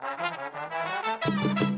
Well, 0.00 1.77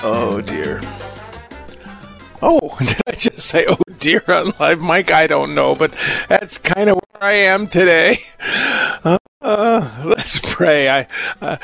Oh 0.00 0.40
dear. 0.40 0.80
Oh, 2.40 2.76
did 2.78 3.00
I 3.06 3.12
just 3.12 3.40
say 3.40 3.66
oh 3.68 3.78
dear 3.98 4.22
on 4.28 4.52
live 4.60 4.80
mic? 4.80 5.10
I 5.10 5.26
don't 5.26 5.54
know, 5.54 5.74
but 5.74 5.92
that's 6.28 6.56
kind 6.58 6.88
of 6.88 6.96
where 6.96 7.22
I 7.22 7.32
am 7.32 7.66
today. 7.66 8.18
Uh, 9.04 9.16
uh, 9.40 10.02
let's 10.04 10.40
pray. 10.42 10.88
I, 10.88 11.06
uh, 11.40 11.56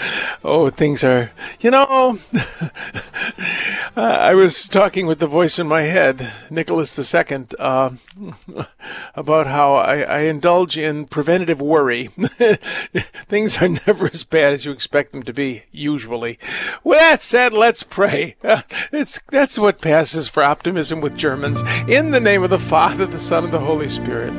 oh, 0.45 0.71
things 0.71 1.03
are, 1.03 1.33
you 1.61 1.71
know, 1.71 2.19
uh, 3.97 4.01
I 4.01 4.35
was 4.35 4.69
talking 4.69 5.07
with 5.07 5.19
the 5.19 5.27
voice 5.27 5.59
in 5.59 5.67
my 5.67 5.83
head, 5.83 6.33
Nicholas 6.51 6.97
II, 6.97 7.47
uh, 7.59 7.91
about 9.15 9.47
how 9.49 9.75
I, 9.75 10.03
I 10.03 10.19
indulge 10.21 10.79
in 10.79 11.07
preventative 11.07 11.61
worry. 11.61 12.07
things 12.07 13.59
are 13.61 13.69
never 13.69 14.07
as 14.07 14.25
bad 14.25 14.53
as 14.53 14.65
you 14.65 14.73
expect 14.73 15.13
them 15.13 15.23
to 15.25 15.33
be, 15.33 15.65
usually. 15.73 16.39
With 16.85 17.01
that 17.01 17.23
said, 17.23 17.53
let's 17.53 17.83
pray. 17.83 18.37
It's, 18.93 19.21
that's 19.29 19.59
what 19.59 19.81
passes 19.81 20.29
for 20.29 20.43
optimism 20.43 21.01
with 21.01 21.17
Germans. 21.17 21.63
In 21.89 22.13
the 22.13 22.21
name 22.21 22.45
of 22.45 22.51
the 22.51 22.59
Father, 22.59 23.07
the 23.07 23.19
Son, 23.19 23.45
and 23.45 23.53
the 23.53 23.59
Holy 23.59 23.89
Spirit. 23.89 24.33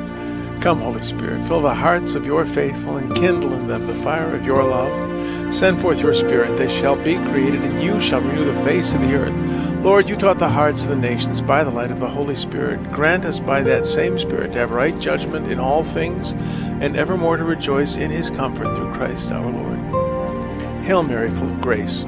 Come, 0.66 0.80
Holy 0.80 1.02
Spirit, 1.02 1.46
fill 1.46 1.60
the 1.60 1.72
hearts 1.72 2.16
of 2.16 2.26
your 2.26 2.44
faithful 2.44 2.96
and 2.96 3.14
kindle 3.14 3.52
in 3.52 3.68
them 3.68 3.86
the 3.86 3.94
fire 3.94 4.34
of 4.34 4.44
your 4.44 4.64
love. 4.64 5.54
Send 5.54 5.80
forth 5.80 6.00
your 6.00 6.12
Spirit, 6.12 6.56
they 6.56 6.68
shall 6.68 6.96
be 6.96 7.14
created, 7.18 7.62
and 7.62 7.80
you 7.80 8.00
shall 8.00 8.20
renew 8.20 8.46
the 8.46 8.64
face 8.64 8.92
of 8.92 9.00
the 9.00 9.14
earth. 9.14 9.84
Lord, 9.84 10.08
you 10.08 10.16
taught 10.16 10.40
the 10.40 10.48
hearts 10.48 10.82
of 10.82 10.90
the 10.90 10.96
nations 10.96 11.40
by 11.40 11.62
the 11.62 11.70
light 11.70 11.92
of 11.92 12.00
the 12.00 12.08
Holy 12.08 12.34
Spirit. 12.34 12.90
Grant 12.90 13.24
us 13.24 13.38
by 13.38 13.60
that 13.60 13.86
same 13.86 14.18
Spirit 14.18 14.54
to 14.54 14.58
have 14.58 14.72
right 14.72 14.98
judgment 14.98 15.52
in 15.52 15.60
all 15.60 15.84
things, 15.84 16.32
and 16.32 16.96
evermore 16.96 17.36
to 17.36 17.44
rejoice 17.44 17.94
in 17.94 18.10
his 18.10 18.28
comfort 18.28 18.74
through 18.74 18.92
Christ 18.92 19.30
our 19.30 19.48
Lord. 19.48 19.78
Hail 20.84 21.04
Mary, 21.04 21.30
full 21.30 21.48
of 21.48 21.60
grace. 21.60 22.02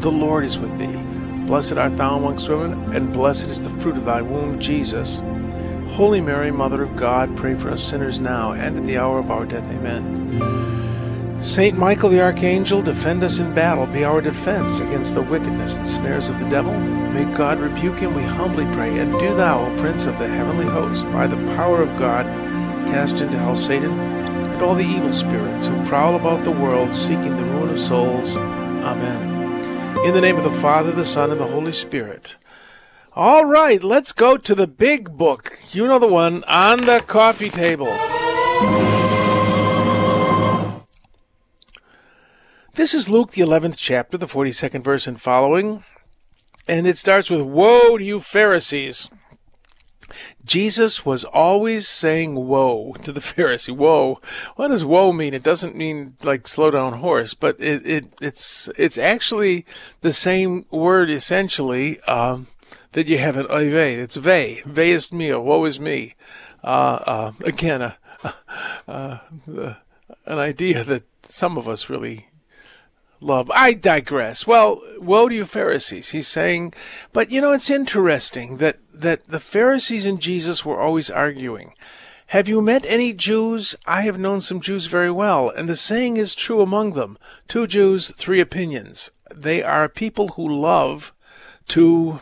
The 0.00 0.10
Lord 0.10 0.46
is 0.46 0.58
with 0.58 0.74
thee. 0.78 1.02
Blessed 1.46 1.74
art 1.74 1.98
thou 1.98 2.16
amongst 2.16 2.48
women, 2.48 2.94
and 2.94 3.12
blessed 3.12 3.48
is 3.48 3.60
the 3.60 3.78
fruit 3.78 3.98
of 3.98 4.06
thy 4.06 4.22
womb, 4.22 4.58
Jesus. 4.58 5.20
Holy 5.90 6.20
Mary, 6.20 6.50
Mother 6.50 6.82
of 6.82 6.94
God, 6.96 7.36
pray 7.36 7.54
for 7.54 7.70
us 7.70 7.82
sinners 7.82 8.20
now 8.20 8.52
and 8.52 8.76
at 8.76 8.84
the 8.84 8.98
hour 8.98 9.18
of 9.18 9.30
our 9.30 9.44
death. 9.44 9.68
Amen. 9.70 11.42
Saint 11.42 11.78
Michael 11.78 12.10
the 12.10 12.20
Archangel, 12.20 12.82
defend 12.82 13.22
us 13.22 13.38
in 13.38 13.54
battle, 13.54 13.86
be 13.86 14.04
our 14.04 14.20
defense 14.20 14.80
against 14.80 15.14
the 15.14 15.22
wickedness 15.22 15.76
and 15.76 15.88
snares 15.88 16.28
of 16.28 16.38
the 16.40 16.48
devil. 16.48 16.72
May 16.72 17.24
God 17.32 17.60
rebuke 17.60 17.98
him, 17.98 18.14
we 18.14 18.22
humbly 18.22 18.64
pray. 18.74 18.98
And 18.98 19.12
do 19.12 19.34
thou, 19.34 19.66
O 19.66 19.76
Prince 19.78 20.06
of 20.06 20.18
the 20.18 20.28
heavenly 20.28 20.66
host, 20.66 21.04
by 21.10 21.26
the 21.26 21.36
power 21.54 21.80
of 21.80 21.96
God, 21.96 22.26
cast 22.86 23.20
into 23.20 23.38
hell 23.38 23.54
Satan 23.54 23.92
and 24.58 24.62
all 24.62 24.74
the 24.74 24.84
evil 24.84 25.12
spirits 25.12 25.68
who 25.68 25.84
prowl 25.84 26.16
about 26.16 26.42
the 26.42 26.50
world 26.50 26.92
seeking 26.92 27.36
the 27.36 27.44
ruin 27.44 27.70
of 27.70 27.80
souls. 27.80 28.36
Amen. 28.36 29.56
In 30.04 30.14
the 30.14 30.20
name 30.20 30.36
of 30.36 30.44
the 30.44 30.52
Father, 30.52 30.90
the 30.90 31.04
Son, 31.04 31.30
and 31.30 31.40
the 31.40 31.46
Holy 31.46 31.72
Spirit. 31.72 32.36
All 33.18 33.46
right, 33.46 33.82
let's 33.82 34.12
go 34.12 34.36
to 34.36 34.54
the 34.54 34.68
big 34.68 35.18
book. 35.18 35.58
You 35.72 35.88
know 35.88 35.98
the 35.98 36.06
one 36.06 36.44
on 36.44 36.82
the 36.82 37.00
coffee 37.04 37.50
table. 37.50 37.88
This 42.74 42.94
is 42.94 43.10
Luke, 43.10 43.32
the 43.32 43.42
11th 43.42 43.74
chapter, 43.76 44.16
the 44.16 44.28
42nd 44.28 44.84
verse 44.84 45.08
and 45.08 45.20
following. 45.20 45.82
And 46.68 46.86
it 46.86 46.96
starts 46.96 47.28
with 47.28 47.40
Woe 47.40 47.98
to 47.98 48.04
you, 48.04 48.20
Pharisees! 48.20 49.08
Jesus 50.44 51.04
was 51.04 51.24
always 51.24 51.88
saying 51.88 52.46
woe 52.46 52.94
to 53.02 53.10
the 53.10 53.20
Pharisee. 53.20 53.76
Woe. 53.76 54.20
What 54.54 54.68
does 54.68 54.84
woe 54.84 55.12
mean? 55.12 55.34
It 55.34 55.42
doesn't 55.42 55.74
mean 55.74 56.14
like 56.22 56.46
slow 56.46 56.70
down 56.70 57.00
horse, 57.00 57.34
but 57.34 57.56
it, 57.58 57.84
it 57.84 58.06
it's 58.20 58.70
it's 58.78 58.96
actually 58.96 59.66
the 60.02 60.12
same 60.12 60.64
word 60.70 61.10
essentially 61.10 62.00
um, 62.02 62.46
that 62.92 63.08
you 63.08 63.18
have 63.18 63.36
in 63.36 63.46
oive. 63.46 63.98
It's 63.98 64.16
ve. 64.16 64.62
Ve 64.64 64.90
is 64.90 65.12
me, 65.12 65.32
or 65.32 65.40
woe 65.40 65.64
is 65.64 65.78
me. 65.78 66.14
Uh, 66.62 66.98
uh, 67.06 67.32
again, 67.44 67.82
a, 67.82 67.96
uh, 68.88 69.18
an 70.26 70.38
idea 70.38 70.84
that 70.84 71.04
some 71.24 71.56
of 71.56 71.68
us 71.68 71.88
really 71.88 72.28
love. 73.20 73.50
I 73.54 73.74
digress. 73.74 74.46
Well, 74.46 74.80
woe 74.98 75.28
to 75.28 75.34
you, 75.34 75.44
Pharisees. 75.44 76.10
He's 76.10 76.28
saying, 76.28 76.72
but 77.12 77.30
you 77.30 77.40
know, 77.40 77.52
it's 77.52 77.70
interesting 77.70 78.58
that, 78.58 78.78
that 78.92 79.26
the 79.28 79.40
Pharisees 79.40 80.06
and 80.06 80.20
Jesus 80.20 80.64
were 80.64 80.80
always 80.80 81.10
arguing. 81.10 81.72
Have 82.28 82.46
you 82.46 82.60
met 82.60 82.84
any 82.86 83.14
Jews? 83.14 83.74
I 83.86 84.02
have 84.02 84.18
known 84.18 84.42
some 84.42 84.60
Jews 84.60 84.84
very 84.86 85.10
well, 85.10 85.48
and 85.48 85.66
the 85.66 85.76
saying 85.76 86.18
is 86.18 86.34
true 86.34 86.60
among 86.60 86.92
them. 86.92 87.16
Two 87.46 87.66
Jews, 87.66 88.10
three 88.16 88.40
opinions. 88.40 89.10
They 89.34 89.62
are 89.62 89.88
people 89.88 90.28
who 90.28 90.46
love 90.46 91.14
to 91.68 92.20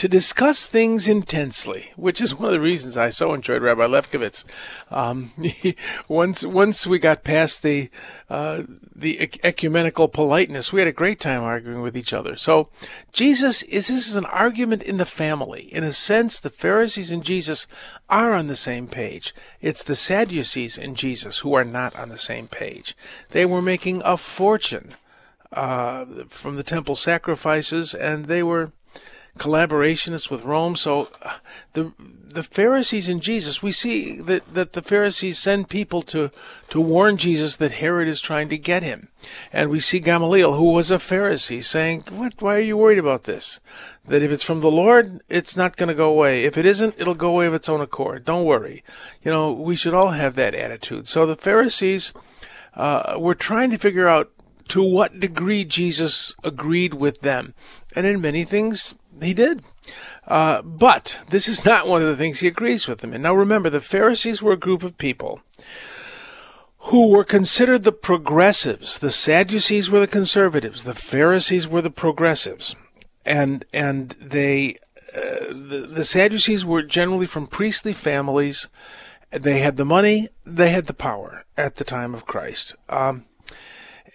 to 0.00 0.08
discuss 0.08 0.66
things 0.66 1.06
intensely, 1.06 1.92
which 1.94 2.22
is 2.22 2.34
one 2.34 2.46
of 2.46 2.52
the 2.52 2.60
reasons 2.60 2.96
I 2.96 3.10
so 3.10 3.34
enjoyed 3.34 3.60
Rabbi 3.60 3.84
Lefkowitz. 3.84 4.44
Um, 4.90 5.30
once 6.08 6.42
once 6.42 6.86
we 6.86 6.98
got 6.98 7.22
past 7.22 7.62
the 7.62 7.90
uh, 8.30 8.62
the 8.96 9.30
ecumenical 9.44 10.08
politeness, 10.08 10.72
we 10.72 10.80
had 10.80 10.88
a 10.88 10.92
great 10.92 11.20
time 11.20 11.42
arguing 11.42 11.82
with 11.82 11.98
each 11.98 12.14
other. 12.14 12.36
So 12.36 12.70
Jesus 13.12 13.62
is 13.64 13.88
this 13.88 14.08
is 14.08 14.16
an 14.16 14.24
argument 14.24 14.82
in 14.82 14.96
the 14.96 15.04
family. 15.04 15.64
In 15.64 15.84
a 15.84 15.92
sense, 15.92 16.40
the 16.40 16.48
Pharisees 16.48 17.10
and 17.10 17.22
Jesus 17.22 17.66
are 18.08 18.32
on 18.32 18.46
the 18.46 18.56
same 18.56 18.88
page. 18.88 19.34
It's 19.60 19.82
the 19.82 19.94
Sadducees 19.94 20.78
and 20.78 20.96
Jesus 20.96 21.40
who 21.40 21.52
are 21.52 21.62
not 21.62 21.94
on 21.94 22.08
the 22.08 22.16
same 22.16 22.48
page. 22.48 22.96
They 23.32 23.44
were 23.44 23.60
making 23.60 24.00
a 24.02 24.16
fortune 24.16 24.94
uh, 25.52 26.06
from 26.28 26.56
the 26.56 26.62
temple 26.62 26.94
sacrifices, 26.94 27.92
and 27.92 28.24
they 28.24 28.42
were 28.42 28.72
collaborationists 29.38 30.30
with 30.30 30.44
Rome. 30.44 30.76
So 30.76 31.08
uh, 31.22 31.34
the 31.72 31.92
the 32.32 32.42
Pharisees 32.42 33.08
and 33.08 33.20
Jesus, 33.20 33.62
we 33.62 33.72
see 33.72 34.20
that, 34.20 34.54
that 34.54 34.72
the 34.72 34.82
Pharisees 34.82 35.38
send 35.38 35.68
people 35.68 36.00
to, 36.02 36.30
to 36.68 36.80
warn 36.80 37.16
Jesus 37.16 37.56
that 37.56 37.72
Herod 37.72 38.06
is 38.06 38.20
trying 38.20 38.48
to 38.50 38.58
get 38.58 38.82
him. 38.82 39.08
And 39.52 39.68
we 39.68 39.80
see 39.80 39.98
Gamaliel, 39.98 40.54
who 40.54 40.70
was 40.70 40.90
a 40.90 40.96
Pharisee, 40.96 41.62
saying, 41.62 42.04
What 42.10 42.40
why 42.40 42.56
are 42.56 42.60
you 42.60 42.76
worried 42.76 42.98
about 42.98 43.24
this? 43.24 43.60
That 44.04 44.22
if 44.22 44.30
it's 44.30 44.44
from 44.44 44.60
the 44.60 44.70
Lord, 44.70 45.20
it's 45.28 45.56
not 45.56 45.76
going 45.76 45.88
to 45.88 45.94
go 45.94 46.08
away. 46.08 46.44
If 46.44 46.56
it 46.56 46.66
isn't, 46.66 47.00
it'll 47.00 47.14
go 47.14 47.30
away 47.30 47.46
of 47.46 47.54
its 47.54 47.68
own 47.68 47.80
accord. 47.80 48.24
Don't 48.24 48.44
worry. 48.44 48.84
You 49.22 49.30
know, 49.30 49.52
we 49.52 49.76
should 49.76 49.94
all 49.94 50.10
have 50.10 50.36
that 50.36 50.54
attitude. 50.54 51.08
So 51.08 51.26
the 51.26 51.36
Pharisees 51.36 52.12
uh, 52.74 53.16
were 53.18 53.34
trying 53.34 53.70
to 53.70 53.78
figure 53.78 54.08
out 54.08 54.30
to 54.68 54.82
what 54.82 55.18
degree 55.18 55.64
Jesus 55.64 56.32
agreed 56.44 56.94
with 56.94 57.22
them. 57.22 57.54
And 57.96 58.06
in 58.06 58.20
many 58.20 58.44
things, 58.44 58.94
he 59.22 59.34
did. 59.34 59.62
Uh, 60.26 60.62
but 60.62 61.20
this 61.30 61.48
is 61.48 61.64
not 61.64 61.88
one 61.88 62.02
of 62.02 62.08
the 62.08 62.16
things 62.16 62.40
he 62.40 62.48
agrees 62.48 62.86
with 62.86 63.00
them. 63.00 63.12
And 63.12 63.22
now 63.22 63.34
remember, 63.34 63.70
the 63.70 63.80
Pharisees 63.80 64.42
were 64.42 64.52
a 64.52 64.56
group 64.56 64.82
of 64.82 64.98
people 64.98 65.40
who 66.84 67.08
were 67.08 67.24
considered 67.24 67.82
the 67.82 67.92
progressives. 67.92 68.98
The 68.98 69.10
Sadducees 69.10 69.90
were 69.90 70.00
the 70.00 70.06
conservatives. 70.06 70.84
The 70.84 70.94
Pharisees 70.94 71.68
were 71.68 71.82
the 71.82 71.90
progressives. 71.90 72.74
And, 73.24 73.64
and 73.72 74.10
they, 74.12 74.76
uh, 75.14 75.48
the, 75.48 75.88
the 75.92 76.04
Sadducees 76.04 76.64
were 76.64 76.82
generally 76.82 77.26
from 77.26 77.46
priestly 77.46 77.92
families. 77.92 78.68
They 79.30 79.58
had 79.58 79.76
the 79.76 79.84
money, 79.84 80.28
they 80.44 80.70
had 80.70 80.86
the 80.86 80.94
power 80.94 81.44
at 81.56 81.76
the 81.76 81.84
time 81.84 82.14
of 82.14 82.24
Christ. 82.24 82.74
Um, 82.88 83.26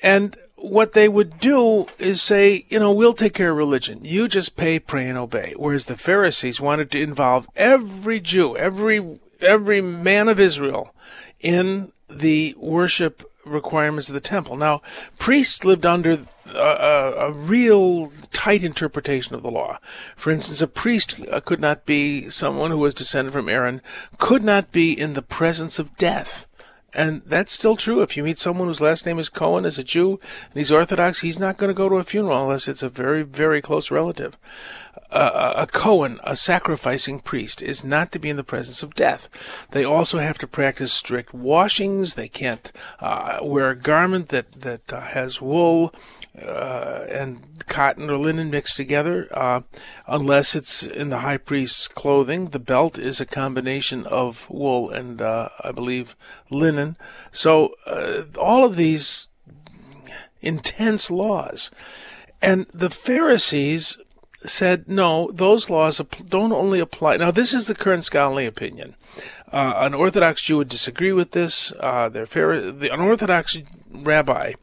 and 0.01 0.36
what 0.70 0.94
they 0.94 1.08
would 1.08 1.40
do 1.40 1.86
is 2.00 2.22
say, 2.22 2.66
you 2.70 2.80
know, 2.80 2.92
we'll 2.92 3.14
take 3.14 3.34
care 3.34 3.52
of 3.52 3.58
religion. 3.58 4.00
You 4.04 4.28
just 4.28 4.56
pay, 4.56 4.80
pray, 4.80 5.08
and 5.08 5.18
obey. 5.18 5.54
Whereas 5.58 5.86
the 5.86 5.98
Pharisees 5.98 6.62
wanted 6.62 6.92
to 6.92 7.02
involve 7.02 7.48
every 7.56 8.20
Jew, 8.20 8.58
every 8.58 9.20
every 9.42 9.82
man 9.82 10.28
of 10.28 10.40
Israel, 10.40 10.94
in 11.40 11.92
the 12.10 12.56
worship 12.58 13.24
requirements 13.46 14.10
of 14.10 14.14
the 14.14 14.20
temple. 14.22 14.56
Now, 14.58 14.82
priests 15.20 15.64
lived 15.64 15.86
under 15.86 16.26
a, 16.48 16.60
a, 16.60 17.12
a, 17.28 17.32
real 17.32 18.10
tight 18.32 18.64
interpretation 18.64 19.36
of 19.36 19.44
the 19.44 19.52
law. 19.52 19.78
For 20.16 20.32
instance, 20.32 20.62
a 20.62 20.68
priest 20.68 21.20
uh, 21.32 21.42
could 21.42 21.60
not 21.60 21.86
be 21.86 22.30
someone 22.30 22.72
who 22.72 22.78
was 22.78 22.94
descended 22.94 23.34
from 23.34 23.50
Aaron, 23.50 23.82
could 24.18 24.42
not 24.42 24.72
be 24.72 25.00
in 25.00 25.14
the 25.14 25.22
presence 25.22 25.78
of 25.78 25.96
death 25.98 26.48
And 26.96 27.22
that's 27.26 27.52
still 27.52 27.76
true. 27.76 28.02
If 28.02 28.16
you 28.16 28.24
meet 28.24 28.40
someone 28.40 28.70
whose 28.70 28.80
last 28.80 29.06
name 29.06 29.20
is 29.20 29.28
Cohen 29.28 29.66
as 29.66 29.78
a 29.78 29.84
Jew 29.84 30.12
and 30.12 30.54
he's 30.54 30.72
Orthodox, 30.72 31.20
he's 31.20 31.40
not 31.40 31.58
going 31.58 31.70
to 31.70 31.74
go 31.74 31.90
to 31.90 31.96
a 31.96 32.04
funeral 32.04 32.44
unless 32.44 32.70
it's 32.70 32.84
a 32.84 32.90
very, 32.90 33.22
very 33.24 33.62
close 33.62 33.92
relative. 33.92 34.38
Uh, 35.12 35.54
a 35.58 35.68
Cohen, 35.68 36.20
a 36.24 36.36
sacrificing 36.36 37.20
priest, 37.20 37.62
is 37.62 37.84
not 37.84 38.12
to 38.12 38.20
be 38.20 38.30
in 38.30 38.38
the 38.38 38.44
presence 38.44 38.82
of 38.82 38.96
death. 38.96 39.28
They 39.72 39.84
also 39.84 40.20
have 40.20 40.38
to 40.40 40.48
practice 40.48 40.94
strict 40.94 41.34
washings. 41.34 42.16
They 42.16 42.30
can't 42.30 42.72
uh, 43.00 43.40
wear 43.42 43.70
a 43.70 43.76
garment 43.76 44.30
that, 44.30 44.54
that 44.54 44.92
uh, 44.92 45.02
has 45.02 45.42
wool 45.42 45.94
uh, 46.42 47.06
and 47.10 47.66
cotton 47.68 48.10
or 48.10 48.18
linen 48.18 48.50
mixed 48.50 48.78
together, 48.78 49.28
uh, 49.32 49.62
unless 50.08 50.56
it's 50.56 50.86
in 50.86 51.10
the 51.10 51.20
high 51.20 51.38
priest's 51.38 51.88
clothing. 51.88 52.50
The 52.50 52.60
belt 52.60 52.98
is 52.98 53.20
a 53.20 53.26
combination 53.26 54.06
of 54.06 54.50
wool 54.50 54.90
and, 54.90 55.22
uh, 55.22 55.50
I 55.64 55.72
believe, 55.72 56.16
linen. 56.50 56.96
So 57.32 57.76
uh, 57.86 58.24
all 58.40 58.64
of 58.64 58.76
these 58.76 59.28
intense 60.42 61.10
laws. 61.10 61.72
And 62.42 62.68
the 62.74 62.90
Pharisees 62.90 63.98
said, 64.44 64.88
no, 64.88 65.32
those 65.32 65.70
laws 65.70 65.98
don't 65.98 66.52
only 66.52 66.80
apply. 66.80 67.18
Now, 67.18 67.32
this 67.32 67.54
is 67.54 67.68
the 67.68 67.76
current 67.76 68.04
scholarly 68.04 68.46
opinion. 68.46 68.96
Uh, 69.52 69.74
an 69.78 69.94
Orthodox 69.94 70.42
Jew 70.42 70.58
would 70.58 70.70
disagree 70.70 71.12
with 71.12 71.32
this. 71.32 71.72
Uh, 71.80 72.10
the, 72.10 72.90
an 72.92 73.00
Orthodox 73.00 73.58
rabbi 73.92 74.54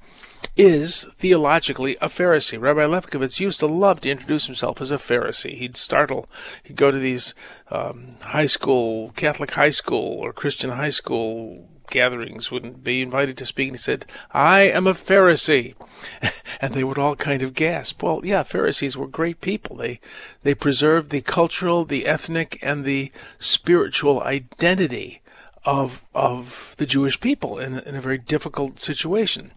is 0.57 1.05
theologically 1.17 1.97
a 2.01 2.09
Pharisee. 2.09 2.61
Rabbi 2.61 2.85
Lefkowitz 2.85 3.41
used 3.41 3.61
to 3.61 3.67
love 3.67 4.01
to 4.03 4.11
introduce 4.11 4.47
himself 4.47 4.81
as 4.81 4.91
a 4.91 4.97
Pharisee. 4.97 5.57
He'd 5.57 5.77
startle, 5.77 6.29
he'd 6.63 6.77
go 6.77 6.91
to 6.91 6.99
these 6.99 7.35
um, 7.71 8.11
high 8.23 8.47
school, 8.47 9.11
Catholic 9.17 9.53
high 9.53 9.71
school 9.71 10.19
or 10.19 10.33
Christian 10.33 10.71
high 10.71 10.91
school 10.91 11.69
gatherings, 11.91 12.51
wouldn't 12.51 12.83
be 12.83 13.03
invited 13.03 13.37
to 13.37 13.47
speak, 13.47 13.69
and 13.69 13.77
he 13.77 13.79
said, 13.79 14.07
I 14.33 14.63
am 14.63 14.87
a 14.87 14.95
Pharisee. 14.95 15.75
and 16.61 16.75
they 16.75 16.85
would 16.85 16.99
all 16.99 17.17
kind 17.17 17.43
of 17.43 17.55
gasp. 17.55 18.03
Well, 18.03 18.21
yeah, 18.25 18.43
Pharisees 18.43 18.97
were 18.97 19.07
great 19.07 19.41
people. 19.41 19.77
They, 19.77 20.01
they 20.43 20.55
preserved 20.55 21.11
the 21.11 21.21
cultural, 21.21 21.85
the 21.85 22.07
ethnic, 22.07 22.59
and 22.63 22.85
the 22.85 23.13
spiritual 23.39 24.23
identity 24.23 25.23
of, 25.65 26.05
of 26.15 26.75
the 26.79 26.87
Jewish 26.87 27.21
people 27.21 27.59
in, 27.59 27.79
in 27.81 27.95
a 27.95 28.01
very 28.01 28.19
difficult 28.19 28.81
situation. 28.81 29.53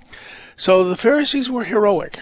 So 0.57 0.83
the 0.83 0.95
Pharisees 0.95 1.49
were 1.49 1.65
heroic, 1.65 2.19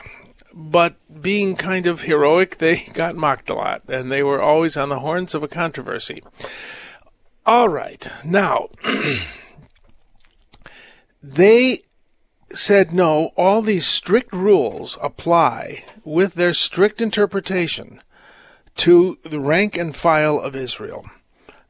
but 0.54 0.96
being 1.22 1.56
kind 1.56 1.86
of 1.86 2.02
heroic, 2.02 2.58
they 2.58 2.88
got 2.94 3.16
mocked 3.16 3.50
a 3.50 3.54
lot, 3.54 3.84
and 3.88 4.12
they 4.12 4.24
were 4.24 4.42
always 4.42 4.78
on 4.78 4.90
the 4.90 5.00
horns 5.00 5.36
of 5.36 5.44
a 5.44 5.48
controversy. 5.48 6.24
All 7.46 7.70
right, 7.70 8.10
now, 8.24 8.70
they 11.24 11.82
said 12.52 12.94
no, 12.94 13.32
all 13.36 13.62
these 13.62 13.86
strict 13.86 14.32
rules 14.32 14.98
apply 15.02 15.84
with 16.04 16.36
their 16.36 16.54
strict 16.54 17.02
interpretation 17.02 18.02
to 18.76 19.18
the 19.24 19.40
rank 19.40 19.78
and 19.78 19.96
file 19.96 20.40
of 20.40 20.56
Israel. 20.56 21.06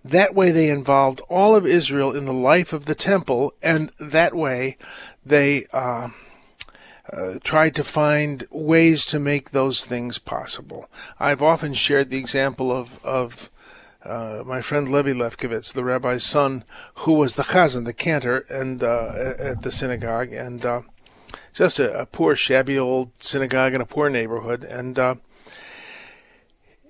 That 0.04 0.36
way 0.36 0.52
they 0.52 0.70
involved 0.70 1.22
all 1.30 1.56
of 1.56 1.66
Israel 1.66 2.16
in 2.16 2.26
the 2.26 2.34
life 2.34 2.74
of 2.74 2.86
the 2.86 2.96
temple, 2.96 3.54
and 3.62 3.92
that 4.00 4.36
way 4.36 4.78
they 5.26 5.66
uh, 5.72 6.10
uh, 7.14 7.40
tried 7.44 7.76
to 7.76 7.84
find 7.84 8.46
ways 8.50 9.06
to 9.06 9.20
make 9.20 9.52
those 9.52 9.86
things 9.86 10.18
possible. 10.18 10.90
I've 11.20 11.44
often 11.44 11.74
shared 11.74 12.10
the 12.10 12.18
example 12.18 12.72
of, 12.72 13.04
of 13.06 13.52
uh, 14.04 14.44
my 14.46 14.62
friend 14.62 14.92
Levi 14.92 15.12
Lefkowitz, 15.12 15.74
the 15.74 15.84
rabbi's 15.84 16.24
son, 16.24 16.64
who 16.96 17.14
was 17.14 17.36
the 17.36 17.44
chazan, 17.44 17.86
the 17.86 17.94
cantor, 17.94 18.46
and 18.50 18.84
uh, 18.84 19.36
at 19.38 19.62
the 19.62 19.72
synagogue, 19.72 20.34
and 20.34 20.66
uh, 20.66 20.82
just 21.54 21.80
a, 21.80 22.02
a, 22.02 22.06
poor, 22.06 22.36
shabby 22.36 22.78
old 22.78 23.12
synagogue 23.20 23.74
in 23.74 23.82
a 23.82 23.86
poor 23.86 24.10
neighborhood, 24.10 24.64
and 24.64 24.98
uh, 25.00 25.16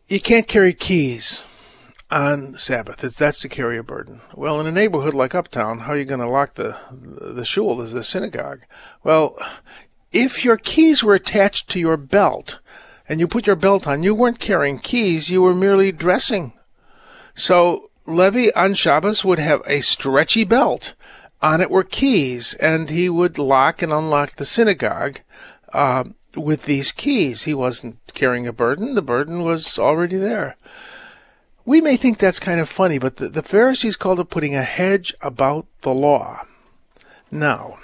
you 0.07 0.19
can't 0.19 0.47
carry 0.47 0.73
keys 0.73 1.45
on 2.09 2.53
Sabbath. 2.53 3.03
It's, 3.03 3.17
that's 3.17 3.39
to 3.39 3.49
carry 3.49 3.77
a 3.77 3.83
burden. 3.83 4.21
Well, 4.35 4.59
in 4.59 4.67
a 4.67 4.71
neighborhood 4.71 5.13
like 5.13 5.35
Uptown, 5.35 5.79
how 5.79 5.93
are 5.93 5.97
you 5.97 6.05
going 6.05 6.19
to 6.21 6.29
lock 6.29 6.53
the 6.53 6.77
the 6.91 7.45
shul, 7.45 7.81
is 7.81 7.93
the 7.93 8.03
synagogue? 8.03 8.61
Well, 9.03 9.35
if 10.13 10.45
your 10.45 10.57
keys 10.57 11.03
were 11.03 11.15
attached 11.15 11.69
to 11.71 11.79
your 11.79 11.97
belt 11.97 12.59
and 13.09 13.19
you 13.19 13.27
put 13.27 13.47
your 13.47 13.55
belt 13.55 13.87
on, 13.87 14.03
you 14.03 14.13
weren't 14.13 14.39
carrying 14.39 14.79
keys, 14.79 15.29
you 15.29 15.41
were 15.41 15.55
merely 15.55 15.91
dressing. 15.91 16.53
So 17.35 17.89
Levi 18.05 18.49
on 18.55 18.75
Shabbos 18.75 19.25
would 19.25 19.39
have 19.39 19.61
a 19.65 19.81
stretchy 19.81 20.43
belt. 20.43 20.93
On 21.41 21.59
it 21.59 21.69
were 21.69 21.83
keys, 21.83 22.53
and 22.53 22.89
he 22.89 23.09
would 23.09 23.37
lock 23.37 23.81
and 23.81 23.91
unlock 23.91 24.31
the 24.31 24.45
synagogue 24.45 25.19
uh, 25.73 26.05
with 26.35 26.63
these 26.63 26.93
keys. 26.93 27.43
He 27.43 27.53
wasn't 27.53 27.97
carrying 28.13 28.47
a 28.47 28.53
burden, 28.53 28.95
the 28.95 29.01
burden 29.01 29.43
was 29.43 29.77
already 29.77 30.15
there. 30.15 30.55
We 31.65 31.81
may 31.81 31.97
think 31.97 32.17
that's 32.17 32.39
kind 32.39 32.59
of 32.59 32.69
funny, 32.69 32.97
but 32.97 33.17
the, 33.17 33.29
the 33.29 33.43
Pharisees 33.43 33.95
called 33.95 34.19
it 34.19 34.29
putting 34.29 34.55
a 34.55 34.63
hedge 34.63 35.13
about 35.21 35.65
the 35.81 35.93
law. 35.93 36.41
Now, 37.31 37.77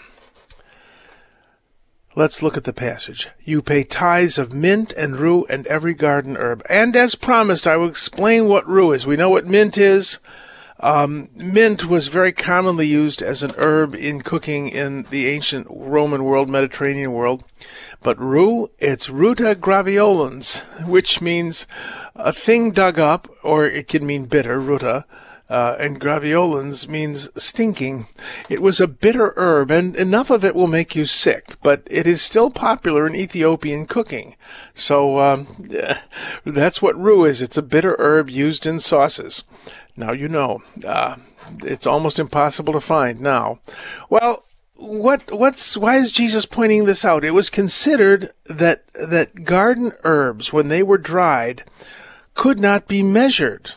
Let's 2.20 2.44
look 2.44 2.58
at 2.58 2.66
the 2.66 2.74
passage. 2.74 3.30
You 3.46 3.62
pay 3.62 3.86
tithes 3.86 4.38
of 4.38 4.52
mint 4.52 4.92
and 4.98 5.16
rue 5.16 5.46
and 5.46 5.66
every 5.68 5.94
garden 5.94 6.36
herb. 6.36 6.62
And 6.70 6.94
as 6.94 7.16
promised, 7.16 7.66
I 7.66 7.78
will 7.78 7.88
explain 7.88 8.50
what 8.50 8.68
rue 8.68 8.92
is. 8.92 9.08
We 9.08 9.16
know 9.16 9.30
what 9.30 9.48
mint 9.48 9.78
is. 9.78 10.20
Um, 10.82 11.30
mint 11.34 11.86
was 11.86 12.10
very 12.10 12.34
commonly 12.34 12.88
used 12.88 13.22
as 13.22 13.42
an 13.42 13.54
herb 13.56 13.96
in 13.96 14.22
cooking 14.22 14.68
in 14.68 15.04
the 15.12 15.28
ancient 15.28 15.68
Roman 15.70 16.26
world, 16.26 16.50
Mediterranean 16.50 17.14
world. 17.14 17.46
But 18.04 18.20
rue, 18.20 18.70
it's 18.80 19.10
ruta 19.10 19.56
graveolens, 19.56 20.60
which 20.86 21.22
means 21.22 21.68
a 22.16 22.34
thing 22.34 22.72
dug 22.72 23.00
up, 23.00 23.34
or 23.44 23.66
it 23.66 23.88
can 23.88 24.06
mean 24.06 24.26
bitter, 24.26 24.60
ruta, 24.60 25.06
uh, 25.50 25.76
and 25.80 26.00
graveolens 26.00 26.88
means 26.88 27.30
stinking. 27.42 28.06
It 28.50 28.62
was 28.62 28.80
a 28.80 28.88
bitter 28.88 29.34
herb, 29.36 29.72
and 29.72 29.96
enough 29.96 30.30
of 30.30 30.46
it 30.46 30.56
will 30.56 30.68
make 30.68 30.96
you 30.96 31.06
sick, 31.06 31.58
but 31.64 31.82
it 31.90 32.06
is 32.06 32.22
still 32.22 32.50
popular 32.52 33.08
in 33.08 33.16
Ethiopian 33.16 33.86
cooking. 33.86 34.36
So 34.74 35.20
um, 35.20 35.48
that's 36.46 36.82
what 36.82 37.00
rue 37.00 37.26
is. 37.26 37.42
It's 37.42 37.58
a 37.58 37.64
bitter 37.64 37.96
herb 38.00 38.30
used 38.30 38.66
in 38.66 38.80
sauces. 38.80 39.44
Now 39.98 40.12
you 40.12 40.30
know. 40.30 40.62
Uh, 40.86 41.18
it's 41.64 41.88
almost 41.88 42.20
impossible 42.20 42.74
to 42.74 42.80
find 42.80 43.20
now. 43.20 43.60
Well, 44.10 44.44
what 44.76 45.32
what's 45.32 45.76
why 45.76 45.98
is 45.98 46.12
Jesus 46.12 46.46
pointing 46.46 46.86
this 46.86 47.04
out? 47.04 47.26
It 47.26 47.34
was 47.34 47.50
considered 47.50 48.32
that 48.46 48.88
that 48.94 49.44
garden 49.44 49.92
herbs, 50.04 50.54
when 50.54 50.70
they 50.70 50.84
were 50.84 50.98
dried, 50.98 51.64
could 52.34 52.60
not 52.60 52.88
be 52.88 53.04
measured. 53.04 53.74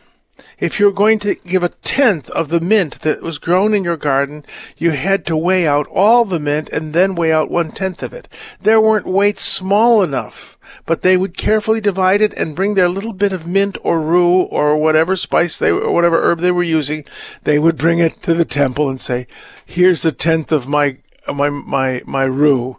If 0.62 0.78
you're 0.78 0.92
going 0.92 1.19
to 1.19 1.35
give 1.35 1.64
a 1.64 1.71
tenth 1.71 2.31
of 2.31 2.49
the 2.49 2.61
mint 2.61 3.00
that 3.00 3.21
was 3.21 3.38
grown 3.38 3.75
in 3.75 3.83
your 3.83 3.97
garden, 3.97 4.45
you 4.76 4.92
had 4.92 5.26
to 5.26 5.37
weigh 5.37 5.66
out 5.66 5.88
all 5.88 6.25
the 6.25 6.38
mint 6.38 6.69
and 6.69 6.95
then 6.95 7.16
weigh 7.16 7.33
out 7.33 7.50
one 7.50 7.73
tenth 7.73 8.00
of 8.00 8.12
it. 8.12 8.28
There 8.61 8.81
weren't 8.81 9.04
weights 9.04 9.42
small 9.42 10.04
enough, 10.04 10.57
but 10.87 11.02
they 11.02 11.16
would 11.16 11.37
carefully 11.37 11.81
divide 11.81 12.23
it 12.23 12.33
and 12.35 12.54
bring 12.54 12.75
their 12.75 12.88
little 12.88 13.12
bit 13.12 13.33
of 13.33 13.45
mint 13.45 13.76
or 13.83 14.00
rue 14.00 14.42
or 14.42 14.76
whatever 14.76 15.16
spice 15.16 15.59
they 15.59 15.71
or 15.71 15.90
whatever 15.90 16.23
herb 16.23 16.38
they 16.38 16.52
were 16.52 16.62
using. 16.62 17.04
They 17.42 17.59
would 17.59 17.76
bring 17.76 17.99
it 17.99 18.23
to 18.23 18.33
the 18.33 18.45
temple 18.45 18.88
and 18.88 19.00
say, 19.00 19.26
"Here's 19.66 20.04
a 20.04 20.12
tenth 20.12 20.52
of 20.52 20.69
my 20.69 20.99
my 21.35 21.50
my 21.50 22.02
my 22.07 22.23
rue." 22.23 22.78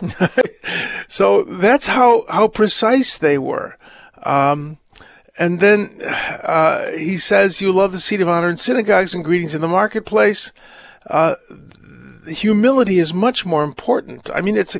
so 1.08 1.42
that's 1.42 1.88
how 1.88 2.26
how 2.28 2.46
precise 2.46 3.16
they 3.18 3.38
were. 3.38 3.76
Um, 4.22 4.78
and 5.38 5.60
then 5.60 5.96
uh, 6.02 6.90
he 6.92 7.18
says, 7.18 7.60
You 7.60 7.72
love 7.72 7.92
the 7.92 8.00
seat 8.00 8.20
of 8.20 8.28
honor 8.28 8.48
in 8.48 8.56
synagogues 8.56 9.14
and 9.14 9.24
greetings 9.24 9.54
in 9.54 9.60
the 9.60 9.68
marketplace. 9.68 10.52
Uh, 11.08 11.34
humility 12.26 12.98
is 12.98 13.12
much 13.12 13.44
more 13.44 13.64
important. 13.64 14.30
I 14.34 14.40
mean, 14.40 14.56
it's 14.56 14.76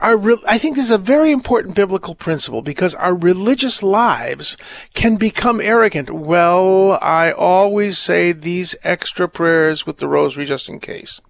our. 0.00 0.18
I 0.46 0.58
think 0.58 0.76
this 0.76 0.86
is 0.86 0.90
a 0.90 0.98
very 0.98 1.30
important 1.30 1.74
biblical 1.74 2.14
principle 2.14 2.62
because 2.62 2.94
our 2.94 3.14
religious 3.14 3.82
lives 3.82 4.56
can 4.94 5.16
become 5.16 5.60
arrogant. 5.60 6.10
Well, 6.10 6.98
I 7.00 7.32
always 7.32 7.98
say 7.98 8.32
these 8.32 8.74
extra 8.82 9.28
prayers 9.28 9.86
with 9.86 9.98
the 9.98 10.08
rosary 10.08 10.44
just 10.44 10.68
in 10.68 10.80
case. 10.80 11.20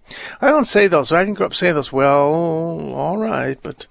I 0.41 0.49
don't 0.49 0.65
say 0.65 0.87
those. 0.87 1.11
I 1.11 1.23
didn't 1.23 1.37
grow 1.37 1.47
up 1.47 1.55
saying 1.55 1.75
those. 1.75 1.93
Well, 1.93 2.93
all 2.93 3.17
right, 3.17 3.57
but 3.61 3.87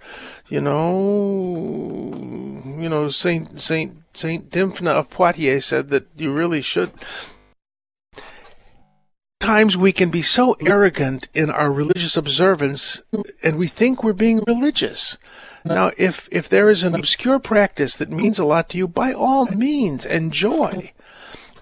you 0.49 0.61
know, 0.61 2.11
you 2.81 2.89
know, 2.89 3.09
Saint 3.09 3.61
Saint 3.61 4.08
Saint 4.19 4.51
Dymphna 4.51 4.91
of 4.91 5.11
Poitiers 5.11 5.65
said 5.65 5.91
that 5.91 6.09
you 6.17 6.33
really 6.33 6.61
should. 6.61 6.91
Times 9.39 9.77
we 9.77 9.93
can 9.93 10.11
be 10.11 10.23
so 10.23 10.57
arrogant 10.67 11.29
in 11.33 11.51
our 11.51 11.71
religious 11.71 12.17
observance, 12.17 13.01
and 13.45 13.57
we 13.57 13.69
think 13.69 14.03
we're 14.03 14.13
being 14.13 14.43
religious. 14.47 15.19
Now, 15.65 15.93
if 15.97 16.29
if 16.33 16.49
there 16.49 16.69
is 16.69 16.83
an 16.83 16.97
obscure 16.97 17.39
practice 17.39 17.97
that 17.97 18.11
means 18.11 18.41
a 18.41 18.45
lot 18.45 18.69
to 18.71 18.77
you, 18.79 18.89
by 18.89 19.13
all 19.13 19.47
means, 19.47 20.05
enjoy. 20.05 20.93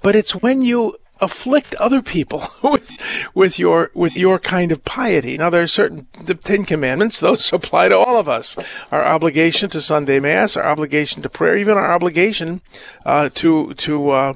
But 0.02 0.16
it's 0.16 0.34
when 0.34 0.62
you 0.62 0.96
afflict 1.20 1.74
other 1.76 2.02
people 2.02 2.44
with 2.62 2.98
with 3.34 3.58
your 3.58 3.90
with 3.94 4.16
your 4.16 4.38
kind 4.38 4.72
of 4.72 4.84
piety. 4.84 5.38
Now 5.38 5.50
there 5.50 5.62
are 5.62 5.66
certain 5.66 6.06
the 6.24 6.34
Ten 6.34 6.64
Commandments; 6.64 7.20
those 7.20 7.52
apply 7.52 7.88
to 7.88 7.98
all 7.98 8.16
of 8.16 8.28
us. 8.28 8.56
Our 8.92 9.04
obligation 9.04 9.70
to 9.70 9.80
Sunday 9.80 10.20
Mass, 10.20 10.56
our 10.56 10.64
obligation 10.64 11.22
to 11.22 11.28
prayer, 11.28 11.56
even 11.56 11.76
our 11.76 11.92
obligation 11.92 12.60
uh, 13.04 13.30
to 13.34 13.74
to 13.74 14.10
uh, 14.10 14.34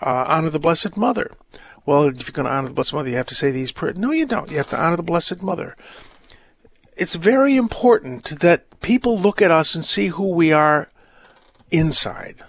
uh, 0.00 0.24
honor 0.28 0.50
the 0.50 0.60
Blessed 0.60 0.96
Mother. 0.96 1.32
Well, 1.84 2.04
if 2.04 2.28
you're 2.28 2.32
going 2.32 2.46
to 2.46 2.52
honor 2.52 2.68
the 2.68 2.74
Blessed 2.74 2.94
Mother, 2.94 3.10
you 3.10 3.16
have 3.16 3.26
to 3.26 3.34
say 3.34 3.50
these 3.50 3.72
prayers. 3.72 3.96
No, 3.96 4.12
you 4.12 4.24
don't. 4.24 4.50
You 4.50 4.58
have 4.58 4.68
to 4.68 4.80
honor 4.80 4.96
the 4.96 5.02
Blessed 5.02 5.42
Mother. 5.42 5.76
It's 6.96 7.16
very 7.16 7.56
important 7.56 8.40
that 8.40 8.80
people 8.80 9.18
look 9.18 9.42
at 9.42 9.50
us 9.50 9.74
and 9.74 9.84
see 9.84 10.08
who 10.08 10.28
we 10.28 10.52
are 10.52 10.90
inside. 11.72 12.42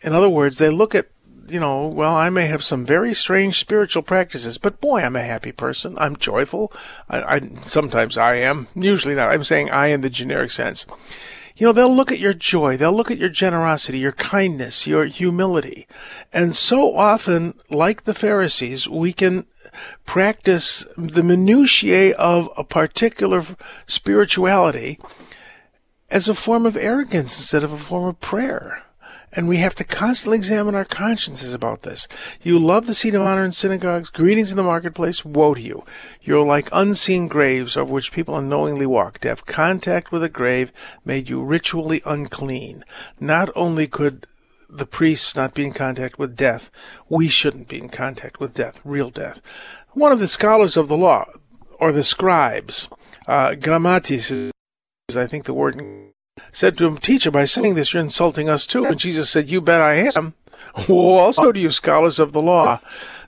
In 0.00 0.12
other 0.12 0.28
words, 0.28 0.58
they 0.58 0.68
look 0.68 0.94
at 0.94 1.08
you 1.52 1.60
know, 1.60 1.86
well, 1.86 2.14
I 2.14 2.30
may 2.30 2.46
have 2.46 2.64
some 2.64 2.86
very 2.86 3.12
strange 3.12 3.58
spiritual 3.58 4.02
practices, 4.02 4.56
but 4.56 4.80
boy, 4.80 5.02
I'm 5.02 5.16
a 5.16 5.22
happy 5.22 5.52
person. 5.52 5.96
I'm 5.98 6.16
joyful. 6.16 6.72
I, 7.10 7.36
I 7.36 7.40
sometimes 7.60 8.16
I 8.16 8.36
am. 8.36 8.68
Usually 8.74 9.14
not. 9.14 9.30
I'm 9.30 9.44
saying 9.44 9.70
I 9.70 9.88
in 9.88 10.00
the 10.00 10.08
generic 10.08 10.50
sense. 10.50 10.86
You 11.54 11.66
know, 11.66 11.72
they'll 11.72 11.94
look 11.94 12.10
at 12.10 12.18
your 12.18 12.32
joy, 12.32 12.78
they'll 12.78 12.96
look 12.96 13.10
at 13.10 13.18
your 13.18 13.28
generosity, 13.28 13.98
your 13.98 14.12
kindness, 14.12 14.86
your 14.86 15.04
humility. 15.04 15.86
And 16.32 16.56
so 16.56 16.96
often, 16.96 17.60
like 17.68 18.04
the 18.04 18.14
Pharisees, 18.14 18.88
we 18.88 19.12
can 19.12 19.44
practice 20.06 20.86
the 20.96 21.22
minutiae 21.22 22.16
of 22.16 22.48
a 22.56 22.64
particular 22.64 23.44
spirituality 23.84 24.98
as 26.10 26.28
a 26.30 26.34
form 26.34 26.64
of 26.64 26.76
arrogance 26.76 27.38
instead 27.38 27.62
of 27.62 27.72
a 27.72 27.78
form 27.78 28.08
of 28.08 28.20
prayer. 28.20 28.82
And 29.34 29.48
we 29.48 29.58
have 29.58 29.74
to 29.76 29.84
constantly 29.84 30.36
examine 30.36 30.74
our 30.74 30.84
consciences 30.84 31.54
about 31.54 31.82
this. 31.82 32.06
You 32.42 32.58
love 32.58 32.86
the 32.86 32.94
seat 32.94 33.14
of 33.14 33.22
honor 33.22 33.44
in 33.44 33.52
synagogues, 33.52 34.10
greetings 34.10 34.50
in 34.50 34.56
the 34.58 34.62
marketplace, 34.62 35.24
woe 35.24 35.54
to 35.54 35.60
you. 35.60 35.84
You're 36.20 36.44
like 36.44 36.68
unseen 36.70 37.28
graves 37.28 37.76
over 37.76 37.92
which 37.92 38.12
people 38.12 38.36
unknowingly 38.36 38.84
walk. 38.84 39.20
To 39.20 39.28
have 39.28 39.46
contact 39.46 40.12
with 40.12 40.22
a 40.22 40.28
grave 40.28 40.70
made 41.04 41.30
you 41.30 41.42
ritually 41.42 42.02
unclean. 42.04 42.84
Not 43.18 43.48
only 43.56 43.86
could 43.86 44.26
the 44.68 44.86
priests 44.86 45.36
not 45.36 45.54
be 45.54 45.64
in 45.64 45.72
contact 45.72 46.18
with 46.18 46.36
death, 46.36 46.70
we 47.08 47.28
shouldn't 47.28 47.68
be 47.68 47.78
in 47.78 47.88
contact 47.88 48.40
with 48.40 48.54
death, 48.54 48.80
real 48.84 49.10
death. 49.10 49.40
One 49.92 50.12
of 50.12 50.18
the 50.18 50.28
scholars 50.28 50.76
of 50.76 50.88
the 50.88 50.96
law, 50.96 51.26
or 51.78 51.92
the 51.92 52.02
scribes, 52.02 52.88
uh, 53.26 53.54
Grammatis 53.54 54.30
is, 54.30 54.52
I 55.14 55.26
think, 55.26 55.44
the 55.44 55.54
word 55.54 55.76
said 56.50 56.76
to 56.78 56.86
him, 56.86 56.98
Teacher, 56.98 57.30
by 57.30 57.44
saying 57.44 57.74
this, 57.74 57.92
you're 57.92 58.02
insulting 58.02 58.48
us 58.48 58.66
too. 58.66 58.84
And 58.84 58.98
Jesus 58.98 59.30
said, 59.30 59.50
You 59.50 59.60
bet 59.60 59.80
I 59.80 59.94
am. 60.16 60.34
Woe 60.88 61.16
also 61.16 61.52
to 61.52 61.58
you, 61.58 61.70
scholars 61.70 62.18
of 62.18 62.32
the 62.32 62.42
law. 62.42 62.80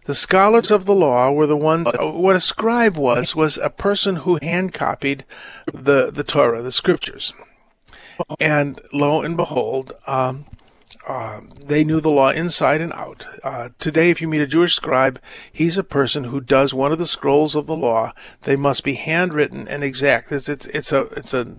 The 0.04 0.14
scholars 0.14 0.70
of 0.70 0.84
the 0.84 0.94
law 0.94 1.32
were 1.32 1.46
the 1.46 1.56
ones, 1.56 1.88
what 1.98 2.36
a 2.36 2.40
scribe 2.40 2.98
was, 2.98 3.34
was 3.34 3.56
a 3.56 3.70
person 3.70 4.16
who 4.16 4.38
hand 4.42 4.74
copied 4.74 5.24
the, 5.72 6.10
the 6.10 6.24
Torah, 6.24 6.60
the 6.60 6.72
scriptures. 6.72 7.32
And 8.38 8.80
lo 8.92 9.22
and 9.22 9.34
behold, 9.36 9.94
um, 10.06 10.44
uh, 11.06 11.40
they 11.58 11.84
knew 11.84 12.00
the 12.00 12.10
law 12.10 12.30
inside 12.30 12.80
and 12.80 12.92
out. 12.92 13.26
Uh, 13.42 13.70
today, 13.78 14.10
if 14.10 14.20
you 14.20 14.28
meet 14.28 14.40
a 14.40 14.46
Jewish 14.46 14.74
scribe, 14.74 15.20
he's 15.52 15.76
a 15.76 15.84
person 15.84 16.24
who 16.24 16.40
does 16.40 16.72
one 16.72 16.92
of 16.92 16.98
the 16.98 17.06
scrolls 17.06 17.54
of 17.54 17.66
the 17.66 17.76
law. 17.76 18.12
They 18.42 18.56
must 18.56 18.84
be 18.84 18.94
handwritten 18.94 19.66
and 19.68 19.82
exact. 19.82 20.32
It's, 20.32 20.48
it's, 20.48 20.66
it's 20.68 20.92
a, 20.92 21.00
it's 21.16 21.34
a, 21.34 21.56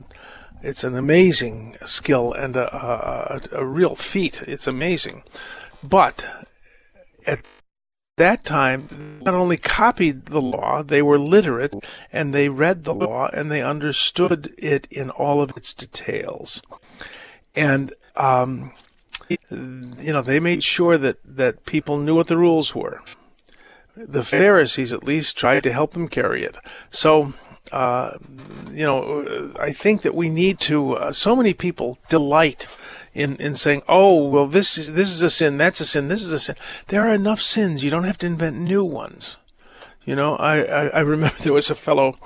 it's 0.66 0.84
an 0.84 0.96
amazing 0.96 1.78
skill 1.86 2.34
and 2.34 2.56
a, 2.56 2.76
a, 2.76 3.60
a 3.60 3.66
real 3.66 3.96
feat. 3.96 4.42
It's 4.48 4.68
amazing. 4.68 5.24
But 5.84 6.26
at 7.28 7.46
that 8.18 8.44
time, 8.44 9.20
not 9.24 9.34
only 9.34 9.58
copied 9.58 10.26
the 10.28 10.42
law, 10.42 10.82
they 10.82 11.02
were 11.02 11.20
literate 11.20 11.76
and 12.12 12.34
they 12.34 12.50
read 12.50 12.84
the 12.84 12.96
law 12.96 13.30
and 13.34 13.52
they 13.52 13.62
understood 13.62 14.54
it 14.58 14.88
in 14.90 15.10
all 15.12 15.42
of 15.42 15.52
its 15.56 15.74
details. 15.74 16.62
And, 17.56 17.94
um, 18.16 18.74
you 19.30 20.14
know, 20.14 20.22
they 20.22 20.40
made 20.40 20.64
sure 20.64 20.98
that, 20.98 21.18
that 21.24 21.66
people 21.66 21.98
knew 21.98 22.16
what 22.16 22.28
the 22.28 22.38
rules 22.38 22.74
were. 22.74 23.02
The 23.96 24.24
Pharisees, 24.24 24.92
at 24.92 25.06
least, 25.06 25.38
tried 25.38 25.64
to 25.64 25.72
help 25.72 25.92
them 25.92 26.08
carry 26.08 26.44
it. 26.44 26.58
So, 26.90 27.34
uh, 27.72 28.12
you 28.72 28.86
know, 28.86 29.54
I 29.60 29.72
think 29.72 30.02
that 30.04 30.16
we 30.16 30.30
need 30.30 30.60
to. 30.62 30.94
Uh, 30.94 31.12
so 31.12 31.36
many 31.36 31.54
people 31.54 31.98
delight 32.10 32.68
in 33.14 33.36
in 33.38 33.56
saying, 33.56 33.82
"Oh, 33.88 34.28
well, 34.28 34.48
this 34.48 34.78
is 34.78 34.94
this 34.94 35.10
is 35.10 35.22
a 35.22 35.30
sin, 35.30 35.58
that's 35.58 35.80
a 35.80 35.86
sin, 35.86 36.08
this 36.08 36.22
is 36.22 36.32
a 36.32 36.40
sin." 36.40 36.56
There 36.88 37.08
are 37.08 37.14
enough 37.14 37.42
sins. 37.42 37.84
You 37.84 37.90
don't 37.90 38.04
have 38.04 38.18
to 38.20 38.26
invent 38.26 38.58
new 38.58 38.84
ones. 38.84 39.38
You 40.06 40.16
know, 40.16 40.36
I, 40.36 40.62
I, 40.62 40.88
I 40.88 41.00
remember 41.00 41.36
there 41.42 41.54
was 41.54 41.70
a 41.70 41.76
fellow 41.76 42.18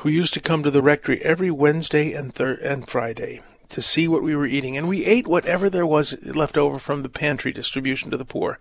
who 0.00 0.08
used 0.08 0.34
to 0.34 0.40
come 0.40 0.62
to 0.62 0.70
the 0.70 0.82
rectory 0.82 1.22
every 1.22 1.50
Wednesday 1.50 2.12
and 2.12 2.34
thir- 2.34 2.60
and 2.62 2.88
Friday 2.88 3.40
to 3.70 3.80
see 3.80 4.06
what 4.06 4.22
we 4.22 4.36
were 4.36 4.44
eating, 4.44 4.76
and 4.76 4.86
we 4.86 5.06
ate 5.06 5.26
whatever 5.26 5.70
there 5.70 5.86
was 5.86 6.22
left 6.22 6.58
over 6.58 6.78
from 6.78 7.02
the 7.02 7.08
pantry 7.08 7.52
distribution 7.52 8.10
to 8.10 8.18
the 8.18 8.24
poor. 8.24 8.58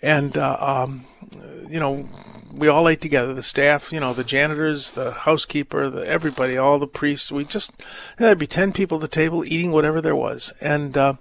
And 0.00 0.38
uh, 0.38 0.56
um, 0.60 1.04
you 1.68 1.80
know, 1.80 2.08
we 2.54 2.68
all 2.68 2.88
ate 2.88 3.00
together. 3.00 3.34
The 3.34 3.42
staff, 3.42 3.92
you 3.92 4.00
know, 4.00 4.12
the 4.12 4.24
janitors, 4.24 4.92
the 4.92 5.12
housekeeper, 5.12 5.88
the 5.90 6.06
everybody, 6.06 6.56
all 6.56 6.78
the 6.78 6.86
priests. 6.86 7.32
We 7.32 7.44
just 7.44 7.72
there'd 8.16 8.38
be 8.38 8.46
ten 8.46 8.72
people 8.72 8.98
at 8.98 9.02
the 9.02 9.08
table 9.08 9.44
eating 9.44 9.72
whatever 9.72 10.00
there 10.00 10.16
was, 10.16 10.52
and 10.60 10.96
uh, 10.96 11.14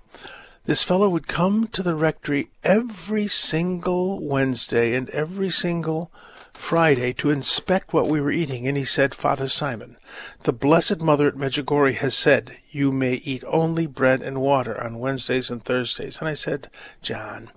this 0.65 0.83
fellow 0.83 1.09
would 1.09 1.27
come 1.27 1.67
to 1.67 1.83
the 1.83 1.95
rectory 1.95 2.49
every 2.63 3.27
single 3.27 4.25
Wednesday 4.25 4.95
and 4.95 5.09
every 5.09 5.49
single 5.49 6.11
Friday 6.53 7.11
to 7.13 7.31
inspect 7.31 7.93
what 7.93 8.07
we 8.07 8.21
were 8.21 8.31
eating, 8.31 8.67
and 8.67 8.77
he 8.77 8.85
said, 8.85 9.13
Father 9.13 9.47
Simon, 9.47 9.97
the 10.43 10.53
Blessed 10.53 11.01
Mother 11.01 11.27
at 11.27 11.35
Medjugorje 11.35 11.95
has 11.95 12.15
said 12.15 12.57
you 12.69 12.91
may 12.91 13.15
eat 13.15 13.43
only 13.47 13.87
bread 13.87 14.21
and 14.21 14.39
water 14.39 14.81
on 14.81 14.99
Wednesdays 14.99 15.49
and 15.49 15.63
Thursdays. 15.63 16.19
And 16.19 16.29
I 16.29 16.35
said, 16.35 16.69
John, 17.01 17.49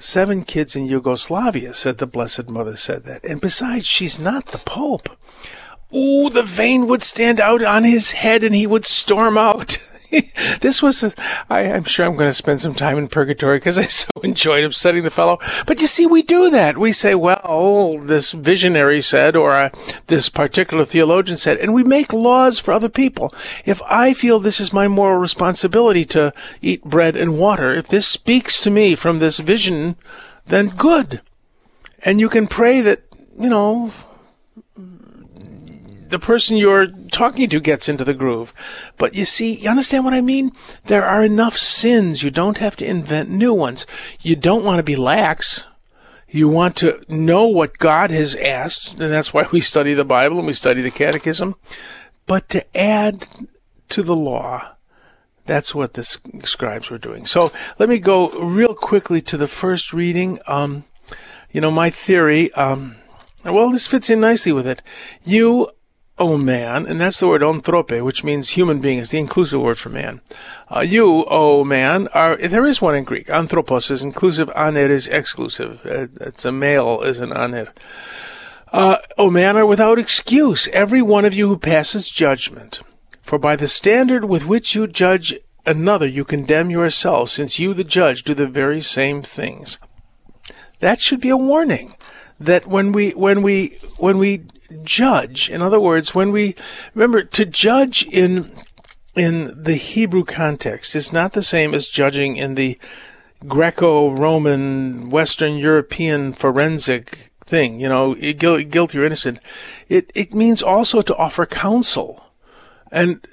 Seven 0.00 0.44
kids 0.44 0.76
in 0.76 0.86
Yugoslavia, 0.86 1.74
said 1.74 1.98
the 1.98 2.06
Blessed 2.06 2.48
Mother, 2.48 2.76
said 2.76 3.02
that. 3.04 3.24
And 3.24 3.40
besides, 3.40 3.84
she's 3.84 4.18
not 4.18 4.46
the 4.46 4.58
Pope. 4.58 5.08
Ooh, 5.94 6.30
the 6.30 6.44
vein 6.44 6.86
would 6.86 7.02
stand 7.02 7.40
out 7.40 7.64
on 7.64 7.82
his 7.82 8.12
head 8.12 8.44
and 8.44 8.54
he 8.54 8.66
would 8.66 8.86
storm 8.86 9.36
out. 9.36 9.78
this 10.60 10.82
was, 10.82 11.02
a, 11.02 11.12
I, 11.48 11.72
I'm 11.72 11.84
sure 11.84 12.06
I'm 12.06 12.16
going 12.16 12.28
to 12.28 12.34
spend 12.34 12.60
some 12.60 12.74
time 12.74 12.98
in 12.98 13.08
purgatory 13.08 13.58
because 13.58 13.78
I 13.78 13.82
so 13.82 14.10
enjoyed 14.22 14.64
upsetting 14.64 15.02
the 15.02 15.10
fellow. 15.10 15.38
But 15.66 15.80
you 15.80 15.86
see, 15.86 16.06
we 16.06 16.22
do 16.22 16.50
that. 16.50 16.78
We 16.78 16.92
say, 16.92 17.14
well, 17.14 17.98
this 17.98 18.32
visionary 18.32 19.00
said, 19.00 19.36
or 19.36 19.52
uh, 19.52 19.70
this 20.06 20.28
particular 20.28 20.84
theologian 20.84 21.36
said, 21.36 21.58
and 21.58 21.74
we 21.74 21.84
make 21.84 22.12
laws 22.12 22.58
for 22.58 22.72
other 22.72 22.88
people. 22.88 23.32
If 23.64 23.82
I 23.82 24.14
feel 24.14 24.38
this 24.38 24.60
is 24.60 24.72
my 24.72 24.88
moral 24.88 25.18
responsibility 25.18 26.04
to 26.06 26.32
eat 26.62 26.84
bread 26.84 27.16
and 27.16 27.38
water, 27.38 27.72
if 27.74 27.88
this 27.88 28.06
speaks 28.06 28.60
to 28.62 28.70
me 28.70 28.94
from 28.94 29.18
this 29.18 29.38
vision, 29.38 29.96
then 30.46 30.68
good. 30.68 31.20
And 32.04 32.20
you 32.20 32.28
can 32.28 32.46
pray 32.46 32.80
that, 32.80 33.02
you 33.38 33.50
know, 33.50 33.92
the 36.08 36.18
person 36.18 36.56
you're 36.56 36.86
talking 36.86 37.48
to 37.48 37.60
gets 37.60 37.88
into 37.88 38.04
the 38.04 38.14
groove. 38.14 38.52
But 38.96 39.14
you 39.14 39.24
see, 39.24 39.56
you 39.56 39.70
understand 39.70 40.04
what 40.04 40.14
I 40.14 40.20
mean? 40.20 40.52
There 40.84 41.04
are 41.04 41.22
enough 41.22 41.56
sins. 41.56 42.22
You 42.22 42.30
don't 42.30 42.58
have 42.58 42.76
to 42.76 42.86
invent 42.86 43.30
new 43.30 43.52
ones. 43.52 43.86
You 44.20 44.36
don't 44.36 44.64
want 44.64 44.78
to 44.78 44.84
be 44.84 44.96
lax. 44.96 45.66
You 46.30 46.48
want 46.48 46.76
to 46.76 47.02
know 47.08 47.46
what 47.46 47.78
God 47.78 48.10
has 48.10 48.34
asked, 48.34 49.00
and 49.00 49.10
that's 49.10 49.32
why 49.32 49.46
we 49.50 49.60
study 49.60 49.94
the 49.94 50.04
Bible 50.04 50.38
and 50.38 50.46
we 50.46 50.52
study 50.52 50.82
the 50.82 50.90
Catechism. 50.90 51.54
But 52.26 52.48
to 52.50 52.76
add 52.76 53.28
to 53.88 54.02
the 54.02 54.16
law, 54.16 54.72
that's 55.46 55.74
what 55.74 55.94
the 55.94 56.02
scribes 56.02 56.90
were 56.90 56.98
doing. 56.98 57.24
So 57.24 57.50
let 57.78 57.88
me 57.88 57.98
go 57.98 58.28
real 58.30 58.74
quickly 58.74 59.22
to 59.22 59.38
the 59.38 59.48
first 59.48 59.94
reading. 59.94 60.38
Um, 60.46 60.84
you 61.50 61.62
know, 61.62 61.70
my 61.70 61.88
theory, 61.88 62.52
um, 62.52 62.96
well, 63.44 63.70
this 63.70 63.86
fits 63.86 64.10
in 64.10 64.20
nicely 64.20 64.52
with 64.52 64.66
it. 64.66 64.82
You 65.24 65.70
O 66.18 66.36
man, 66.36 66.86
and 66.86 67.00
that's 67.00 67.20
the 67.20 67.28
word 67.28 67.42
anthrope, 67.42 68.02
which 68.02 68.24
means 68.24 68.50
human 68.50 68.80
being, 68.80 68.98
is 68.98 69.10
the 69.10 69.18
inclusive 69.18 69.60
word 69.60 69.78
for 69.78 69.88
man. 69.88 70.20
Uh, 70.68 70.80
you, 70.80 71.24
O 71.26 71.64
man, 71.64 72.08
are, 72.08 72.36
there 72.36 72.66
is 72.66 72.82
one 72.82 72.96
in 72.96 73.04
Greek. 73.04 73.30
Anthropos 73.30 73.90
is 73.90 74.02
inclusive, 74.02 74.50
aner 74.56 74.90
is 74.90 75.06
exclusive. 75.06 75.84
Uh, 75.86 76.08
it's 76.20 76.44
a 76.44 76.52
male 76.52 77.02
is 77.02 77.20
an 77.20 77.32
aner. 77.32 77.72
Uh, 78.72 78.96
o 79.16 79.30
man, 79.30 79.56
are 79.56 79.64
without 79.64 79.98
excuse, 79.98 80.68
every 80.68 81.00
one 81.00 81.24
of 81.24 81.34
you 81.34 81.48
who 81.48 81.56
passes 81.56 82.10
judgment. 82.10 82.80
For 83.22 83.38
by 83.38 83.56
the 83.56 83.68
standard 83.68 84.24
with 84.24 84.44
which 84.44 84.74
you 84.74 84.86
judge 84.86 85.34
another, 85.64 86.06
you 86.06 86.24
condemn 86.24 86.70
yourself, 86.70 87.30
since 87.30 87.58
you, 87.58 87.74
the 87.74 87.84
judge, 87.84 88.24
do 88.24 88.34
the 88.34 88.46
very 88.46 88.80
same 88.80 89.22
things. 89.22 89.78
That 90.80 91.00
should 91.00 91.20
be 91.20 91.30
a 91.30 91.36
warning 91.36 91.94
that 92.40 92.66
when 92.66 92.92
we, 92.92 93.10
when 93.10 93.42
we, 93.42 93.78
when 93.98 94.18
we 94.18 94.42
judge. 94.84 95.50
In 95.50 95.62
other 95.62 95.80
words, 95.80 96.14
when 96.14 96.30
we 96.32 96.54
remember 96.94 97.22
to 97.22 97.44
judge 97.44 98.06
in 98.10 98.50
in 99.14 99.50
the 99.60 99.74
Hebrew 99.74 100.24
context 100.24 100.94
is 100.94 101.12
not 101.12 101.32
the 101.32 101.42
same 101.42 101.74
as 101.74 101.88
judging 101.88 102.36
in 102.36 102.54
the 102.54 102.78
Greco-Roman, 103.46 105.10
Western 105.10 105.58
European 105.58 106.32
forensic 106.32 107.30
thing. 107.44 107.80
You 107.80 107.88
know, 107.88 108.14
guilty 108.14 108.98
or 108.98 109.04
innocent. 109.04 109.38
It 109.88 110.10
it 110.14 110.34
means 110.34 110.62
also 110.62 111.00
to 111.02 111.16
offer 111.16 111.46
counsel, 111.46 112.24
and 112.92 113.26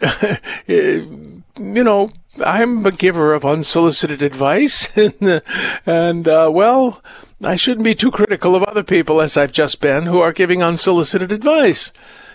you 1.58 1.84
know, 1.84 2.10
I'm 2.44 2.86
a 2.86 2.92
giver 2.92 3.34
of 3.34 3.46
unsolicited 3.46 4.22
advice, 4.22 4.96
and, 5.86 6.28
uh, 6.28 6.50
well, 6.52 7.02
I 7.44 7.56
shouldn't 7.56 7.86
be 7.86 7.96
too 7.96 8.12
critical 8.12 8.56
of 8.56 8.64
other 8.64 8.84
people, 8.84 9.22
as 9.22 9.38
I've 9.38 9.52
just 9.52 9.82
been, 9.82 10.06
who 10.06 10.20
are 10.20 10.34
giving 10.34 10.62
unsolicited 10.62 11.32
advice. 11.32 11.92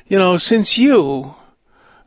You 0.06 0.18
know, 0.18 0.36
since 0.36 0.78
you, 0.78 1.34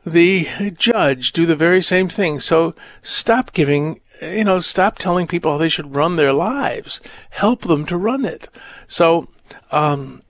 the 0.04 0.72
judge, 0.76 1.32
do 1.32 1.46
the 1.46 1.56
very 1.56 1.82
same 1.82 2.08
thing, 2.08 2.40
so 2.40 2.74
stop 3.02 3.52
giving 3.52 4.00
you 4.22 4.44
know, 4.44 4.60
stop 4.60 4.98
telling 4.98 5.26
people 5.26 5.52
how 5.52 5.58
they 5.58 5.68
should 5.68 5.96
run 5.96 6.16
their 6.16 6.32
lives. 6.32 7.00
Help 7.30 7.62
them 7.62 7.84
to 7.86 7.96
run 7.96 8.24
it. 8.24 8.48
So, 8.86 9.28
um, 9.70 10.22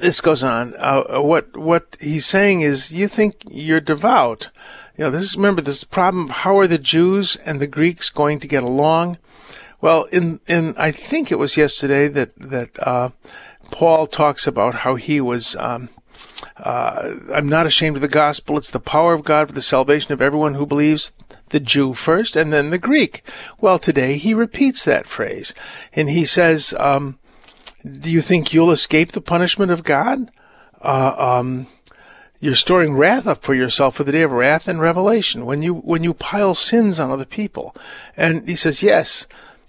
this 0.00 0.20
goes 0.20 0.42
on. 0.42 0.74
Uh, 0.78 1.20
what 1.20 1.56
what 1.56 1.96
he's 2.00 2.26
saying 2.26 2.62
is, 2.62 2.92
you 2.92 3.08
think 3.08 3.42
you're 3.48 3.80
devout. 3.80 4.50
You 4.96 5.04
know, 5.04 5.10
this 5.10 5.22
is 5.22 5.36
remember 5.36 5.60
this 5.60 5.82
problem. 5.82 6.28
How 6.28 6.56
are 6.58 6.68
the 6.68 6.78
Jews 6.78 7.36
and 7.36 7.60
the 7.60 7.66
Greeks 7.66 8.10
going 8.10 8.38
to 8.40 8.46
get 8.46 8.62
along? 8.62 9.18
Well, 9.80 10.04
in 10.12 10.40
in 10.46 10.74
I 10.78 10.92
think 10.92 11.32
it 11.32 11.38
was 11.38 11.56
yesterday 11.56 12.06
that 12.08 12.34
that 12.36 12.70
uh, 12.86 13.10
Paul 13.70 14.06
talks 14.06 14.46
about 14.46 14.76
how 14.76 14.94
he 14.94 15.20
was. 15.20 15.56
Um, 15.56 15.88
uh, 16.56 17.16
I'm 17.32 17.48
not 17.48 17.66
ashamed 17.66 17.96
of 17.96 18.02
the 18.02 18.08
gospel. 18.08 18.56
It's 18.56 18.70
the 18.70 18.78
power 18.78 19.12
of 19.12 19.24
God 19.24 19.48
for 19.48 19.54
the 19.54 19.60
salvation 19.60 20.12
of 20.12 20.22
everyone 20.22 20.54
who 20.54 20.66
believes, 20.66 21.12
the 21.48 21.58
Jew 21.58 21.94
first 21.94 22.36
and 22.36 22.52
then 22.52 22.70
the 22.70 22.78
Greek. 22.78 23.22
Well, 23.60 23.80
today 23.80 24.16
he 24.16 24.34
repeats 24.34 24.84
that 24.84 25.08
phrase 25.08 25.52
and 25.92 26.08
he 26.08 26.24
says, 26.24 26.72
um, 26.78 27.18
do 27.82 28.10
you 28.10 28.20
think 28.20 28.52
you'll 28.52 28.70
escape 28.70 29.12
the 29.12 29.20
punishment 29.20 29.72
of 29.72 29.82
God? 29.82 30.30
Uh, 30.80 31.14
um, 31.18 31.66
you're 32.40 32.54
storing 32.54 32.96
wrath 32.96 33.26
up 33.26 33.42
for 33.42 33.54
yourself 33.54 33.96
for 33.96 34.04
the 34.04 34.12
day 34.12 34.22
of 34.22 34.32
wrath 34.32 34.68
and 34.68 34.80
revelation 34.80 35.46
when 35.46 35.62
you 35.62 35.74
when 35.74 36.04
you 36.04 36.14
pile 36.14 36.54
sins 36.54 37.00
on 37.00 37.10
other 37.10 37.24
people. 37.24 37.74
And 38.16 38.48
he 38.48 38.56
says, 38.56 38.82
yes, 38.82 39.26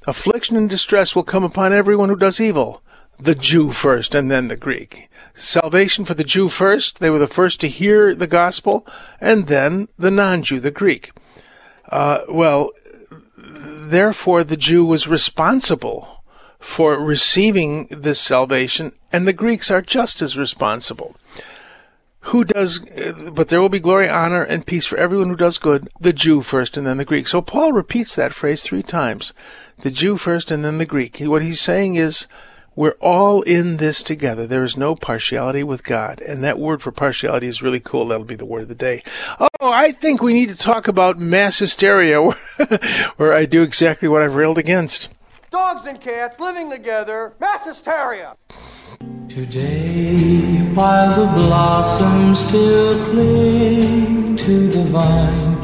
affliction 0.08 0.58
and 0.58 0.70
distress 0.70 1.16
will 1.16 1.24
come 1.24 1.44
upon 1.44 1.74
everyone 1.74 2.10
who 2.10 2.16
does 2.16 2.42
evil. 2.42 2.82
The 3.18 3.36
Jew 3.36 3.72
first 3.72 4.14
and 4.14 4.30
then 4.30 4.50
the 4.50 4.58
Greek. 4.58 5.10
Salvation 5.34 6.04
for 6.04 6.14
the 6.14 6.24
Jew 6.24 6.50
first. 6.50 7.00
They 7.00 7.10
were 7.10 7.20
the 7.20 7.28
first 7.28 7.62
to 7.62 7.70
hear 7.70 8.14
the 8.14 8.28
gospel, 8.28 8.86
and 9.22 9.48
then 9.48 9.88
the 9.98 10.12
non-Jew, 10.12 10.60
the 10.60 10.72
Greek. 10.72 11.12
Uh, 11.90 12.20
well, 12.30 12.72
therefore 13.38 14.44
the 14.44 14.58
Jew 14.58 14.86
was 14.86 15.08
responsible 15.08 16.24
for 16.60 16.98
receiving 16.98 17.88
this 17.90 18.20
salvation, 18.20 18.92
and 19.14 19.28
the 19.28 19.34
Greeks 19.34 19.70
are 19.72 19.82
just 19.82 20.22
as 20.22 20.38
responsible. 20.38 21.16
Who 22.30 22.44
does, 22.44 22.80
but 23.32 23.50
there 23.50 23.62
will 23.62 23.70
be 23.70 23.80
glory, 23.80 24.10
honor, 24.10 24.44
and 24.44 24.66
peace 24.66 24.86
for 24.86 24.98
everyone 24.98 25.30
who 25.30 25.36
does 25.36 25.58
good, 25.58 25.90
the 26.00 26.14
Jew 26.14 26.42
first 26.42 26.76
and 26.76 26.88
then 26.88 26.98
the 26.98 27.06
Greek. 27.06 27.28
So 27.28 27.42
Paul 27.42 27.72
repeats 27.72 28.16
that 28.16 28.34
phrase 28.34 28.64
three 28.64 28.84
times 28.84 29.34
the 29.80 29.92
Jew 29.92 30.18
first 30.18 30.52
and 30.52 30.66
then 30.66 30.78
the 30.78 30.86
Greek. 30.86 31.20
What 31.20 31.44
he's 31.44 31.62
saying 31.62 31.96
is, 31.96 32.28
we're 32.76 32.98
all 33.00 33.42
in 33.44 33.78
this 33.78 34.04
together. 34.04 34.46
There 34.46 34.64
is 34.64 34.76
no 34.76 34.96
partiality 34.96 35.64
with 35.64 35.86
God. 35.86 36.20
And 36.22 36.44
that 36.44 36.60
word 36.60 36.82
for 36.82 36.92
partiality 36.92 37.48
is 37.48 37.62
really 37.62 37.80
cool. 37.80 38.08
That'll 38.08 38.26
be 38.26 38.36
the 38.36 38.46
word 38.46 38.64
of 38.64 38.68
the 38.68 38.76
day. 38.76 39.02
Oh, 39.40 39.48
I 39.62 39.92
think 39.92 40.22
we 40.22 40.34
need 40.34 40.50
to 40.50 40.58
talk 40.58 40.88
about 40.88 41.18
mass 41.18 41.60
hysteria, 41.60 42.22
where 43.18 43.34
I 43.34 43.46
do 43.46 43.64
exactly 43.64 44.10
what 44.10 44.22
I've 44.22 44.36
railed 44.36 44.58
against. 44.58 45.10
Dogs 45.52 45.86
and 45.86 46.02
cats 46.02 46.40
living 46.42 46.70
together, 46.70 47.34
mass 47.40 47.66
hysteria. 47.66 48.36
Today, 49.36 50.60
while 50.76 51.14
the 51.20 51.26
blossoms 51.34 52.40
still 52.40 53.06
cling 53.08 54.38
to 54.38 54.68
the 54.70 54.84
vine, 54.84 55.58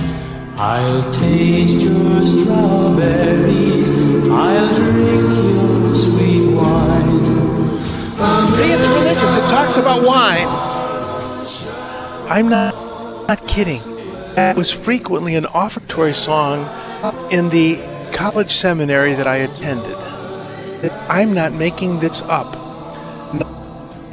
I'll 0.57 1.09
taste 1.13 1.77
your 1.77 2.27
strawberries, 2.27 3.89
I'll 4.29 4.75
drink 4.75 5.21
your 5.55 5.95
sweet 5.95 6.53
wine. 6.53 8.49
See, 8.49 8.73
it's 8.73 8.85
religious. 8.87 9.37
It 9.37 9.49
talks 9.49 9.77
about 9.77 10.05
wine. 10.05 10.49
I'm 12.29 12.49
not, 12.49 12.75
not 13.29 13.47
kidding. 13.47 13.79
It 14.35 14.57
was 14.57 14.69
frequently 14.69 15.35
an 15.35 15.45
offertory 15.45 16.13
song 16.13 16.67
in 17.31 17.47
the 17.51 17.77
college 18.11 18.51
seminary 18.51 19.13
that 19.13 19.27
I 19.27 19.37
attended. 19.37 19.95
I'm 21.07 21.33
not 21.33 21.53
making 21.53 22.01
this 22.01 22.21
up. 22.23 22.60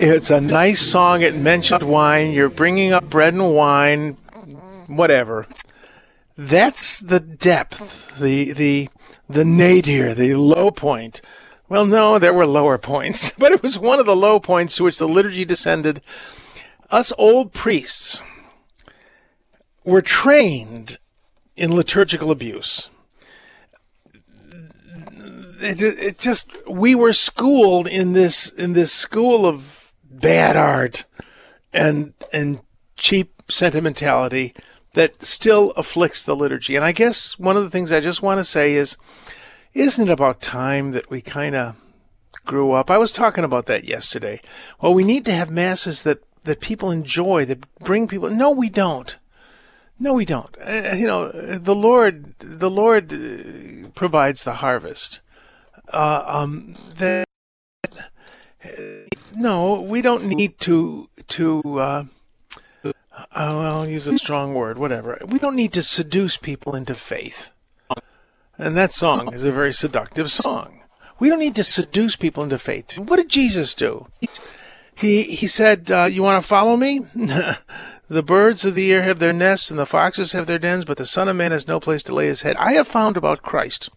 It's 0.01 0.31
a 0.31 0.41
nice 0.41 0.81
song. 0.81 1.23
It 1.23 1.35
mentioned 1.35 1.83
wine. 1.83 2.31
You're 2.31 2.49
bringing 2.49 2.93
up 2.93 3.11
bread 3.11 3.35
and 3.35 3.53
wine, 3.53 4.13
whatever. 4.87 5.45
That's 6.37 7.01
the 7.01 7.19
depth, 7.19 8.17
the 8.21 8.53
the 8.53 8.91
the 9.29 9.45
nadir, 9.45 10.15
the 10.15 10.37
low 10.37 10.71
point. 10.71 11.21
Well, 11.69 11.85
no, 11.85 12.21
there 12.21 12.33
were 12.33 12.47
lower 12.47 12.79
points, 12.79 13.31
but 13.39 13.51
it 13.51 13.61
was 13.61 13.77
one 13.77 13.99
of 13.99 14.07
the 14.07 14.15
low 14.15 14.39
points 14.39 14.77
to 14.77 14.85
which 14.85 14.99
the 14.99 15.09
liturgy 15.09 15.45
descended. 15.45 16.01
Us 16.91 17.13
old 17.19 17.53
priests 17.53 18.23
were 19.83 20.01
trained 20.01 20.99
in 21.57 21.75
liturgical 21.75 22.31
abuse. 22.31 22.89
It, 25.61 25.83
it, 25.83 26.19
just 26.21 26.53
we 26.69 26.95
were 26.95 27.13
schooled 27.13 27.89
in 27.89 28.13
this 28.13 28.49
in 28.49 28.75
this 28.75 28.93
school 28.93 29.45
of 29.45 29.78
bad 30.21 30.57
art 30.57 31.05
and 31.73 32.15
and 32.33 32.61
cheap 32.97 33.43
sentimentality 33.49 34.55
that 34.95 35.23
still 35.23 35.71
afflicts 35.73 36.25
the 36.25 36.37
liturgy. 36.37 36.77
And 36.77 36.85
I 36.85 36.93
guess 36.93 37.39
one 37.39 37.57
of 37.57 37.63
the 37.63 37.71
things 37.71 37.93
I 37.93 38.01
just 38.01 38.23
want 38.23 38.39
to 38.39 38.45
say 38.45 38.75
is 38.75 38.97
isn't 39.75 40.09
it 40.09 40.13
about 40.13 40.41
time 40.41 40.93
that 40.93 41.11
we 41.11 41.21
kind 41.21 41.55
of 41.55 41.77
grew 42.45 42.73
up? 42.73 42.91
I 42.91 42.99
was 42.99 43.13
talking 43.13 43.45
about 43.45 43.67
that 43.67 43.85
yesterday. 43.85 44.41
Well, 44.81 44.95
we 44.95 45.05
need 45.05 45.25
to 45.27 45.33
have 45.33 45.51
masses 45.51 46.03
that 46.03 46.23
that 46.43 46.61
people 46.61 46.91
enjoy, 46.91 47.45
that 47.45 47.67
bring 47.81 48.09
people. 48.09 48.31
No, 48.31 48.51
we 48.51 48.71
don't. 48.71 49.17
No, 50.01 50.15
we 50.15 50.25
don't. 50.25 50.57
Uh, 50.65 50.95
you 50.95 51.07
know, 51.07 51.29
the 51.29 51.75
Lord, 51.75 52.39
the 52.39 52.71
Lord 52.71 53.13
uh, 53.13 53.89
provides 53.95 54.45
the 54.45 54.55
harvest. 54.55 55.21
Uh, 55.93 56.23
um, 56.27 56.77
no, 59.39 59.81
we 59.81 60.03
don't 60.03 60.25
need 60.25 60.59
to 60.61 61.09
to. 61.29 61.79
Uh, 61.79 62.05
I'll 63.33 63.89
use 63.89 64.07
a 64.07 64.17
strong 64.17 64.55
word, 64.55 64.79
whatever. 64.79 65.19
We 65.27 65.39
don't 65.39 65.57
need 65.57 65.73
to 65.73 65.83
seduce 65.83 66.37
people 66.37 66.77
into 66.77 66.95
faith. 66.95 67.51
And 68.57 68.77
that 68.77 68.93
song 68.93 69.35
is 69.35 69.45
a 69.45 69.53
very 69.53 69.73
seductive 69.73 70.31
song. 70.31 70.83
We 71.19 71.29
don't 71.29 71.41
need 71.41 71.57
to 71.57 71.65
seduce 71.65 72.17
people 72.17 72.43
into 72.43 72.59
faith. 72.59 72.97
What 72.99 73.17
did 73.17 73.29
Jesus 73.29 73.75
do? 73.75 74.07
He 74.95 75.25
he 75.25 75.47
said, 75.47 75.91
uh, 75.91 76.05
"You 76.05 76.23
want 76.23 76.43
to 76.43 76.49
follow 76.49 76.77
me? 76.77 77.03
The 78.11 78.23
birds 78.23 78.65
of 78.65 78.75
the 78.75 78.91
air 78.91 79.03
have 79.03 79.19
their 79.19 79.35
nests, 79.35 79.71
and 79.71 79.79
the 79.79 79.85
foxes 79.85 80.33
have 80.33 80.47
their 80.47 80.59
dens, 80.59 80.87
but 80.87 80.97
the 80.97 81.05
Son 81.05 81.29
of 81.29 81.37
Man 81.37 81.53
has 81.53 81.69
no 81.69 81.79
place 81.79 82.03
to 82.05 82.15
lay 82.15 82.27
his 82.27 82.41
head. 82.41 82.57
I 82.57 82.73
have 82.73 82.89
found 82.89 83.19
about 83.19 83.43
Christ 83.43 83.91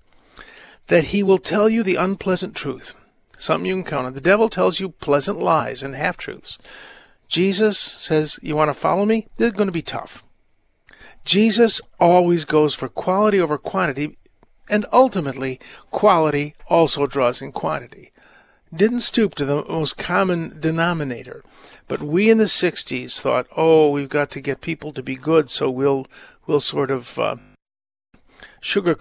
that 0.88 1.06
he 1.06 1.24
will 1.24 1.38
tell 1.38 1.70
you 1.70 1.82
the 1.82 1.96
unpleasant 1.96 2.54
truth, 2.54 2.94
something 3.42 3.68
you 3.68 3.76
can 3.76 3.84
count 3.84 4.08
on. 4.08 4.14
The 4.14 4.22
devil 4.22 4.50
tells 4.50 4.80
you 4.80 4.90
pleasant 4.90 5.40
lies 5.40 5.84
and 5.84 5.96
half 5.96 6.18
truths. 6.18 6.58
Jesus 7.28 7.80
says, 7.80 8.40
You 8.42 8.56
want 8.56 8.70
to 8.70 8.74
follow 8.74 9.06
me? 9.06 9.28
This 9.38 9.48
is 9.48 9.54
going 9.54 9.68
to 9.68 9.74
be 9.74 9.82
tough. 9.82 10.24
Jesus 11.24 11.82
always 12.00 12.46
goes 12.46 12.74
for 12.74 12.88
quality 12.88 13.40
over 13.40 13.58
quantity, 13.58 14.18
and 14.70 14.86
ultimately, 14.92 15.60
quality 15.92 16.56
also 16.68 17.06
draws 17.06 17.42
in 17.42 17.52
quantity. 17.52 18.12
Didn't 18.74 19.02
stoop 19.02 19.36
to 19.36 19.46
the 19.46 19.66
most 19.68 19.98
common 19.98 20.58
denominator. 20.60 21.44
But 21.88 22.02
we 22.02 22.30
in 22.30 22.38
the 22.38 22.46
60s 22.46 23.20
thought, 23.20 23.48
oh, 23.58 23.90
we've 23.90 24.10
got 24.10 24.30
to 24.32 24.42
get 24.42 24.62
people 24.62 24.94
to 24.94 25.04
be 25.04 25.16
good, 25.16 25.50
so 25.50 25.70
we'll 25.70 26.08
we'll 26.48 26.62
sort 26.62 26.90
of 26.90 27.20
uh, 27.20 27.36
sugar 28.62 28.96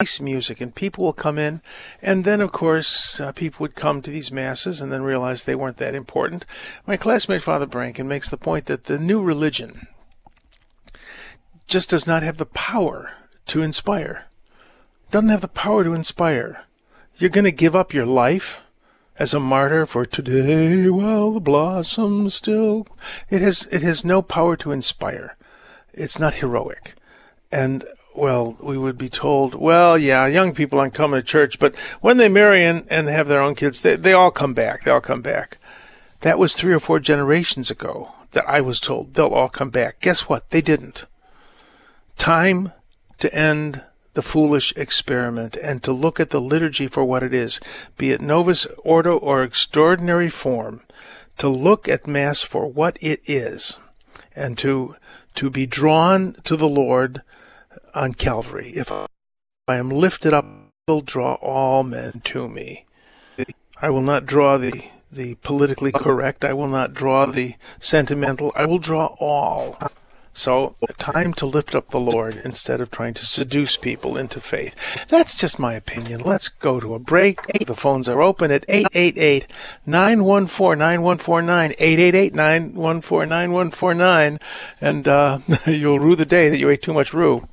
nice 0.00 0.20
music, 0.20 0.60
and 0.60 0.76
people 0.76 1.02
will 1.02 1.12
come 1.12 1.38
in, 1.38 1.60
and 2.00 2.24
then 2.24 2.40
of 2.40 2.52
course 2.52 3.18
uh, 3.18 3.32
people 3.32 3.64
would 3.64 3.74
come 3.74 4.00
to 4.00 4.12
these 4.12 4.30
masses 4.30 4.80
and 4.80 4.92
then 4.92 5.02
realize 5.02 5.42
they 5.42 5.56
weren't 5.56 5.78
that 5.78 5.92
important. 5.92 6.46
My 6.86 6.96
classmate 6.96 7.42
Father 7.42 7.66
Branken 7.66 8.06
makes 8.06 8.30
the 8.30 8.36
point 8.36 8.66
that 8.66 8.84
the 8.84 8.96
new 8.96 9.20
religion 9.20 9.88
just 11.66 11.90
does 11.90 12.06
not 12.06 12.22
have 12.22 12.36
the 12.36 12.46
power 12.46 13.16
to 13.46 13.60
inspire. 13.60 14.26
Doesn't 15.10 15.30
have 15.30 15.40
the 15.40 15.48
power 15.48 15.82
to 15.82 15.94
inspire. 15.94 16.62
You're 17.16 17.28
going 17.28 17.42
to 17.42 17.50
give 17.50 17.74
up 17.74 17.92
your 17.92 18.06
life 18.06 18.60
as 19.18 19.34
a 19.34 19.40
martyr 19.40 19.84
for 19.84 20.06
today 20.06 20.88
while 20.88 21.32
the 21.32 21.40
blossoms 21.40 22.36
still 22.36 22.86
it 23.30 23.42
has 23.42 23.66
it 23.72 23.82
has 23.82 24.04
no 24.04 24.22
power 24.22 24.56
to 24.56 24.70
inspire 24.70 25.36
it's 25.92 26.20
not 26.20 26.34
heroic 26.34 26.94
and 27.50 27.82
well, 28.18 28.56
we 28.62 28.76
would 28.76 28.98
be 28.98 29.08
told, 29.08 29.54
well, 29.54 29.96
yeah, 29.96 30.26
young 30.26 30.54
people 30.54 30.78
aren't 30.78 30.94
coming 30.94 31.20
to 31.20 31.26
church, 31.26 31.58
but 31.58 31.76
when 32.00 32.16
they 32.16 32.28
marry 32.28 32.64
and, 32.64 32.86
and 32.90 33.08
have 33.08 33.28
their 33.28 33.40
own 33.40 33.54
kids, 33.54 33.82
they, 33.82 33.96
they 33.96 34.12
all 34.12 34.30
come 34.30 34.54
back. 34.54 34.82
They 34.82 34.90
all 34.90 35.00
come 35.00 35.22
back. 35.22 35.58
That 36.20 36.38
was 36.38 36.54
three 36.54 36.72
or 36.72 36.80
four 36.80 36.98
generations 37.00 37.70
ago 37.70 38.12
that 38.32 38.48
I 38.48 38.60
was 38.60 38.80
told 38.80 39.14
they'll 39.14 39.28
all 39.28 39.48
come 39.48 39.70
back. 39.70 40.00
Guess 40.00 40.28
what? 40.28 40.50
They 40.50 40.60
didn't. 40.60 41.06
Time 42.16 42.72
to 43.18 43.32
end 43.34 43.82
the 44.14 44.22
foolish 44.22 44.72
experiment 44.76 45.56
and 45.56 45.82
to 45.84 45.92
look 45.92 46.18
at 46.18 46.30
the 46.30 46.40
liturgy 46.40 46.88
for 46.88 47.04
what 47.04 47.22
it 47.22 47.32
is, 47.32 47.60
be 47.96 48.10
it 48.10 48.20
novus 48.20 48.66
ordo 48.78 49.16
or 49.16 49.44
extraordinary 49.44 50.28
form, 50.28 50.82
to 51.36 51.48
look 51.48 51.88
at 51.88 52.06
Mass 52.08 52.42
for 52.42 52.66
what 52.66 52.98
it 53.00 53.20
is, 53.26 53.78
and 54.34 54.58
to 54.58 54.96
to 55.36 55.50
be 55.50 55.66
drawn 55.66 56.34
to 56.42 56.56
the 56.56 56.66
Lord 56.66 57.22
on 57.98 58.14
Calvary. 58.14 58.70
If 58.74 58.92
I 58.92 59.76
am 59.76 59.90
lifted 59.90 60.32
up, 60.32 60.44
I 60.44 60.92
will 60.92 61.00
draw 61.00 61.34
all 61.34 61.82
men 61.82 62.20
to 62.24 62.48
me. 62.48 62.86
I 63.82 63.90
will 63.90 64.02
not 64.02 64.24
draw 64.24 64.56
the 64.56 64.84
the 65.10 65.34
politically 65.36 65.90
correct. 65.90 66.44
I 66.44 66.52
will 66.52 66.68
not 66.68 66.92
draw 66.92 67.26
the 67.26 67.54
sentimental. 67.78 68.52
I 68.54 68.66
will 68.66 68.78
draw 68.78 69.16
all. 69.18 69.78
So, 70.34 70.76
time 70.98 71.32
to 71.34 71.46
lift 71.46 71.74
up 71.74 71.90
the 71.90 71.98
Lord 71.98 72.40
instead 72.44 72.80
of 72.80 72.90
trying 72.90 73.14
to 73.14 73.26
seduce 73.26 73.76
people 73.76 74.16
into 74.16 74.38
faith. 74.38 75.06
That's 75.08 75.34
just 75.34 75.58
my 75.58 75.74
opinion. 75.74 76.20
Let's 76.20 76.48
go 76.48 76.78
to 76.78 76.94
a 76.94 77.00
break. 77.00 77.40
The 77.66 77.74
phones 77.74 78.08
are 78.08 78.22
open 78.22 78.52
at 78.52 78.64
888 78.68 79.48
914 79.86 80.78
9149. 80.78 81.70
888 81.78 82.34
914 82.34 83.28
9149. 83.28 84.38
And 84.80 85.08
uh, 85.08 85.38
you'll 85.66 85.98
rue 85.98 86.14
the 86.14 86.26
day 86.26 86.48
that 86.50 86.58
you 86.58 86.70
ate 86.70 86.82
too 86.82 86.94
much 86.94 87.12
rue. 87.12 87.48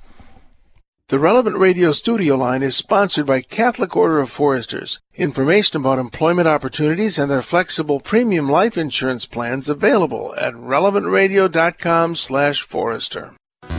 The 1.09 1.19
Relevant 1.19 1.57
Radio 1.59 1.91
studio 1.91 2.35
line 2.35 2.63
is 2.63 2.75
sponsored 2.75 3.27
by 3.27 3.41
Catholic 3.41 3.95
Order 3.95 4.21
of 4.21 4.31
Foresters. 4.31 4.99
Information 5.13 5.79
about 5.79 5.99
employment 5.99 6.47
opportunities 6.47 7.19
and 7.19 7.29
their 7.29 7.43
flexible 7.43 7.99
premium 7.99 8.49
life 8.49 8.75
insurance 8.75 9.27
plans 9.27 9.69
available 9.69 10.33
at 10.41 10.55
relevantradio.com 10.55 12.15
slash 12.15 12.63
forester. 12.63 13.33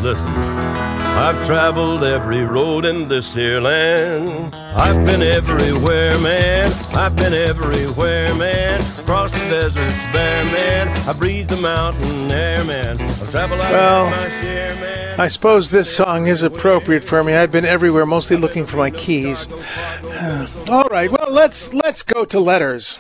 Listen, 0.07 0.29
I've 0.29 1.45
traveled 1.45 2.05
every 2.05 2.45
road 2.45 2.85
in 2.85 3.09
this 3.09 3.35
here 3.35 3.61
land. 3.61 4.55
I've 4.55 5.05
been 5.05 5.21
everywhere, 5.21 6.17
man. 6.21 6.71
I've 6.95 7.17
been 7.17 7.35
everywhere, 7.35 8.33
man. 8.37 8.81
Across 9.01 9.33
the 9.33 9.51
deserts 9.51 9.99
bare, 10.13 10.45
man. 10.45 10.97
I 11.09 11.13
breathe 11.13 11.49
the 11.49 11.57
mountain 11.57 12.31
air, 12.31 12.63
man. 12.67 13.01
I've 13.01 13.31
traveled 13.33 13.61
out 13.63 13.73
Well, 13.73 14.11
my 14.13 14.29
share, 14.29 14.73
man. 14.77 15.19
I 15.19 15.27
suppose 15.27 15.73
this 15.73 15.93
song 15.93 16.29
is 16.29 16.45
appropriate 16.45 17.03
for 17.03 17.25
me. 17.25 17.35
I've 17.35 17.51
been 17.51 17.65
everywhere, 17.65 18.07
mostly 18.07 18.37
looking 18.37 18.65
for 18.65 18.77
my 18.77 18.93
keys. 18.93 19.49
All 20.69 20.87
right, 20.89 21.11
well 21.11 21.33
let's 21.33 21.75
let's 21.75 22.05
go 22.05 22.25
to 22.27 22.39
letters. 22.39 22.97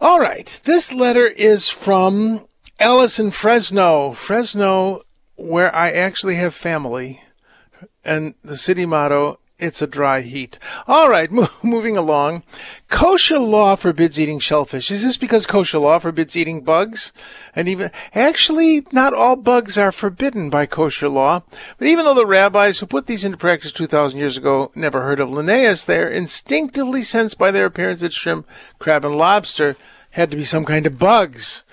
All 0.00 0.20
right, 0.20 0.60
this 0.64 0.92
letter 0.92 1.26
is 1.26 1.68
from 1.68 2.40
Alice 2.78 3.18
in 3.18 3.30
Fresno, 3.30 4.12
Fresno, 4.12 5.02
where 5.36 5.74
I 5.74 5.90
actually 5.90 6.36
have 6.36 6.54
family, 6.54 7.22
and 8.04 8.34
the 8.44 8.56
city 8.56 8.86
motto 8.86 9.40
it's 9.58 9.82
a 9.82 9.86
dry 9.86 10.20
heat. 10.20 10.58
All 10.86 11.08
right, 11.08 11.30
mo- 11.32 11.48
moving 11.62 11.96
along. 11.96 12.42
Kosher 12.88 13.38
law 13.38 13.76
forbids 13.76 14.18
eating 14.18 14.38
shellfish. 14.38 14.90
Is 14.90 15.02
this 15.02 15.16
because 15.16 15.46
kosher 15.46 15.78
law 15.78 15.98
forbids 15.98 16.36
eating 16.36 16.62
bugs? 16.62 17.12
And 17.54 17.68
even, 17.68 17.90
actually, 18.14 18.86
not 18.92 19.14
all 19.14 19.36
bugs 19.36 19.76
are 19.76 19.92
forbidden 19.92 20.48
by 20.50 20.66
kosher 20.66 21.08
law. 21.08 21.42
But 21.78 21.88
even 21.88 22.04
though 22.04 22.14
the 22.14 22.26
rabbis 22.26 22.78
who 22.78 22.86
put 22.86 23.06
these 23.06 23.24
into 23.24 23.36
practice 23.36 23.72
2,000 23.72 24.18
years 24.18 24.36
ago 24.36 24.70
never 24.74 25.02
heard 25.02 25.20
of 25.20 25.30
Linnaeus, 25.30 25.84
they're 25.84 26.08
instinctively 26.08 27.02
sensed 27.02 27.38
by 27.38 27.50
their 27.50 27.66
appearance 27.66 28.00
that 28.00 28.12
shrimp, 28.12 28.46
crab, 28.78 29.04
and 29.04 29.16
lobster 29.16 29.76
had 30.10 30.30
to 30.30 30.36
be 30.36 30.44
some 30.44 30.64
kind 30.64 30.86
of 30.86 30.98
bugs. 30.98 31.64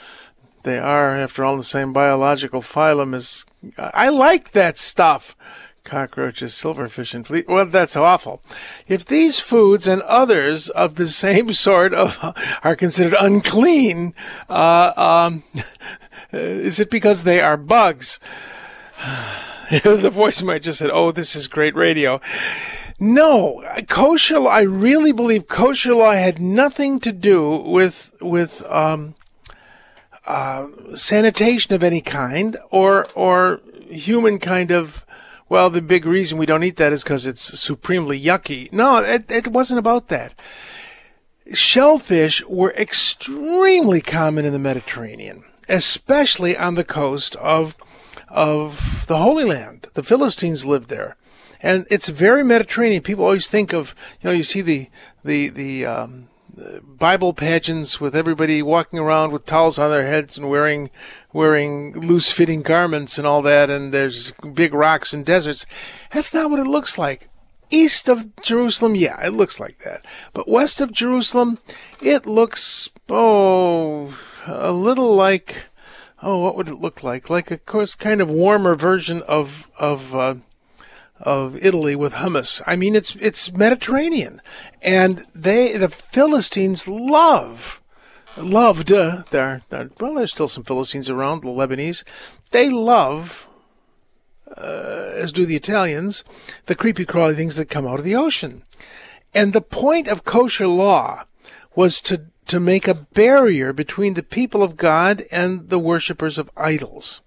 They 0.63 0.79
are, 0.79 1.11
after 1.11 1.45
all, 1.45 1.57
the 1.57 1.63
same 1.63 1.93
biological 1.93 2.61
phylum 2.61 3.13
as. 3.13 3.45
I 3.77 4.09
like 4.09 4.51
that 4.51 4.79
stuff 4.79 5.35
cockroaches, 5.85 6.53
silverfish, 6.53 7.13
and 7.13 7.25
fleas. 7.25 7.45
Well, 7.47 7.65
that's 7.65 7.95
awful. 7.95 8.41
If 8.87 9.05
these 9.05 9.39
foods 9.39 9.87
and 9.87 10.01
others 10.01 10.69
of 10.69 10.95
the 10.95 11.07
same 11.07 11.53
sort 11.53 11.93
of 11.93 12.17
are 12.63 12.75
considered 12.75 13.15
unclean, 13.19 14.13
uh, 14.49 14.91
um, 14.97 15.43
is 16.31 16.79
it 16.79 16.89
because 16.89 17.23
they 17.23 17.39
are 17.39 17.57
bugs? 17.57 18.19
the 19.83 20.09
voice 20.11 20.41
might 20.41 20.63
just 20.63 20.79
said, 20.79 20.89
"Oh, 20.91 21.11
this 21.11 21.35
is 21.35 21.47
great 21.47 21.75
radio." 21.75 22.19
No, 22.99 23.61
kosher 23.87 24.39
law. 24.39 24.51
I 24.51 24.61
really 24.61 25.11
believe 25.11 25.47
kosher 25.47 25.93
law 25.93 26.13
had 26.13 26.39
nothing 26.39 26.99
to 27.01 27.11
do 27.11 27.57
with 27.57 28.15
with 28.21 28.63
um, 28.69 29.15
uh, 30.25 30.67
sanitation 30.95 31.73
of 31.73 31.83
any 31.83 32.01
kind 32.01 32.57
or 32.71 33.05
or 33.15 33.59
human 33.89 34.39
kind 34.39 34.71
of 34.71 35.04
well, 35.47 35.69
the 35.69 35.81
big 35.81 36.05
reason 36.05 36.37
we 36.37 36.45
don't 36.45 36.63
eat 36.63 36.77
that 36.77 36.93
is 36.93 37.03
because 37.03 37.27
it's 37.27 37.59
supremely 37.59 38.19
yucky. 38.19 38.71
No, 38.73 38.97
it, 38.97 39.29
it 39.29 39.47
wasn't 39.47 39.79
about 39.79 40.07
that. 40.07 40.33
Shellfish 41.53 42.43
were 42.47 42.73
extremely 42.73 44.01
common 44.01 44.45
in 44.45 44.53
the 44.53 44.59
Mediterranean, 44.59 45.43
especially 45.69 46.57
on 46.57 46.75
the 46.75 46.83
coast 46.83 47.35
of 47.37 47.75
of 48.29 49.05
the 49.07 49.17
Holy 49.17 49.43
Land. 49.43 49.87
The 49.93 50.03
Philistines 50.03 50.65
lived 50.65 50.89
there, 50.89 51.15
and 51.61 51.85
it's 51.91 52.09
very 52.09 52.43
Mediterranean. 52.43 53.03
People 53.03 53.25
always 53.25 53.47
think 53.47 53.73
of 53.73 53.93
you 54.21 54.29
know 54.29 54.35
you 54.35 54.43
see 54.43 54.61
the 54.61 54.89
the 55.23 55.49
the 55.49 55.85
um, 55.85 56.27
Bible 56.83 57.33
pageants 57.33 57.99
with 57.99 58.15
everybody 58.15 58.61
walking 58.61 58.99
around 58.99 59.31
with 59.31 59.45
towels 59.45 59.77
on 59.77 59.91
their 59.91 60.05
heads 60.05 60.37
and 60.37 60.49
wearing 60.49 60.89
wearing 61.33 61.93
loose 61.99 62.31
fitting 62.31 62.61
garments 62.61 63.17
and 63.17 63.27
all 63.27 63.41
that 63.41 63.69
and 63.69 63.93
there's 63.93 64.31
big 64.53 64.73
rocks 64.73 65.13
and 65.13 65.25
deserts. 65.25 65.65
That's 66.11 66.33
not 66.33 66.49
what 66.49 66.59
it 66.59 66.67
looks 66.67 66.97
like. 66.97 67.27
East 67.69 68.07
of 68.07 68.35
Jerusalem, 68.41 68.95
yeah, 68.95 69.25
it 69.25 69.33
looks 69.33 69.59
like 69.59 69.79
that. 69.79 70.05
But 70.33 70.47
west 70.47 70.79
of 70.79 70.91
Jerusalem, 70.91 71.57
it 72.01 72.25
looks 72.25 72.89
oh 73.09 74.17
a 74.47 74.71
little 74.71 75.15
like 75.15 75.65
oh 76.21 76.39
what 76.39 76.55
would 76.55 76.69
it 76.69 76.79
look 76.79 77.03
like? 77.03 77.29
Like 77.29 77.51
of 77.51 77.65
course 77.65 77.95
kind 77.95 78.21
of 78.21 78.29
warmer 78.29 78.75
version 78.75 79.21
of 79.27 79.69
of 79.77 80.15
uh, 80.15 80.35
of 81.19 81.63
Italy 81.63 81.95
with 81.95 82.13
hummus. 82.13 82.61
I 82.67 82.75
mean, 82.75 82.95
it's 82.95 83.15
it's 83.15 83.51
Mediterranean, 83.53 84.41
and 84.81 85.25
they 85.33 85.77
the 85.77 85.89
Philistines 85.89 86.87
love 86.87 87.81
loved 88.37 88.91
uh, 88.91 89.23
there. 89.29 89.61
Well, 89.99 90.15
there's 90.15 90.31
still 90.31 90.47
some 90.47 90.63
Philistines 90.63 91.09
around, 91.09 91.41
the 91.41 91.47
Lebanese. 91.47 92.03
They 92.51 92.69
love, 92.69 93.47
uh, 94.57 95.11
as 95.13 95.31
do 95.31 95.45
the 95.45 95.55
Italians, 95.55 96.23
the 96.65 96.75
creepy 96.75 97.05
crawly 97.05 97.35
things 97.35 97.57
that 97.57 97.69
come 97.69 97.87
out 97.87 97.99
of 97.99 98.05
the 98.05 98.15
ocean. 98.15 98.63
And 99.33 99.53
the 99.53 99.61
point 99.61 100.07
of 100.07 100.25
kosher 100.25 100.67
law 100.67 101.23
was 101.75 102.01
to 102.03 102.27
to 102.47 102.59
make 102.59 102.87
a 102.87 102.93
barrier 102.93 103.73
between 103.73 104.13
the 104.13 104.23
people 104.23 104.61
of 104.61 104.77
God 104.77 105.23
and 105.31 105.69
the 105.69 105.79
worshippers 105.79 106.37
of 106.37 106.51
idols. 106.55 107.21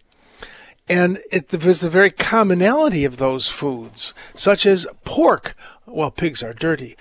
And 0.88 1.18
it 1.30 1.52
was 1.64 1.80
the 1.80 1.90
very 1.90 2.10
commonality 2.10 3.04
of 3.04 3.18
those 3.18 3.48
foods, 3.48 4.14
such 4.34 4.64
as 4.64 4.86
pork. 5.04 5.54
Well, 5.86 6.10
pigs 6.10 6.42
are 6.42 6.54
dirty. 6.54 6.96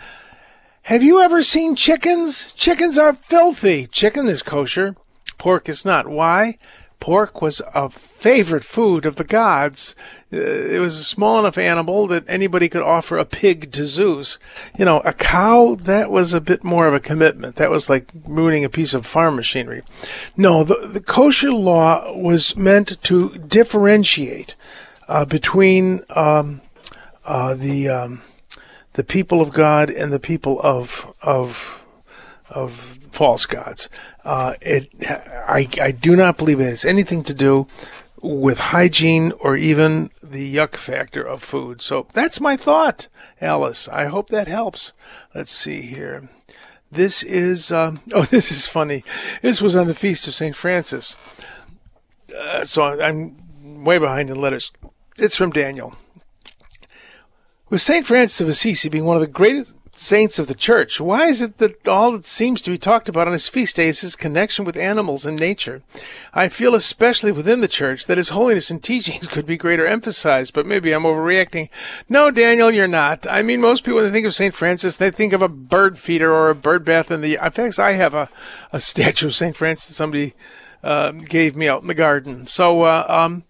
Have 0.84 1.04
you 1.04 1.21
ever 1.21 1.41
seen 1.43 1.76
chickens? 1.76 2.54
Chickens 2.54 2.97
are 2.97 3.13
filthy. 3.13 3.88
Chicken 3.88 4.28
is 4.28 4.41
kosher. 4.41 4.95
Pork 5.38 5.69
is 5.69 5.86
not. 5.86 6.08
Why? 6.08 6.58
Pork 7.00 7.42
was 7.42 7.62
a 7.74 7.90
favorite 7.90 8.64
food 8.64 9.06
of 9.06 9.16
the 9.16 9.24
gods. 9.24 9.96
Uh, 10.34 10.38
it 10.38 10.80
was 10.80 11.00
a 11.00 11.04
small 11.04 11.40
enough 11.40 11.58
animal 11.58 12.08
that 12.08 12.28
anybody 12.28 12.68
could 12.68 12.82
offer 12.82 13.18
a 13.18 13.26
pig 13.26 13.72
to 13.74 13.86
Zeus. 13.86 14.40
You 14.78 14.86
know, 14.86 15.00
a 15.02 15.14
cow, 15.14 15.76
that 15.82 16.12
was 16.12 16.34
a 16.34 16.42
bit 16.42 16.64
more 16.64 16.88
of 16.88 16.94
a 16.94 17.00
commitment. 17.00 17.56
That 17.56 17.70
was 17.70 17.90
like 17.90 18.10
ruining 18.26 18.66
a 18.66 18.70
piece 18.70 18.94
of 18.94 19.06
farm 19.06 19.36
machinery. 19.36 19.84
No, 20.36 20.64
the, 20.64 20.90
the 20.92 21.02
kosher 21.02 21.52
law 21.52 22.14
was 22.14 22.58
meant 22.58 23.02
to 23.04 23.30
differentiate 23.38 24.56
uh, 25.08 25.26
between 25.26 26.02
um, 26.16 26.62
uh, 27.26 27.56
the 27.56 27.90
um, 27.90 28.22
the 28.94 29.04
people 29.04 29.42
of 29.42 29.52
God 29.54 29.90
and 29.90 30.12
the 30.12 30.20
people 30.20 30.60
of 30.62 31.14
of 31.22 31.86
of 32.50 32.72
false 33.12 33.46
gods. 33.46 33.90
Uh, 34.24 34.54
it, 34.62 34.90
I, 35.10 35.68
I 35.82 35.92
do 35.92 36.16
not 36.16 36.38
believe 36.38 36.60
it 36.60 36.66
has 36.66 36.86
anything 36.86 37.24
to 37.24 37.34
do 37.34 37.68
with 38.22 38.60
hygiene 38.60 39.32
or 39.40 39.56
even 39.56 40.10
the 40.24 40.56
yuck 40.56 40.76
factor 40.76 41.22
of 41.22 41.44
food. 41.44 41.82
So 41.82 42.08
that's 42.14 42.42
my 42.42 42.58
thought, 42.58 43.08
Alice. 43.40 43.88
I 43.90 44.06
hope 44.06 44.30
that 44.30 44.48
helps. 44.48 44.94
Let's 45.36 45.52
see 45.52 45.82
here. 45.82 46.30
This 46.92 47.24
is, 47.24 47.72
um, 47.72 48.00
oh, 48.14 48.24
this 48.24 48.52
is 48.52 48.66
funny. 48.66 49.04
This 49.42 49.62
was 49.62 49.76
on 49.76 49.88
the 49.88 49.96
feast 49.96 50.28
of 50.28 50.34
St. 50.34 50.56
Francis. 50.56 51.16
Uh, 52.36 52.66
so 52.66 53.02
I'm 53.02 53.84
way 53.84 53.98
behind 53.98 54.30
in 54.30 54.40
letters. 54.40 54.72
It's 55.18 55.36
from 55.36 55.52
Daniel. 55.52 55.96
With 57.70 57.82
St. 57.82 58.06
Francis 58.06 58.40
of 58.42 58.48
Assisi 58.48 58.88
being 58.90 59.06
one 59.06 59.18
of 59.18 59.22
the 59.22 59.28
greatest 59.28 59.76
saints 59.98 60.38
of 60.38 60.48
the 60.48 60.54
church, 60.54 61.02
why 61.02 61.26
is 61.26 61.42
it 61.42 61.58
that 61.58 61.88
all 61.88 62.12
that 62.12 62.26
seems 62.26 62.62
to 62.62 62.70
be 62.70 62.78
talked 62.78 63.10
about 63.10 63.28
on 63.28 63.34
his 63.34 63.48
feast 63.48 63.76
day 63.76 63.88
is 63.88 64.02
his 64.02 64.16
connection 64.16 64.64
with 64.64 64.78
animals 64.78 65.26
and 65.26 65.40
nature? 65.40 65.82
I 66.34 66.50
feel 66.50 66.76
especially 66.76 67.32
within 67.32 67.62
the 67.62 67.68
church 67.68 68.06
that 68.06 68.18
his 68.18 68.30
holiness 68.30 68.70
and 68.70 68.82
teachings 68.82 69.28
could 69.32 69.46
be 69.46 69.58
greater 69.58 69.86
emphasized, 69.86 70.54
but 70.54 70.66
maybe 70.66 70.92
I'm 70.92 71.04
overreacting. 71.04 71.70
No, 72.08 72.32
Daniel, 72.32 72.72
you're 72.72 72.88
not. 72.88 73.26
I 73.28 73.42
mean, 73.42 73.62
most 73.62 73.84
people, 73.84 73.96
when 73.96 74.06
they 74.06 74.12
think 74.12 74.28
of 74.28 74.36
St. 74.36 74.54
Francis, 74.54 74.98
they 74.98 75.12
think 75.12 75.34
of 75.34 75.42
a 75.42 75.50
bird 75.50 75.98
feeder 75.98 76.32
or 76.32 76.50
a 76.50 76.56
bird 76.56 76.86
bath 76.86 77.10
in 77.12 77.22
the, 77.22 77.40
in 77.42 77.52
fact, 77.52 77.80
I 77.80 77.94
have 77.94 78.14
a, 78.14 78.30
a 78.72 78.80
statue 78.80 79.28
of 79.28 79.36
St. 79.36 79.56
Francis 79.56 79.96
somebody, 79.96 80.34
uh, 80.84 81.12
gave 81.12 81.56
me 81.56 81.68
out 81.68 81.82
in 81.82 81.88
the 81.88 81.94
garden. 81.94 82.46
So, 82.46 82.84
uh, 82.84 83.06
um, 83.10 83.44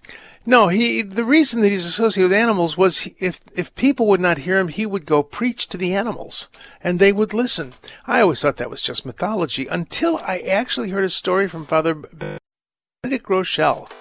no, 0.47 0.69
he. 0.69 1.01
The 1.01 1.25
reason 1.25 1.59
that 1.59 1.71
he's 1.71 1.85
associated 1.85 2.29
with 2.29 2.39
animals 2.39 2.77
was 2.77 3.09
if 3.19 3.41
if 3.53 3.75
people 3.75 4.07
would 4.07 4.21
not 4.21 4.39
hear 4.39 4.57
him, 4.57 4.69
he 4.69 4.85
would 4.85 5.05
go 5.05 5.21
preach 5.21 5.67
to 5.67 5.77
the 5.77 5.93
animals, 5.93 6.47
and 6.81 6.99
they 6.99 7.11
would 7.11 7.33
listen. 7.33 7.73
I 8.05 8.21
always 8.21 8.41
thought 8.41 8.55
that 8.55 8.69
was 8.69 8.81
just 8.81 9.05
mythology 9.05 9.67
until 9.67 10.17
I 10.19 10.37
actually 10.39 10.91
heard 10.91 11.03
a 11.03 11.09
story 11.09 11.49
from 11.49 11.65
Father 11.65 11.93
Benedict 11.93 13.27
Groeschel, 13.27 13.91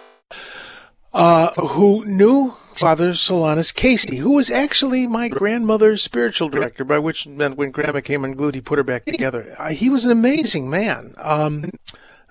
uh, 1.12 1.52
who 1.54 2.04
knew 2.04 2.54
Father 2.76 3.10
Solanus 3.10 3.74
Casey, 3.74 4.18
who 4.18 4.30
was 4.30 4.48
actually 4.48 5.08
my 5.08 5.28
grandmother's 5.28 6.00
spiritual 6.00 6.48
director, 6.48 6.84
by 6.84 7.00
which 7.00 7.26
meant 7.26 7.56
when 7.56 7.72
Grandma 7.72 8.00
came 8.00 8.24
unglued, 8.24 8.54
he 8.54 8.60
put 8.60 8.78
her 8.78 8.84
back 8.84 9.04
together. 9.04 9.56
Uh, 9.58 9.70
he 9.70 9.90
was 9.90 10.04
an 10.04 10.12
amazing 10.12 10.70
man. 10.70 11.12
Um, 11.16 11.72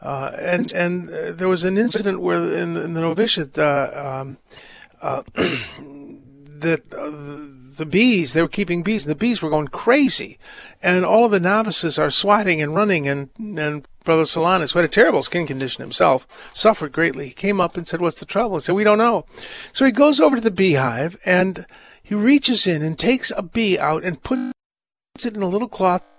uh, 0.02 0.32
and 0.40 0.74
and 0.74 1.10
uh, 1.10 1.32
there 1.32 1.48
was 1.48 1.64
an 1.64 1.78
incident 1.78 2.22
where 2.22 2.38
in, 2.38 2.74
the, 2.74 2.84
in 2.84 2.94
the 2.94 3.02
novitiate 3.02 3.58
uh, 3.58 4.22
um, 4.22 4.38
uh, 5.02 5.22
that 5.36 6.82
uh, 6.94 7.76
the 7.78 7.86
bees 7.86 8.34
they 8.34 8.42
were 8.42 8.48
keeping 8.48 8.84
bees 8.84 9.06
and 9.06 9.12
the 9.12 9.20
bees 9.20 9.42
were 9.42 9.50
going 9.50 9.68
crazy, 9.68 10.38
and 10.82 11.06
all 11.06 11.26
of 11.26 11.32
the 11.32 11.40
novices 11.40 11.98
are 11.98 12.10
swatting 12.10 12.62
and 12.62 12.76
running 12.76 13.08
and 13.08 13.30
and 13.40 13.88
Brother 14.04 14.24
Solanus, 14.24 14.74
who 14.74 14.80
had 14.80 14.86
a 14.86 14.90
terrible 14.90 15.24
skin 15.24 15.48
condition 15.48 15.82
himself, 15.82 16.28
suffered 16.54 16.92
greatly. 16.92 17.30
He 17.30 17.34
came 17.34 17.60
up 17.60 17.76
and 17.76 17.88
said, 17.88 18.02
"What's 18.02 18.20
the 18.20 18.26
trouble?" 18.26 18.56
And 18.56 18.64
said, 18.64 18.76
"We 18.76 18.84
don't 18.84 19.00
know." 19.00 19.26
So 19.74 19.86
he 19.86 19.92
goes 19.92 20.20
over 20.20 20.36
to 20.36 20.42
the 20.42 20.52
beehive 20.52 21.18
and 21.26 21.66
he 22.04 22.14
reaches 22.14 22.68
in 22.68 22.84
and 22.84 23.00
takes 23.00 23.32
a 23.36 23.42
bee 23.42 23.80
out 23.80 24.04
and 24.04 24.22
puts 24.22 24.54
it 25.26 25.36
in 25.36 25.42
a 25.42 25.48
little 25.48 25.68
cloth 25.68 26.15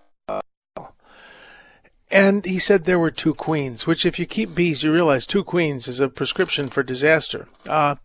and 2.11 2.45
he 2.45 2.59
said 2.59 2.85
there 2.85 2.99
were 2.99 3.11
two 3.11 3.35
queens, 3.35 3.87
which, 3.87 4.07
if 4.07 4.19
you 4.19 4.27
keep 4.27 4.55
bees, 4.55 4.83
you 4.83 4.93
realize 4.93 5.27
two 5.27 5.43
queens 5.43 5.89
is 5.89 6.01
a 6.01 6.09
prescription 6.09 6.69
for 6.69 6.83
disaster. 6.83 7.49
Uh, 7.69 7.97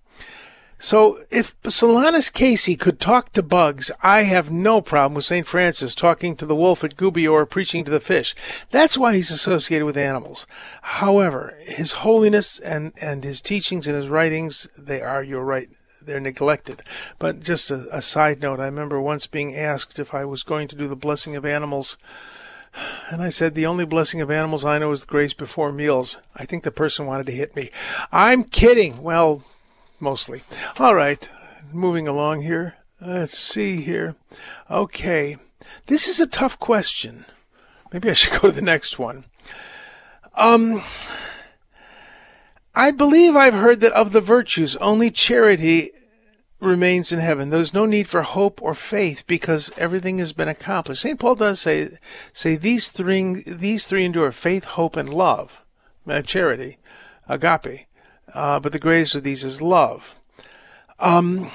so, 0.80 1.20
if 1.30 1.56
Solanus 1.62 2.34
Casey 2.34 2.76
could 2.76 3.00
talk 3.00 3.34
to 3.34 3.44
bugs, 3.44 3.92
I 4.02 4.24
have 4.24 4.50
no 4.50 4.82
problem 4.82 5.14
with 5.14 5.26
St. 5.26 5.46
Francis 5.46 5.94
talking 5.94 6.36
to 6.36 6.46
the 6.48 6.56
wolf 6.56 6.84
at 6.84 6.98
Gubbio 6.98 7.34
or 7.34 7.46
preaching 7.46 7.86
to 7.86 7.92
the 7.92 8.00
fish. 8.00 8.34
That's 8.72 8.98
why 8.98 9.14
he's 9.14 9.30
associated 9.30 9.86
with 9.86 9.96
animals. 9.96 10.48
However, 10.82 11.56
his 11.60 11.92
holiness 11.92 12.58
and, 12.58 12.94
and 13.00 13.24
his 13.24 13.42
teachings 13.42 13.88
and 13.88 13.96
his 13.96 14.10
writings, 14.10 14.68
they 14.76 15.04
are, 15.04 15.22
you're 15.24 15.46
right, 15.46 15.70
they're 16.02 16.20
neglected. 16.20 16.82
But 17.20 17.42
just 17.42 17.70
a, 17.70 17.88
a 17.96 18.02
side 18.02 18.42
note, 18.42 18.60
I 18.60 18.66
remember 18.66 19.00
once 19.00 19.28
being 19.28 19.56
asked 19.56 20.00
if 20.00 20.16
I 20.16 20.26
was 20.26 20.42
going 20.42 20.68
to 20.70 20.76
do 20.76 20.88
the 20.88 20.96
blessing 20.96 21.36
of 21.36 21.46
animals 21.46 21.96
and 23.12 23.22
I 23.22 23.30
said, 23.30 23.54
The 23.54 23.66
only 23.66 23.86
blessing 23.86 24.22
of 24.22 24.32
animals 24.32 24.66
I 24.66 24.78
know 24.78 24.92
is 24.92 25.06
grace 25.06 25.34
before 25.34 25.72
meals. 25.72 26.20
I 26.36 26.46
think 26.46 26.64
the 26.64 26.72
person 26.72 27.06
wanted 27.06 27.26
to 27.28 27.32
hit 27.32 27.56
me. 27.56 27.70
I'm 28.12 28.44
kidding. 28.44 29.02
Well, 29.02 29.44
mostly. 30.00 30.44
All 30.80 30.96
right, 30.96 31.28
moving 31.74 32.08
along 32.08 32.42
here. 32.42 32.76
Let's 33.00 33.38
see 33.38 33.82
here. 33.82 34.16
Okay. 34.70 35.38
This 35.88 36.08
is 36.08 36.20
a 36.20 36.28
tough 36.28 36.60
question. 36.60 37.26
Maybe 37.92 38.10
I 38.10 38.14
should 38.14 38.34
go 38.42 38.50
to 38.50 38.52
the 38.52 38.62
next 38.62 39.00
one. 39.00 39.26
Um, 40.36 40.82
I 42.74 42.92
believe 42.92 43.36
I've 43.36 43.54
heard 43.54 43.82
that 43.82 43.92
of 43.94 44.12
the 44.12 44.22
virtues, 44.22 44.76
only 44.78 45.12
charity 45.12 45.92
remains 46.62 47.12
in 47.12 47.20
heaven. 47.20 47.50
There's 47.50 47.74
no 47.74 47.86
need 47.86 48.08
for 48.08 48.22
hope 48.22 48.62
or 48.62 48.74
faith 48.74 49.26
because 49.28 49.72
everything 49.78 50.20
has 50.20 50.32
been 50.32 50.48
accomplished. 50.48 51.02
St. 51.02 51.20
Paul 51.20 51.36
does 51.36 51.60
say, 51.60 51.98
say 52.32 52.56
these 52.56 52.90
three, 52.90 53.42
these 53.46 53.88
three 53.88 54.06
endure 54.06 54.32
faith, 54.32 54.64
hope, 54.64 54.96
and 54.96 55.14
love, 55.14 55.64
uh, 56.08 56.22
charity, 56.22 56.78
agape. 57.28 57.88
Uh, 58.34 58.60
but 58.60 58.72
the 58.72 58.80
greatest 58.80 59.16
of 59.16 59.24
these 59.24 59.44
is 59.44 59.62
love. 59.62 60.16
Um, 61.00 61.50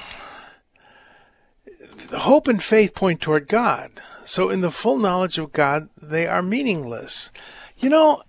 hope 2.11 2.47
and 2.47 2.61
faith 2.61 2.93
point 2.93 3.21
toward 3.21 3.47
God. 3.47 3.91
So 4.25 4.49
in 4.49 4.61
the 4.61 4.71
full 4.71 4.97
knowledge 4.97 5.37
of 5.37 5.53
God, 5.53 5.89
they 5.99 6.27
are 6.27 6.41
meaningless. 6.41 7.31
You 7.77 7.89
know, 7.89 8.23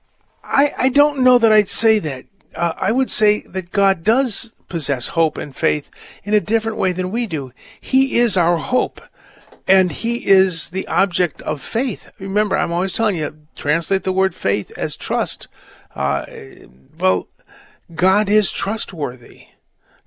I, 0.45 0.71
I 0.79 0.89
don't 0.91 1.25
know 1.25 1.39
that 1.39 1.53
I'd 1.53 1.69
say 1.69 1.99
that. 1.99 2.25
Uh, 2.55 2.73
I 2.77 2.93
would 2.93 3.11
say 3.11 3.43
that 3.49 3.73
God 3.73 4.05
does 4.05 4.53
possess 4.69 5.09
hope 5.09 5.39
and 5.39 5.55
faith 5.55 5.91
in 6.25 6.35
a 6.35 6.41
different 6.41 6.79
way 6.79 6.93
than 6.93 7.11
we 7.11 7.27
do. 7.27 7.53
He 7.81 8.17
is 8.17 8.37
our 8.37 8.59
hope. 8.59 9.01
And 9.67 9.93
he 9.93 10.27
is 10.27 10.71
the 10.71 10.89
object 10.89 11.43
of 11.43 11.61
faith. 11.61 12.11
Remember, 12.19 12.57
I'm 12.57 12.73
always 12.73 12.95
telling 12.95 13.17
you, 13.17 13.37
translate 13.55 14.05
the 14.05 14.13
word 14.13 14.35
faith 14.35 14.73
as 14.79 14.97
trust. 14.97 15.49
Uh, 15.95 16.25
well, 16.99 17.29
God 17.95 18.31
is 18.31 18.51
trustworthy. 18.51 19.49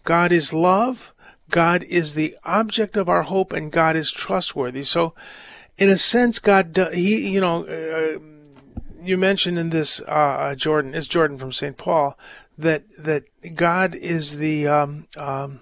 God 0.03 0.31
is 0.31 0.53
love. 0.53 1.13
God 1.51 1.83
is 1.83 2.13
the 2.13 2.35
object 2.43 2.97
of 2.97 3.09
our 3.09 3.23
hope, 3.23 3.53
and 3.53 3.71
God 3.71 3.95
is 3.95 4.11
trustworthy. 4.11 4.83
So, 4.83 5.13
in 5.77 5.89
a 5.89 5.97
sense, 5.97 6.39
God, 6.39 6.77
he, 6.93 7.29
you 7.29 7.41
know, 7.41 7.65
uh, 7.65 8.19
you 9.01 9.17
mentioned 9.17 9.59
in 9.59 9.69
this, 9.69 9.99
uh, 10.01 10.11
uh 10.11 10.55
Jordan, 10.55 10.95
is 10.95 11.07
Jordan 11.07 11.37
from 11.37 11.51
St. 11.51 11.77
Paul, 11.77 12.17
that 12.61 12.83
that 12.97 13.23
God 13.55 13.95
is 13.95 14.37
the 14.37 14.67
um, 14.67 15.07
um, 15.17 15.59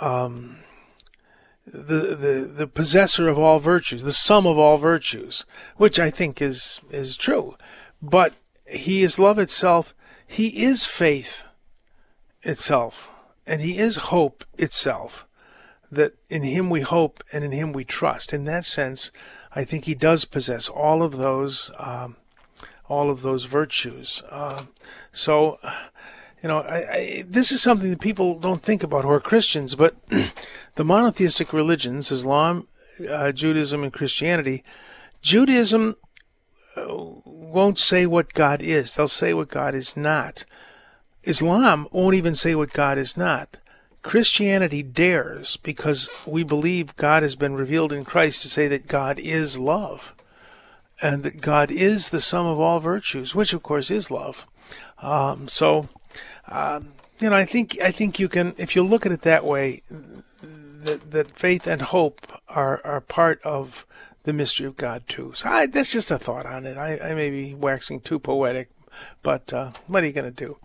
um, 0.00 0.58
the, 1.66 2.16
the 2.16 2.52
the 2.56 2.66
possessor 2.66 3.28
of 3.28 3.38
all 3.38 3.58
virtues, 3.58 4.02
the 4.02 4.12
sum 4.12 4.46
of 4.46 4.58
all 4.58 4.76
virtues, 4.76 5.44
which 5.76 5.98
I 5.98 6.10
think 6.10 6.42
is 6.42 6.80
is 6.90 7.16
true. 7.16 7.56
But 8.02 8.34
He 8.66 9.02
is 9.02 9.18
love 9.18 9.38
itself. 9.38 9.94
He 10.26 10.62
is 10.62 10.84
faith 10.84 11.44
itself, 12.42 13.10
and 13.46 13.60
He 13.60 13.78
is 13.78 13.96
hope 13.96 14.44
itself. 14.58 15.26
That 15.90 16.12
in 16.28 16.42
Him 16.42 16.68
we 16.68 16.82
hope, 16.82 17.22
and 17.32 17.44
in 17.44 17.52
Him 17.52 17.72
we 17.72 17.84
trust. 17.84 18.34
In 18.34 18.44
that 18.44 18.66
sense, 18.66 19.10
I 19.54 19.64
think 19.64 19.84
He 19.84 19.94
does 19.94 20.24
possess 20.24 20.68
all 20.68 21.02
of 21.02 21.16
those. 21.16 21.70
Um, 21.78 22.16
all 22.88 23.10
of 23.10 23.22
those 23.22 23.44
virtues. 23.44 24.22
Uh, 24.30 24.62
so, 25.12 25.58
you 26.42 26.48
know, 26.48 26.60
I, 26.60 26.76
I, 26.76 27.24
this 27.26 27.52
is 27.52 27.62
something 27.62 27.90
that 27.90 28.00
people 28.00 28.38
don't 28.38 28.62
think 28.62 28.82
about 28.82 29.04
who 29.04 29.10
are 29.10 29.20
Christians, 29.20 29.74
but 29.74 29.96
the 30.76 30.84
monotheistic 30.84 31.52
religions, 31.52 32.10
Islam, 32.10 32.68
uh, 33.08 33.32
Judaism, 33.32 33.82
and 33.82 33.92
Christianity, 33.92 34.64
Judaism 35.20 35.96
uh, 36.76 36.84
won't 37.24 37.78
say 37.78 38.06
what 38.06 38.32
God 38.32 38.62
is. 38.62 38.94
They'll 38.94 39.06
say 39.06 39.34
what 39.34 39.48
God 39.48 39.74
is 39.74 39.96
not. 39.96 40.44
Islam 41.24 41.88
won't 41.92 42.14
even 42.14 42.34
say 42.34 42.54
what 42.54 42.72
God 42.72 42.96
is 42.98 43.16
not. 43.16 43.58
Christianity 44.02 44.82
dares 44.82 45.56
because 45.56 46.08
we 46.24 46.44
believe 46.44 46.96
God 46.96 47.22
has 47.22 47.36
been 47.36 47.54
revealed 47.54 47.92
in 47.92 48.04
Christ 48.04 48.42
to 48.42 48.48
say 48.48 48.68
that 48.68 48.86
God 48.86 49.18
is 49.18 49.58
love 49.58 50.14
and 51.00 51.22
that 51.22 51.40
God 51.40 51.70
is 51.70 52.08
the 52.08 52.20
sum 52.20 52.46
of 52.46 52.58
all 52.58 52.80
virtues, 52.80 53.34
which 53.34 53.52
of 53.52 53.62
course 53.62 53.90
is 53.90 54.10
love. 54.10 54.46
Um, 55.00 55.48
so, 55.48 55.88
um, 56.48 56.92
you 57.20 57.30
know, 57.30 57.36
I 57.36 57.44
think 57.44 57.78
I 57.82 57.90
think 57.90 58.18
you 58.18 58.28
can, 58.28 58.54
if 58.58 58.74
you 58.74 58.82
look 58.82 59.06
at 59.06 59.12
it 59.12 59.22
that 59.22 59.44
way, 59.44 59.80
that 59.90 61.10
that 61.10 61.38
faith 61.38 61.66
and 61.66 61.82
hope 61.82 62.26
are 62.48 62.80
are 62.84 63.00
part 63.00 63.40
of 63.42 63.86
the 64.24 64.32
mystery 64.32 64.66
of 64.66 64.76
God 64.76 65.02
too. 65.08 65.32
So 65.34 65.48
I, 65.48 65.66
that's 65.66 65.92
just 65.92 66.10
a 66.10 66.18
thought 66.18 66.46
on 66.46 66.66
it. 66.66 66.76
I, 66.76 66.98
I 66.98 67.14
may 67.14 67.30
be 67.30 67.54
waxing 67.54 68.00
too 68.00 68.18
poetic, 68.18 68.68
but 69.22 69.52
uh, 69.52 69.70
what 69.86 70.02
are 70.02 70.06
you 70.06 70.12
going 70.12 70.32
to 70.32 70.44
do? 70.46 70.58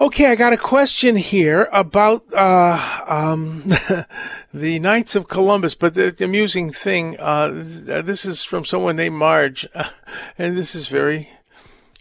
Okay, 0.00 0.30
I 0.30 0.36
got 0.36 0.52
a 0.52 0.56
question 0.56 1.16
here 1.16 1.68
about 1.72 2.22
uh, 2.32 3.02
um, 3.08 3.64
the 4.54 4.78
Knights 4.78 5.16
of 5.16 5.26
Columbus, 5.26 5.74
but 5.74 5.94
the, 5.94 6.12
the 6.12 6.24
amusing 6.24 6.70
thing, 6.70 7.16
uh, 7.18 7.48
this 7.48 8.24
is 8.24 8.44
from 8.44 8.64
someone 8.64 8.94
named 8.94 9.16
Marge, 9.16 9.66
and 10.38 10.56
this 10.56 10.76
is 10.76 10.86
very, 10.86 11.30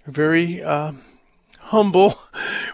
very 0.05 0.61
uh, 0.61 0.91
humble. 1.67 2.15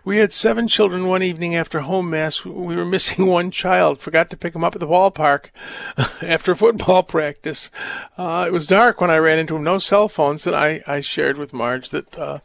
We 0.05 0.17
had 0.17 0.33
seven 0.33 0.67
children 0.67 1.07
one 1.07 1.23
evening 1.23 1.55
after 1.55 1.79
home 1.79 2.09
mass. 2.09 2.43
We 2.43 2.75
were 2.75 2.83
missing 2.83 3.25
one 3.31 3.51
child. 3.51 4.01
Forgot 4.01 4.29
to 4.31 4.37
pick 4.37 4.53
him 4.53 4.63
up 4.63 4.75
at 4.75 4.81
the 4.81 4.87
ballpark 4.87 5.51
after 6.21 6.55
football 6.55 7.03
practice. 7.03 7.71
Uh, 8.17 8.43
it 8.45 8.51
was 8.51 8.67
dark 8.67 8.99
when 8.99 9.09
I 9.09 9.15
ran 9.15 9.39
into 9.39 9.55
him. 9.55 9.63
No 9.63 9.77
cell 9.77 10.09
phones. 10.09 10.45
And 10.45 10.57
I, 10.57 10.83
I 10.85 10.99
shared 10.99 11.37
with 11.37 11.53
Marge 11.53 11.89
that 11.91 12.17
uh, 12.17 12.39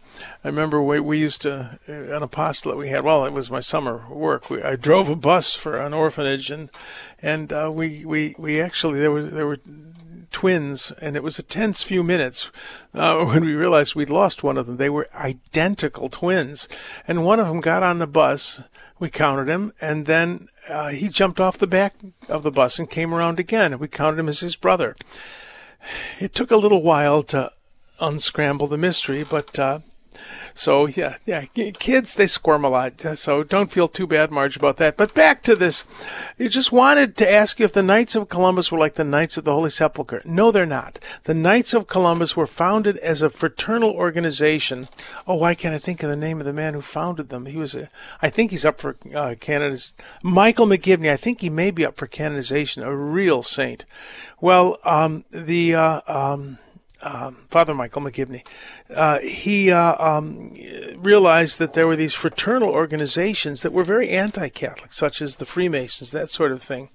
I 0.44 0.48
remember 0.48 0.80
we, 0.80 1.00
we 1.00 1.18
used 1.18 1.42
to, 1.42 1.78
uh, 1.88 1.92
an 1.92 2.22
apostolate 2.22 2.78
we 2.78 2.90
had, 2.90 3.02
well, 3.02 3.24
it 3.24 3.32
was 3.32 3.50
my 3.50 3.60
summer 3.60 4.04
work. 4.08 4.48
We, 4.48 4.62
I 4.62 4.76
drove 4.76 5.08
a 5.08 5.16
bus 5.16 5.54
for 5.54 5.74
an 5.80 5.92
orphanage 5.92 6.52
and, 6.52 6.70
and 7.20 7.52
uh, 7.52 7.72
we, 7.74 8.04
we, 8.04 8.36
we 8.38 8.60
actually, 8.60 9.00
there 9.00 9.10
were, 9.10 9.24
there 9.24 9.48
were 9.48 9.58
twins, 10.38 10.92
and 11.02 11.16
it 11.16 11.24
was 11.24 11.40
a 11.40 11.42
tense 11.42 11.82
few 11.82 12.04
minutes 12.04 12.48
uh, 12.94 13.24
when 13.24 13.44
we 13.44 13.54
realized 13.54 13.96
we'd 13.96 14.08
lost 14.08 14.44
one 14.44 14.56
of 14.56 14.68
them. 14.68 14.76
They 14.76 14.88
were 14.88 15.08
identical 15.12 16.08
twins, 16.08 16.68
and 17.08 17.24
one 17.24 17.40
of 17.40 17.48
them 17.48 17.60
got 17.60 17.82
on 17.82 17.98
the 17.98 18.06
bus. 18.06 18.62
We 19.00 19.10
counted 19.10 19.48
him, 19.48 19.72
and 19.80 20.06
then 20.06 20.46
uh, 20.70 20.90
he 20.90 21.08
jumped 21.08 21.40
off 21.40 21.58
the 21.58 21.66
back 21.66 21.94
of 22.28 22.44
the 22.44 22.52
bus 22.52 22.78
and 22.78 22.88
came 22.88 23.12
around 23.12 23.40
again, 23.40 23.72
and 23.72 23.80
we 23.80 23.88
counted 23.88 24.20
him 24.20 24.28
as 24.28 24.38
his 24.38 24.54
brother. 24.54 24.94
It 26.20 26.34
took 26.34 26.52
a 26.52 26.56
little 26.56 26.82
while 26.82 27.24
to 27.24 27.50
unscramble 28.00 28.68
the 28.68 28.78
mystery, 28.78 29.24
but 29.28 29.58
uh, 29.58 29.80
so 30.58 30.86
yeah, 30.86 31.18
yeah, 31.24 31.44
kids 31.44 32.16
they 32.16 32.26
squirm 32.26 32.64
a 32.64 32.68
lot. 32.68 33.00
So 33.16 33.44
don't 33.44 33.70
feel 33.70 33.86
too 33.86 34.08
bad, 34.08 34.32
Marge, 34.32 34.56
about 34.56 34.76
that. 34.78 34.96
But 34.96 35.14
back 35.14 35.44
to 35.44 35.54
this, 35.54 35.84
you 36.36 36.48
just 36.48 36.72
wanted 36.72 37.16
to 37.18 37.32
ask 37.32 37.60
you 37.60 37.64
if 37.64 37.72
the 37.72 37.80
Knights 37.80 38.16
of 38.16 38.28
Columbus 38.28 38.72
were 38.72 38.78
like 38.78 38.94
the 38.94 39.04
Knights 39.04 39.36
of 39.36 39.44
the 39.44 39.52
Holy 39.52 39.70
Sepulchre. 39.70 40.20
No, 40.24 40.50
they're 40.50 40.66
not. 40.66 40.98
The 41.24 41.32
Knights 41.32 41.74
of 41.74 41.86
Columbus 41.86 42.36
were 42.36 42.44
founded 42.44 42.96
as 42.96 43.22
a 43.22 43.30
fraternal 43.30 43.92
organization. 43.92 44.88
Oh, 45.28 45.36
why 45.36 45.54
can't 45.54 45.76
I 45.76 45.78
think 45.78 46.02
of 46.02 46.10
the 46.10 46.16
name 46.16 46.40
of 46.40 46.46
the 46.46 46.52
man 46.52 46.74
who 46.74 46.80
founded 46.80 47.28
them? 47.28 47.46
He 47.46 47.56
was 47.56 47.76
a, 47.76 47.88
I 48.20 48.28
think 48.28 48.50
he's 48.50 48.64
up 48.64 48.80
for 48.80 48.96
uh, 49.14 49.36
Canada's 49.38 49.94
Michael 50.24 50.66
McGivney. 50.66 51.08
I 51.08 51.16
think 51.16 51.40
he 51.40 51.50
may 51.50 51.70
be 51.70 51.86
up 51.86 51.96
for 51.96 52.08
canonization. 52.08 52.82
A 52.82 52.96
real 52.96 53.44
saint. 53.44 53.84
Well, 54.40 54.78
um, 54.84 55.24
the 55.30 55.76
uh, 55.76 56.00
um, 56.08 56.58
um, 57.02 57.34
Father 57.48 57.74
Michael 57.74 58.02
McGivney, 58.02 58.44
uh, 58.94 59.18
he 59.20 59.70
uh, 59.70 59.94
um, 59.98 60.56
realized 60.96 61.58
that 61.58 61.74
there 61.74 61.86
were 61.86 61.96
these 61.96 62.14
fraternal 62.14 62.70
organizations 62.70 63.62
that 63.62 63.72
were 63.72 63.84
very 63.84 64.10
anti-Catholic, 64.10 64.92
such 64.92 65.22
as 65.22 65.36
the 65.36 65.46
Freemasons, 65.46 66.10
that 66.10 66.30
sort 66.30 66.52
of 66.52 66.62
thing, 66.62 66.90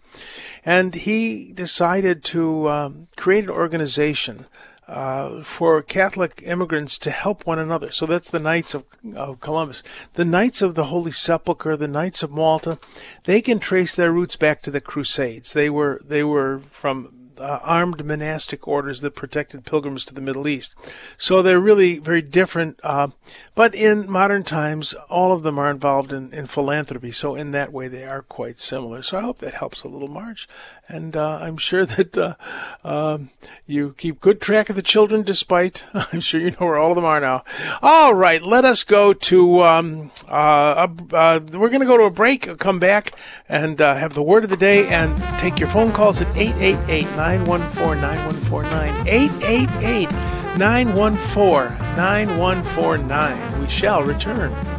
and 0.66 0.96
he 0.96 1.52
decided 1.54 2.24
to 2.26 2.70
um, 2.70 3.08
create 3.16 3.46
an 3.46 3.50
organization 3.50 4.48
uh, 4.88 5.42
for 5.44 5.82
Catholic 5.82 6.44
immigrants 6.46 6.98
to 6.98 7.12
help 7.12 7.46
one 7.46 7.60
another. 7.60 7.92
So 7.92 8.06
that's 8.06 8.30
the 8.30 8.40
Knights 8.40 8.74
of, 8.74 8.84
of, 9.16 9.40
Columbus. 9.40 9.82
The 10.16 10.26
Knights 10.26 10.62
of 10.62 10.76
the 10.76 10.86
Holy 10.86 11.12
Sepulchre, 11.12 11.78
the 11.78 11.88
Knights 11.88 12.22
of 12.22 12.32
Malta, 12.32 12.80
they 13.24 13.42
can 13.42 13.60
trace 13.60 13.96
their 13.96 14.12
roots 14.12 14.36
back 14.36 14.62
to 14.64 14.72
the 14.72 14.82
Crusades. 14.82 15.54
They 15.54 15.70
were 15.70 16.02
they 16.06 16.24
were 16.24 16.60
from 16.60 17.23
uh, 17.40 17.60
armed 17.64 18.06
monastic 18.06 18.68
orders 18.68 19.02
that 19.02 19.16
protected 19.16 19.66
pilgrims 19.66 20.06
to 20.06 20.14
the 20.14 20.22
Middle 20.22 20.48
East. 20.48 20.76
So 21.18 21.42
they're 21.42 21.60
really 21.60 22.00
very 22.00 22.22
different. 22.22 22.80
Uh, 22.84 23.10
but 23.56 23.76
in 23.76 24.12
modern 24.12 24.44
times, 24.44 24.94
all 25.10 25.34
of 25.34 25.44
them 25.44 25.60
are 25.60 25.70
involved 25.70 26.12
in, 26.12 26.34
in 26.34 26.48
philanthropy. 26.48 27.12
So 27.12 27.36
in 27.36 27.52
that 27.52 27.72
way, 27.72 27.88
they 27.88 28.06
are 28.06 28.22
quite 28.22 28.60
similar. 28.60 29.04
So 29.04 29.18
I 29.18 29.22
hope 29.22 29.40
that 29.40 29.54
helps 29.54 29.84
a 29.84 29.88
little, 29.88 30.08
Marge. 30.08 30.48
And 30.88 31.16
uh, 31.16 31.40
I'm 31.42 31.58
sure 31.58 31.86
that 31.86 32.18
uh, 32.18 32.36
um, 32.84 33.30
you 33.66 33.96
keep 33.98 34.20
good 34.20 34.42
track 34.42 34.70
of 34.70 34.76
the 34.76 34.82
children, 34.82 35.24
despite 35.24 35.86
I'm 35.94 36.20
sure 36.20 36.40
you 36.40 36.52
know 36.52 36.58
where 36.68 36.78
all 36.78 36.92
of 36.92 36.96
them 36.96 37.06
are 37.06 37.20
now. 37.20 37.44
All 37.82 38.14
right, 38.14 38.42
let 38.42 38.66
us 38.66 38.84
go 38.84 39.14
to. 39.14 39.64
Um, 39.64 40.12
uh, 40.28 40.88
uh, 41.14 41.40
we're 41.54 41.70
going 41.70 41.82
to 41.82 41.86
go 41.86 41.98
to 41.98 42.04
a 42.04 42.12
break, 42.12 42.58
come 42.60 42.80
back, 42.80 43.18
and 43.48 43.80
have 43.80 44.14
the 44.14 44.24
word 44.24 44.44
of 44.44 44.50
the 44.50 44.58
day, 44.58 44.88
and 44.88 45.18
take 45.40 45.60
your 45.60 45.70
phone 45.70 45.92
calls 45.92 46.22
at 46.22 46.36
888 46.36 47.04
914 47.16 48.02
9149. 48.02 49.08
888 49.08 50.12
914 50.58 51.96
9149. 51.96 53.62
We 53.62 53.70
shall 53.70 54.04
return. 54.04 54.73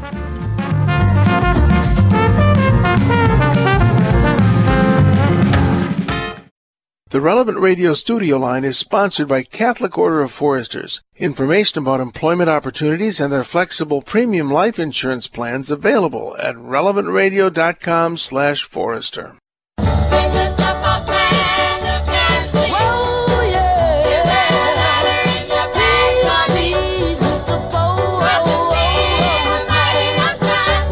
The 7.11 7.21
Relevant 7.21 7.61
Radio 7.61 7.93
studio 7.93 8.39
line 8.39 8.65
is 8.65 8.79
sponsored 8.79 9.29
by 9.29 9.43
Catholic 9.43 9.99
Order 9.99 10.23
of 10.23 10.33
Foresters. 10.33 11.03
Information 11.17 11.83
about 11.83 12.01
employment 12.01 12.49
opportunities 12.49 13.21
and 13.21 13.31
their 13.31 13.45
flexible 13.45 14.01
premium 14.01 14.51
life 14.51 14.79
insurance 14.79 15.29
plans 15.29 15.71
available 15.71 16.35
at 16.39 16.57
relevantradio.com 16.57 18.17
slash 18.17 18.65
forester. 18.65 19.37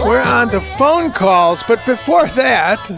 We're 0.04 0.20
on 0.20 0.48
to 0.50 0.60
phone 0.60 1.10
calls, 1.12 1.62
but 1.62 1.84
before 1.86 2.26
that, 2.26 2.90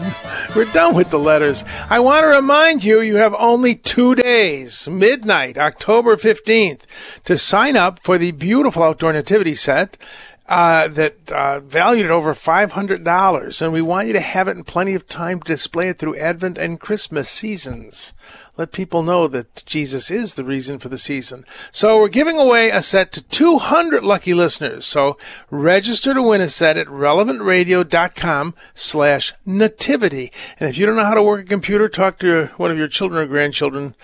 we're 0.55 0.65
done 0.65 0.95
with 0.95 1.09
the 1.09 1.19
letters. 1.19 1.65
I 1.89 1.99
want 1.99 2.23
to 2.23 2.27
remind 2.27 2.83
you 2.83 3.01
you 3.01 3.17
have 3.17 3.35
only 3.37 3.75
two 3.75 4.15
days, 4.15 4.87
midnight, 4.87 5.57
October 5.57 6.15
15th, 6.15 6.85
to 7.25 7.37
sign 7.37 7.75
up 7.75 7.99
for 7.99 8.17
the 8.17 8.31
beautiful 8.31 8.83
outdoor 8.83 9.11
nativity 9.11 9.55
set. 9.55 9.97
Uh, 10.47 10.87
that 10.87 11.31
uh, 11.31 11.59
valued 11.59 12.05
at 12.05 12.11
over 12.11 12.31
$500, 12.31 13.61
and 13.63 13.73
we 13.73 13.81
want 13.81 14.05
you 14.05 14.13
to 14.13 14.19
have 14.19 14.47
it 14.47 14.55
in 14.55 14.63
plenty 14.63 14.93
of 14.93 15.07
time 15.07 15.39
to 15.39 15.53
display 15.53 15.89
it 15.89 15.97
through 15.97 16.15
Advent 16.17 16.59
and 16.59 16.79
Christmas 16.79 17.27
seasons 17.27 18.13
let 18.57 18.71
people 18.71 19.03
know 19.03 19.27
that 19.27 19.63
Jesus 19.65 20.09
is 20.09 20.33
the 20.33 20.43
reason 20.43 20.79
for 20.79 20.89
the 20.89 20.97
season. 20.97 21.43
So 21.71 21.99
we're 21.99 22.07
giving 22.07 22.37
away 22.37 22.69
a 22.69 22.81
set 22.81 23.11
to 23.13 23.23
200 23.23 24.03
lucky 24.03 24.33
listeners. 24.33 24.85
So 24.85 25.17
register 25.49 26.13
to 26.13 26.21
win 26.21 26.41
a 26.41 26.49
set 26.49 26.77
at 26.77 26.87
relevantradio.com 26.87 28.55
slash 28.73 29.33
nativity. 29.45 30.31
And 30.59 30.69
if 30.69 30.77
you 30.77 30.85
don't 30.85 30.95
know 30.95 31.05
how 31.05 31.15
to 31.15 31.23
work 31.23 31.41
a 31.41 31.49
computer, 31.49 31.89
talk 31.89 32.19
to 32.19 32.47
one 32.57 32.71
of 32.71 32.77
your 32.77 32.87
children 32.87 33.21
or 33.21 33.27
grandchildren. 33.27 33.95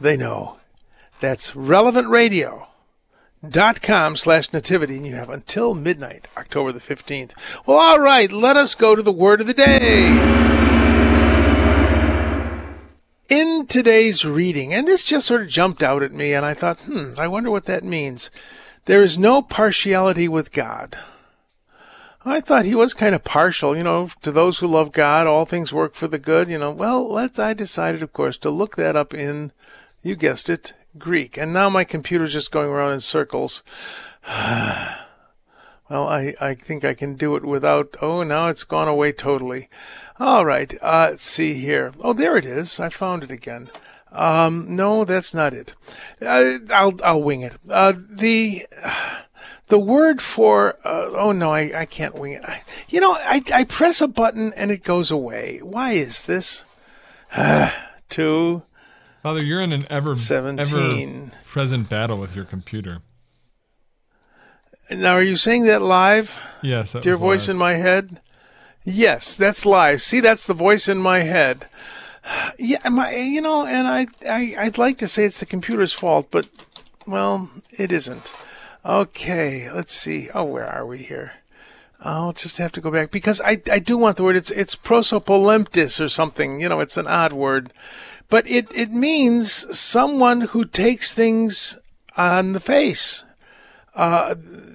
They 0.00 0.16
know. 0.16 0.58
That's 1.20 1.52
relevantradio 1.52 2.66
dot 3.48 3.82
com 3.82 4.16
slash 4.16 4.52
nativity 4.52 4.96
and 4.96 5.06
you 5.06 5.14
have 5.14 5.30
until 5.30 5.74
midnight 5.74 6.26
october 6.36 6.72
the 6.72 6.80
15th 6.80 7.32
well 7.66 7.78
all 7.78 8.00
right 8.00 8.32
let 8.32 8.56
us 8.56 8.74
go 8.74 8.96
to 8.96 9.02
the 9.02 9.12
word 9.12 9.40
of 9.40 9.46
the 9.46 9.54
day 9.54 10.46
in 13.28 13.66
today's 13.66 14.24
reading, 14.24 14.72
and 14.72 14.86
this 14.86 15.04
just 15.04 15.26
sort 15.26 15.42
of 15.42 15.48
jumped 15.48 15.82
out 15.82 16.02
at 16.02 16.12
me, 16.12 16.32
and 16.32 16.44
I 16.44 16.54
thought, 16.54 16.78
hmm, 16.80 17.14
I 17.18 17.26
wonder 17.26 17.50
what 17.50 17.64
that 17.64 17.84
means. 17.84 18.30
There 18.84 19.02
is 19.02 19.18
no 19.18 19.42
partiality 19.42 20.28
with 20.28 20.52
God. 20.52 20.96
I 22.24 22.40
thought 22.40 22.64
he 22.64 22.74
was 22.74 22.94
kind 22.94 23.14
of 23.14 23.24
partial, 23.24 23.76
you 23.76 23.82
know, 23.82 24.10
to 24.22 24.32
those 24.32 24.58
who 24.58 24.66
love 24.66 24.92
God, 24.92 25.26
all 25.26 25.44
things 25.44 25.72
work 25.72 25.94
for 25.94 26.08
the 26.08 26.18
good, 26.18 26.48
you 26.48 26.58
know. 26.58 26.72
Well, 26.72 27.08
let's, 27.08 27.38
I 27.38 27.52
decided, 27.52 28.02
of 28.02 28.12
course, 28.12 28.36
to 28.38 28.50
look 28.50 28.76
that 28.76 28.96
up 28.96 29.14
in, 29.14 29.52
you 30.02 30.16
guessed 30.16 30.48
it, 30.50 30.72
Greek. 30.98 31.36
And 31.36 31.52
now 31.52 31.68
my 31.68 31.84
computer's 31.84 32.32
just 32.32 32.50
going 32.50 32.68
around 32.68 32.92
in 32.92 33.00
circles. 33.00 33.62
well, 34.28 34.88
I, 35.90 36.34
I 36.40 36.54
think 36.54 36.84
I 36.84 36.94
can 36.94 37.14
do 37.14 37.36
it 37.36 37.44
without, 37.44 37.96
oh, 38.00 38.22
now 38.22 38.48
it's 38.48 38.64
gone 38.64 38.88
away 38.88 39.12
totally. 39.12 39.68
All 40.18 40.44
right. 40.44 40.72
Uh, 40.82 41.08
let's 41.10 41.24
see 41.24 41.54
here. 41.54 41.92
Oh, 42.00 42.12
there 42.12 42.36
it 42.36 42.44
is. 42.44 42.80
I 42.80 42.88
found 42.88 43.22
it 43.22 43.30
again. 43.30 43.70
Um, 44.12 44.74
no, 44.74 45.04
that's 45.04 45.34
not 45.34 45.52
it. 45.52 45.74
Uh, 46.22 46.58
I'll 46.70 46.94
I'll 47.04 47.22
wing 47.22 47.42
it. 47.42 47.56
Uh, 47.68 47.92
the 47.96 48.62
the 49.68 49.78
word 49.78 50.22
for 50.22 50.78
uh, 50.84 51.10
oh 51.12 51.32
no, 51.32 51.50
I, 51.50 51.80
I 51.80 51.84
can't 51.84 52.14
wing 52.14 52.32
it. 52.32 52.42
I, 52.44 52.62
you 52.88 53.00
know, 53.00 53.12
I 53.12 53.42
I 53.52 53.64
press 53.64 54.00
a 54.00 54.08
button 54.08 54.54
and 54.54 54.70
it 54.70 54.84
goes 54.84 55.10
away. 55.10 55.60
Why 55.62 55.92
is 55.92 56.24
this? 56.24 56.64
two. 58.08 58.62
Father, 59.26 59.44
you're 59.44 59.60
in 59.60 59.72
an 59.72 59.82
ever 59.90 60.14
17. 60.14 60.60
ever 60.60 61.36
present 61.46 61.88
battle 61.88 62.16
with 62.16 62.36
your 62.36 62.44
computer. 62.44 63.00
Now, 64.88 65.14
are 65.14 65.22
you 65.22 65.36
saying 65.36 65.64
that 65.64 65.82
live? 65.82 66.40
Yes, 66.62 66.92
dear 66.92 67.16
voice 67.16 67.48
live. 67.48 67.56
in 67.56 67.58
my 67.58 67.72
head. 67.72 68.20
Yes, 68.84 69.34
that's 69.34 69.66
live. 69.66 70.00
See, 70.00 70.20
that's 70.20 70.46
the 70.46 70.54
voice 70.54 70.88
in 70.88 70.98
my 70.98 71.20
head. 71.22 71.66
Yeah, 72.56 72.88
my, 72.88 73.16
you 73.16 73.40
know, 73.40 73.66
and 73.66 73.88
I, 73.88 74.06
I, 74.28 74.54
I'd 74.58 74.78
like 74.78 74.98
to 74.98 75.08
say 75.08 75.24
it's 75.24 75.40
the 75.40 75.46
computer's 75.46 75.92
fault, 75.92 76.28
but, 76.30 76.48
well, 77.04 77.50
it 77.72 77.90
isn't. 77.90 78.32
Okay, 78.84 79.68
let's 79.72 79.92
see. 79.92 80.30
Oh, 80.34 80.44
where 80.44 80.66
are 80.66 80.86
we 80.86 80.98
here? 80.98 81.32
I'll 82.00 82.32
just 82.32 82.58
have 82.58 82.72
to 82.72 82.80
go 82.80 82.90
back 82.90 83.10
because 83.10 83.40
I, 83.40 83.60
I 83.70 83.80
do 83.80 83.98
want 83.98 84.16
the 84.16 84.22
word. 84.24 84.36
It's, 84.36 84.50
it's 84.52 84.76
prosopolemptis 84.76 86.00
or 86.00 86.08
something. 86.08 86.60
You 86.60 86.68
know, 86.68 86.80
it's 86.80 86.96
an 86.96 87.06
odd 87.06 87.32
word, 87.32 87.72
but 88.28 88.48
it, 88.48 88.66
it 88.74 88.90
means 88.90 89.78
someone 89.78 90.42
who 90.42 90.64
takes 90.64 91.12
things 91.14 91.78
on 92.16 92.52
the 92.52 92.60
face. 92.60 93.24
Uh, 93.94 94.34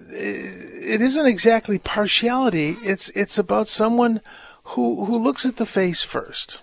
it 0.10 1.02
isn't 1.02 1.28
exactly 1.28 1.78
partiality. 1.80 2.76
It's 2.82 3.10
it's 3.10 3.38
about 3.38 3.68
someone 3.68 4.22
who 4.64 5.06
who 5.06 5.18
looks 5.18 5.45
at 5.45 5.58
the 5.58 5.66
face 5.66 6.02
first. 6.02 6.62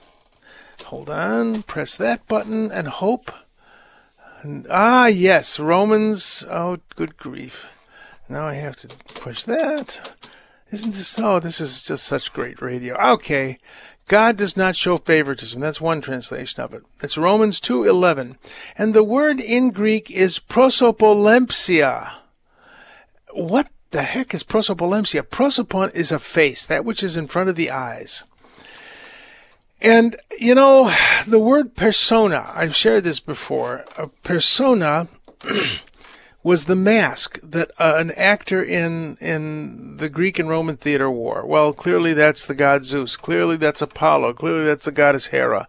Hold 0.87 1.11
on, 1.11 1.63
press 1.63 1.97
that 1.97 2.27
button 2.27 2.71
and 2.73 2.89
hope. 2.89 3.31
And, 4.43 4.67
ah, 4.71 5.07
yes, 5.07 5.59
Romans. 5.59 6.45
Oh, 6.49 6.79
good 6.95 7.17
grief! 7.17 7.69
Now 8.29 8.47
I 8.47 8.55
have 8.55 8.77
to 8.77 8.89
push 9.15 9.43
that. 9.45 10.17
Isn't 10.71 10.93
this? 10.93 11.19
Oh, 11.19 11.41
this 11.41 11.61
is 11.61 11.83
just 11.83 12.05
such 12.05 12.33
great 12.33 12.61
radio. 12.61 12.95
Okay, 13.13 13.59
God 14.09 14.39
does 14.39 14.57
not 14.57 14.75
show 14.75 14.97
favoritism. 14.97 15.61
That's 15.61 15.81
one 15.81 16.01
translation 16.01 16.63
of 16.63 16.73
it. 16.73 16.83
It's 17.03 17.19
Romans 17.19 17.61
2:11. 17.61 18.37
And 18.77 18.95
the 18.95 19.05
word 19.05 19.39
in 19.39 19.71
Greek 19.71 20.11
is 20.11 20.39
prosopolempsia. 20.39 22.15
What 23.33 23.69
the 23.91 24.03
heck 24.03 24.33
is 24.33 24.43
prosopolempsia? 24.43 25.23
Prosopon 25.23 25.95
is 25.95 26.11
a 26.11 26.19
face, 26.19 26.65
that 26.67 26.87
which 26.87 27.03
is 27.03 27.17
in 27.17 27.27
front 27.27 27.51
of 27.51 27.57
the 27.57 27.71
eyes. 27.71 28.25
And, 29.81 30.17
you 30.39 30.55
know, 30.55 30.93
the 31.27 31.39
word 31.39 31.77
persona, 31.77 32.51
I've 32.55 32.75
shared 32.75 33.05
this 33.05 33.21
before. 33.21 33.85
A 33.97 34.09
persona 34.09 35.07
was 36.43 36.65
the 36.65 36.75
mask 36.75 37.38
that 37.51 37.71
uh, 37.79 37.95
an 37.97 38.11
actor 38.13 38.63
in 38.63 39.17
in 39.21 39.97
the 39.97 40.09
Greek 40.09 40.39
and 40.39 40.49
Roman 40.49 40.77
theater 40.77 41.11
wore. 41.11 41.45
Well, 41.47 41.73
clearly 41.73 42.13
that's 42.13 42.47
the 42.47 42.55
god 42.55 42.85
Zeus. 42.85 43.17
Clearly 43.17 43.57
that's 43.57 43.83
Apollo. 43.83 44.35
Clearly 44.35 44.65
that's 44.65 44.85
the 44.85 44.93
goddess 44.93 45.29
Hera. 45.29 45.69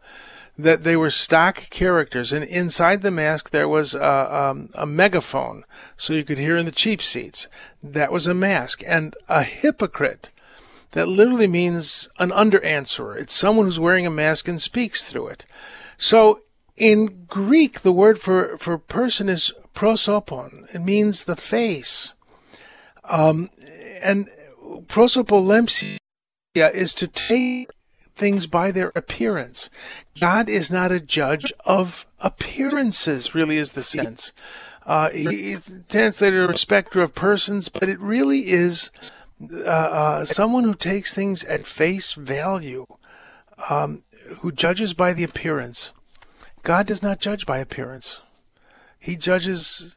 That 0.57 0.83
they 0.83 0.97
were 0.97 1.09
stock 1.09 1.69
characters, 1.69 2.33
and 2.33 2.43
inside 2.43 3.01
the 3.01 3.11
mask 3.11 3.51
there 3.51 3.69
was 3.69 3.95
a, 3.95 4.35
um, 4.35 4.69
a 4.75 4.85
megaphone, 4.85 5.63
so 5.95 6.11
you 6.11 6.25
could 6.25 6.37
hear 6.37 6.57
in 6.57 6.65
the 6.65 6.71
cheap 6.71 7.01
seats. 7.01 7.47
That 7.81 8.11
was 8.11 8.27
a 8.27 8.33
mask, 8.33 8.83
and 8.85 9.15
a 9.29 9.43
hypocrite. 9.43 10.31
That 10.91 11.07
literally 11.07 11.47
means 11.47 12.09
an 12.19 12.33
under 12.33 12.61
answerer. 12.61 13.15
It's 13.15 13.33
someone 13.33 13.67
who's 13.67 13.79
wearing 13.79 14.05
a 14.05 14.11
mask 14.11 14.49
and 14.49 14.61
speaks 14.61 15.09
through 15.09 15.27
it. 15.27 15.45
So 15.97 16.41
in 16.79 17.25
Greek, 17.27 17.81
the 17.81 17.91
word 17.91 18.17
for, 18.17 18.57
for 18.57 18.77
person 18.77 19.29
is 19.29 19.53
prosopon. 19.75 20.73
It 20.73 20.79
means 20.79 21.25
the 21.25 21.35
face. 21.35 22.15
Um, 23.03 23.49
and 24.01 24.29
prosopolempsia 24.87 25.97
is 26.55 26.95
to 26.95 27.07
take 27.07 27.69
things 28.15 28.47
by 28.47 28.71
their 28.71 28.91
appearance. 28.95 29.69
God 30.19 30.49
is 30.49 30.71
not 30.71 30.91
a 30.91 30.99
judge 30.99 31.53
of 31.65 32.05
appearances, 32.19 33.35
really 33.35 33.57
is 33.57 33.73
the 33.73 33.83
sense. 33.83 34.33
Uh, 34.85 35.09
he's 35.09 35.81
translated 35.89 36.39
a 36.39 36.47
respecter 36.47 37.01
of 37.01 37.13
persons, 37.13 37.69
but 37.69 37.87
it 37.89 37.99
really 37.99 38.39
is 38.49 38.89
uh, 39.41 39.69
uh, 39.69 40.25
someone 40.25 40.63
who 40.63 40.73
takes 40.73 41.13
things 41.13 41.43
at 41.43 41.65
face 41.65 42.13
value, 42.13 42.85
um, 43.69 44.03
who 44.39 44.51
judges 44.51 44.93
by 44.93 45.13
the 45.13 45.23
appearance. 45.23 45.93
God 46.63 46.87
does 46.87 47.01
not 47.01 47.19
judge 47.19 47.45
by 47.45 47.59
appearance. 47.59 48.21
He 48.99 49.15
judges 49.15 49.95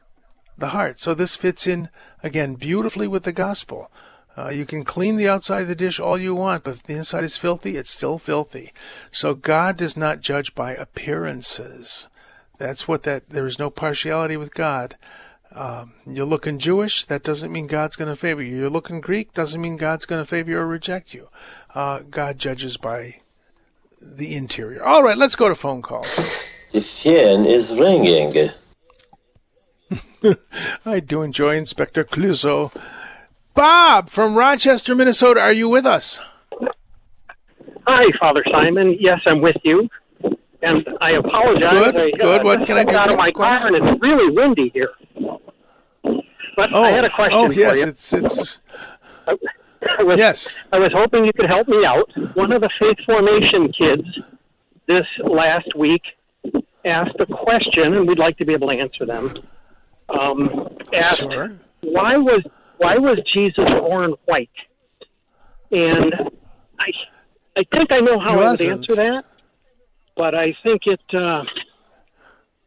the 0.57 0.69
heart. 0.69 0.99
So 0.99 1.13
this 1.13 1.35
fits 1.35 1.67
in, 1.67 1.89
again, 2.21 2.55
beautifully 2.55 3.07
with 3.07 3.23
the 3.23 3.31
gospel. 3.31 3.91
Uh, 4.35 4.49
you 4.49 4.65
can 4.65 4.83
clean 4.83 5.17
the 5.17 5.27
outside 5.27 5.63
of 5.63 5.67
the 5.67 5.75
dish 5.75 5.99
all 5.99 6.17
you 6.17 6.33
want, 6.33 6.63
but 6.63 6.75
if 6.75 6.83
the 6.83 6.95
inside 6.95 7.23
is 7.23 7.37
filthy, 7.37 7.77
it's 7.77 7.91
still 7.91 8.17
filthy. 8.17 8.71
So 9.11 9.35
God 9.35 9.77
does 9.77 9.95
not 9.95 10.21
judge 10.21 10.55
by 10.55 10.73
appearances. 10.73 12.07
That's 12.57 12.87
what 12.87 13.03
that, 13.03 13.29
there 13.29 13.45
is 13.45 13.59
no 13.59 13.69
partiality 13.69 14.37
with 14.37 14.53
God. 14.53 14.95
Um, 15.51 15.93
you're 16.07 16.25
looking 16.25 16.57
Jewish, 16.57 17.05
that 17.05 17.23
doesn't 17.23 17.51
mean 17.51 17.67
God's 17.67 17.95
going 17.95 18.09
to 18.09 18.15
favor 18.15 18.41
you. 18.41 18.57
You're 18.57 18.69
looking 18.71 19.01
Greek, 19.01 19.33
doesn't 19.33 19.61
mean 19.61 19.77
God's 19.77 20.07
going 20.07 20.21
to 20.21 20.27
favor 20.27 20.49
you 20.49 20.57
or 20.57 20.65
reject 20.65 21.13
you. 21.13 21.29
Uh, 21.75 21.99
God 21.99 22.39
judges 22.39 22.75
by 22.77 23.19
the 24.01 24.35
interior. 24.35 24.83
All 24.83 25.03
right, 25.03 25.17
let's 25.17 25.35
go 25.35 25.47
to 25.47 25.55
phone 25.55 25.83
calls. 25.83 26.52
The 26.73 26.81
phone 26.81 27.45
is 27.45 27.79
ringing. 27.79 28.49
I 30.85 30.99
do 30.99 31.21
enjoy 31.21 31.55
Inspector 31.55 32.03
Clouseau. 32.05 32.75
Bob 33.53 34.09
from 34.09 34.33
Rochester, 34.33 34.95
Minnesota, 34.95 35.39
are 35.39 35.53
you 35.53 35.69
with 35.69 35.85
us? 35.85 36.19
Hi, 37.85 38.05
Father 38.19 38.43
Simon. 38.51 38.97
Yes, 38.99 39.19
I'm 39.27 39.39
with 39.39 39.57
you. 39.63 39.87
And 40.63 40.87
I 40.99 41.11
apologize. 41.11 41.69
Good, 41.69 41.95
I, 41.95 42.11
good. 42.17 42.41
Uh, 42.41 42.43
what 42.43 42.65
can 42.65 42.77
I 42.77 42.85
do? 42.85 42.95
Out 42.95 43.11
of 43.11 43.17
my 43.17 43.31
car, 43.31 43.67
and 43.67 43.75
it's 43.75 44.01
really 44.01 44.35
windy 44.35 44.69
here. 44.73 44.93
But 46.55 46.73
oh, 46.73 46.83
I 46.83 46.89
had 46.89 47.05
a 47.05 47.09
question 47.11 47.37
oh, 47.37 47.51
yes, 47.51 47.81
for 47.81 47.85
you. 47.85 47.91
it's 47.91 48.13
it's. 48.13 48.61
I, 49.27 49.35
I 49.99 50.03
was, 50.03 50.17
yes. 50.17 50.57
I 50.71 50.79
was 50.79 50.91
hoping 50.91 51.25
you 51.25 51.33
could 51.33 51.49
help 51.49 51.67
me 51.67 51.85
out. 51.85 52.09
One 52.35 52.51
of 52.51 52.61
the 52.61 52.69
faith 52.79 52.97
formation 53.05 53.71
kids 53.73 54.19
this 54.87 55.05
last 55.23 55.75
week 55.75 56.01
asked 56.85 57.15
a 57.19 57.25
question, 57.25 57.93
and 57.93 58.07
we'd 58.07 58.19
like 58.19 58.37
to 58.37 58.45
be 58.45 58.53
able 58.53 58.69
to 58.69 58.75
answer 58.75 59.05
them. 59.05 59.33
Um, 60.09 60.69
asked, 60.93 61.19
Sure. 61.19 61.51
why 61.81 62.17
was 62.17 62.43
why 62.77 62.97
was 62.97 63.19
Jesus 63.33 63.65
born 63.79 64.13
white? 64.25 64.49
And 65.71 66.13
I 66.79 66.91
I 67.57 67.63
think 67.71 67.91
I 67.91 67.99
know 67.99 68.19
how 68.19 68.39
I 68.39 68.49
would 68.49 68.61
answer 68.61 68.95
that, 68.95 69.23
but 70.15 70.35
I 70.35 70.55
think 70.63 70.81
it 70.85 71.01
uh, 71.13 71.43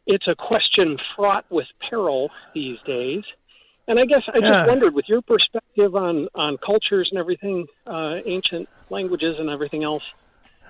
it's 0.07 0.27
a 0.29 0.35
question 0.35 0.99
fraught 1.14 1.45
with 1.51 1.67
peril 1.91 2.31
these 2.55 2.79
days. 2.87 3.23
And 3.89 4.01
I 4.01 4.05
guess 4.05 4.23
I 4.29 4.41
just 4.41 4.45
Yeah. 4.51 4.67
wondered, 4.67 4.95
with 4.95 5.09
your 5.09 5.23
perspective 5.23 5.95
on 5.95 6.29
on 6.35 6.57
cultures 6.59 7.09
and 7.12 7.19
everything, 7.21 7.67
uh, 7.87 8.17
ancient 8.25 8.69
languages 8.91 9.37
and 9.39 9.49
everything 9.51 9.85
else, 9.85 10.03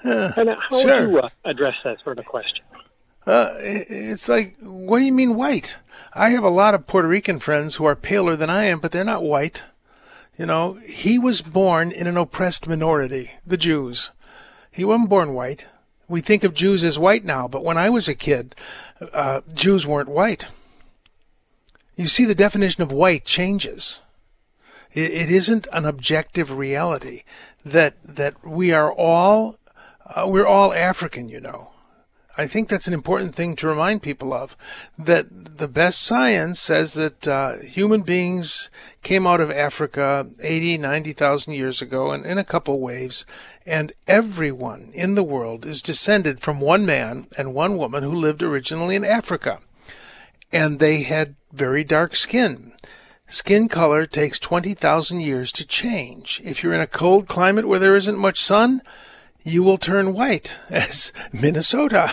and 0.04 0.50
how 0.68 0.78
sure. 0.80 1.00
would 1.02 1.10
you 1.10 1.18
uh, 1.20 1.28
address 1.44 1.76
that 1.84 1.98
sort 2.04 2.18
of 2.18 2.26
question? 2.26 2.64
Uh, 3.26 3.54
it's 3.58 4.28
like, 4.28 4.56
what 4.60 5.00
do 5.00 5.04
you 5.04 5.12
mean 5.12 5.34
white? 5.34 5.76
I 6.14 6.30
have 6.30 6.44
a 6.44 6.48
lot 6.48 6.74
of 6.74 6.86
Puerto 6.86 7.08
Rican 7.08 7.40
friends 7.40 7.76
who 7.76 7.84
are 7.84 7.96
paler 7.96 8.36
than 8.36 8.48
I 8.48 8.64
am, 8.64 8.78
but 8.78 8.92
they're 8.92 9.04
not 9.04 9.24
white. 9.24 9.64
You 10.38 10.46
know, 10.46 10.74
he 10.84 11.18
was 11.18 11.40
born 11.40 11.90
in 11.90 12.06
an 12.06 12.16
oppressed 12.16 12.68
minority, 12.68 13.32
the 13.46 13.56
Jews. 13.56 14.12
He 14.70 14.84
wasn't 14.84 15.08
born 15.08 15.34
white. 15.34 15.66
We 16.08 16.20
think 16.20 16.44
of 16.44 16.54
Jews 16.54 16.84
as 16.84 16.98
white 16.98 17.24
now, 17.24 17.48
but 17.48 17.64
when 17.64 17.76
I 17.76 17.90
was 17.90 18.06
a 18.06 18.14
kid, 18.14 18.54
uh, 19.12 19.40
Jews 19.52 19.86
weren't 19.86 20.08
white. 20.08 20.46
You 21.96 22.06
see, 22.06 22.26
the 22.26 22.34
definition 22.34 22.82
of 22.82 22.92
white 22.92 23.24
changes. 23.24 24.00
It, 24.92 25.10
it 25.10 25.30
isn't 25.30 25.66
an 25.72 25.84
objective 25.84 26.50
reality 26.50 27.22
that 27.64 27.96
that 28.04 28.34
we 28.46 28.72
are 28.72 28.92
all 28.92 29.58
uh, 30.06 30.26
we're 30.28 30.46
all 30.46 30.72
African. 30.72 31.28
You 31.28 31.40
know, 31.40 31.70
I 32.38 32.46
think 32.46 32.68
that's 32.68 32.86
an 32.86 32.94
important 32.94 33.34
thing 33.34 33.56
to 33.56 33.66
remind 33.66 34.02
people 34.02 34.34
of. 34.34 34.56
That 34.98 35.58
the 35.58 35.68
best 35.68 36.02
science 36.02 36.60
says 36.60 36.94
that 36.94 37.26
uh, 37.26 37.56
human 37.58 38.02
beings 38.02 38.70
came 39.02 39.26
out 39.26 39.40
of 39.40 39.50
Africa 39.50 40.28
80, 40.42 40.78
90,000 40.78 41.52
years 41.54 41.80
ago 41.80 42.10
and 42.10 42.26
in 42.26 42.36
a 42.36 42.44
couple 42.44 42.78
waves, 42.78 43.24
and 43.64 43.92
everyone 44.06 44.90
in 44.92 45.14
the 45.14 45.22
world 45.22 45.64
is 45.64 45.80
descended 45.80 46.40
from 46.40 46.60
one 46.60 46.84
man 46.84 47.26
and 47.38 47.54
one 47.54 47.78
woman 47.78 48.02
who 48.02 48.14
lived 48.14 48.42
originally 48.42 48.96
in 48.96 49.04
Africa. 49.04 49.60
And 50.52 50.78
they 50.78 51.02
had 51.02 51.36
very 51.52 51.84
dark 51.84 52.14
skin. 52.14 52.72
Skin 53.26 53.68
color 53.68 54.06
takes 54.06 54.38
20,000 54.38 55.20
years 55.20 55.50
to 55.52 55.66
change. 55.66 56.40
If 56.44 56.62
you're 56.62 56.74
in 56.74 56.80
a 56.80 56.86
cold 56.86 57.26
climate 57.26 57.66
where 57.66 57.80
there 57.80 57.96
isn't 57.96 58.18
much 58.18 58.40
sun, 58.40 58.82
you 59.46 59.62
will 59.62 59.78
turn 59.78 60.12
white 60.12 60.56
as 60.70 61.12
Minnesota. 61.32 62.12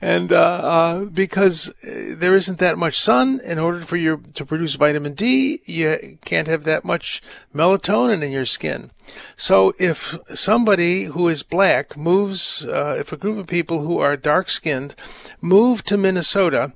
and 0.00 0.32
uh, 0.32 0.36
uh, 0.36 1.04
because 1.06 1.72
there 1.82 2.36
isn't 2.36 2.58
that 2.58 2.76
much 2.76 3.00
sun, 3.00 3.40
in 3.44 3.58
order 3.58 3.80
for 3.80 3.96
you 3.96 4.22
to 4.34 4.44
produce 4.44 4.74
vitamin 4.74 5.14
D, 5.14 5.60
you 5.64 6.18
can't 6.24 6.48
have 6.48 6.64
that 6.64 6.84
much 6.84 7.22
melatonin 7.54 8.22
in 8.22 8.30
your 8.30 8.44
skin. 8.44 8.90
So 9.34 9.72
if 9.78 10.18
somebody 10.34 11.04
who 11.04 11.26
is 11.28 11.42
black 11.42 11.96
moves, 11.96 12.66
uh, 12.66 12.96
if 12.98 13.12
a 13.12 13.16
group 13.16 13.38
of 13.38 13.46
people 13.46 13.80
who 13.80 13.98
are 13.98 14.16
dark 14.16 14.50
skinned 14.50 14.94
move 15.40 15.82
to 15.84 15.96
Minnesota, 15.96 16.72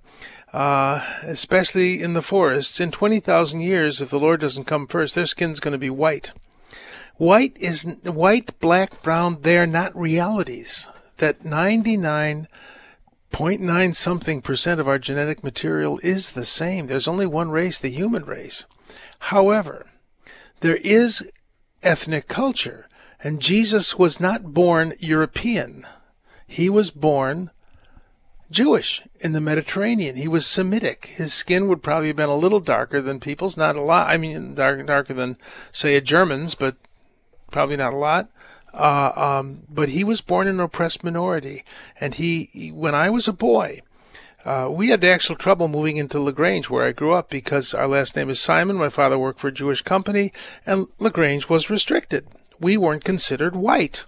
uh, 0.55 1.05
especially 1.23 2.03
in 2.03 2.15
the 2.15 2.23
forests, 2.23 2.81
in 2.81 2.91
20,000 2.91 3.61
years, 3.61 4.01
if 4.01 4.09
the 4.09 4.19
Lord 4.19 4.41
doesn't 4.41 4.65
come 4.65 4.87
first, 4.87 5.15
their 5.15 5.27
skin's 5.27 5.61
going 5.61 5.73
to 5.73 5.79
be 5.79 5.91
white. 5.91 6.33
White 7.19 7.57
is 7.59 7.85
white, 8.05 8.61
black, 8.61 9.03
brown. 9.03 9.39
They 9.41 9.59
are 9.59 9.67
not 9.67 9.97
realities. 9.97 10.87
That 11.17 11.41
99.9 11.41 13.95
something 13.95 14.43
percent 14.43 14.81
of 14.81 14.89
our 14.89 14.99
genetic 14.99 15.43
material 15.43 15.99
is 16.03 16.33
the 16.33 16.45
same. 16.45 16.87
There's 16.87 17.09
only 17.09 17.25
one 17.25 17.51
race, 17.51 17.81
the 17.81 17.89
human 17.89 18.27
race. 18.27 18.67
However, 19.19 19.87
there 20.61 20.77
is 20.85 21.33
ethnic 21.83 22.29
culture, 22.29 22.87
and 23.23 23.41
Jesus 23.41 23.99
was 23.99 24.21
not 24.21 24.53
born 24.53 24.93
European. 24.99 25.87
He 26.47 26.69
was 26.69 26.91
born 26.91 27.51
Jewish 28.51 29.03
in 29.21 29.33
the 29.33 29.41
Mediterranean. 29.41 30.17
He 30.17 30.29
was 30.29 30.47
Semitic. 30.47 31.07
His 31.07 31.33
skin 31.33 31.67
would 31.69 31.83
probably 31.83 32.09
have 32.09 32.17
been 32.17 32.29
a 32.29 32.37
little 32.37 32.61
darker 32.61 33.01
than 33.01 33.21
people's, 33.21 33.57
not 33.57 33.75
a 33.75 33.83
lot. 33.83 34.09
I 34.09 34.19
mean, 34.19 34.55
dark, 34.55 34.87
darker 34.87 35.15
than, 35.15 35.39
say, 35.73 35.97
a 35.97 36.01
German's, 36.01 36.55
but 36.55 36.77
probably 37.57 37.79
not 37.79 37.95
a 37.95 37.97
lot. 37.97 38.29
Uh, 38.75 39.13
um, 39.17 39.63
but 39.71 39.89
he 39.89 40.05
was 40.05 40.21
born 40.21 40.47
in 40.47 40.57
an 40.57 40.61
oppressed 40.61 41.03
minority. 41.03 41.65
And 41.99 42.13
he, 42.13 42.51
he 42.53 42.71
when 42.71 42.95
I 42.95 43.09
was 43.09 43.27
a 43.27 43.33
boy, 43.33 43.81
uh, 44.45 44.69
we 44.71 44.89
had 44.89 45.03
actual 45.03 45.37
trouble 45.37 45.67
moving 45.67 45.97
into 45.97 46.21
LaGrange, 46.21 46.69
where 46.69 46.85
I 46.85 46.93
grew 46.93 47.15
up, 47.15 47.31
because 47.31 47.73
our 47.73 47.89
last 47.89 48.15
name 48.15 48.29
is 48.29 48.39
Simon. 48.41 48.77
My 48.77 48.91
father 48.91 49.19
worked 49.19 49.41
for 49.41 49.49
a 49.49 49.53
Jewish 49.53 49.81
company, 49.81 50.35
and 50.67 50.87
LaGrange 50.99 51.49
was 51.49 51.71
restricted. 51.71 52.27
We 52.61 52.77
weren't 52.77 53.05
considered 53.05 53.57
white. 53.57 54.05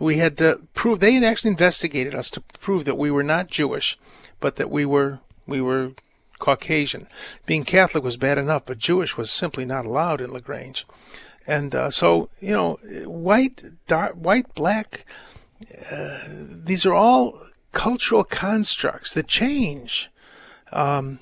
We 0.00 0.16
had 0.16 0.38
to 0.38 0.62
prove 0.72 1.00
they 1.00 1.12
had 1.12 1.24
actually 1.24 1.50
investigated 1.50 2.14
us 2.14 2.30
to 2.30 2.40
prove 2.40 2.86
that 2.86 2.96
we 2.96 3.10
were 3.10 3.22
not 3.22 3.48
Jewish, 3.48 3.98
but 4.40 4.56
that 4.56 4.70
we 4.70 4.86
were 4.86 5.20
we 5.46 5.60
were 5.60 5.92
Caucasian. 6.38 7.06
Being 7.44 7.64
Catholic 7.64 8.02
was 8.02 8.16
bad 8.16 8.38
enough, 8.38 8.64
but 8.64 8.78
Jewish 8.78 9.18
was 9.18 9.30
simply 9.30 9.66
not 9.66 9.84
allowed 9.84 10.22
in 10.22 10.32
Lagrange. 10.32 10.86
And 11.48 11.74
uh, 11.74 11.90
so, 11.90 12.28
you 12.40 12.52
know, 12.52 12.74
white, 13.06 13.64
dark, 13.86 14.12
white, 14.16 14.54
black, 14.54 15.06
uh, 15.90 16.18
these 16.28 16.84
are 16.84 16.92
all 16.92 17.40
cultural 17.72 18.22
constructs 18.22 19.14
that 19.14 19.26
change, 19.26 20.10
um, 20.72 21.20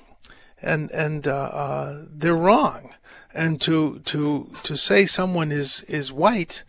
and 0.61 0.91
and 0.91 1.27
uh, 1.29 1.31
uh, 1.31 2.05
they're 2.11 2.35
wrong. 2.35 2.93
And 3.33 3.61
to 3.61 3.99
to 3.99 4.51
to 4.63 4.75
say 4.75 5.05
someone 5.05 5.49
is 5.49 5.83
is 5.83 6.11
white, 6.11 6.65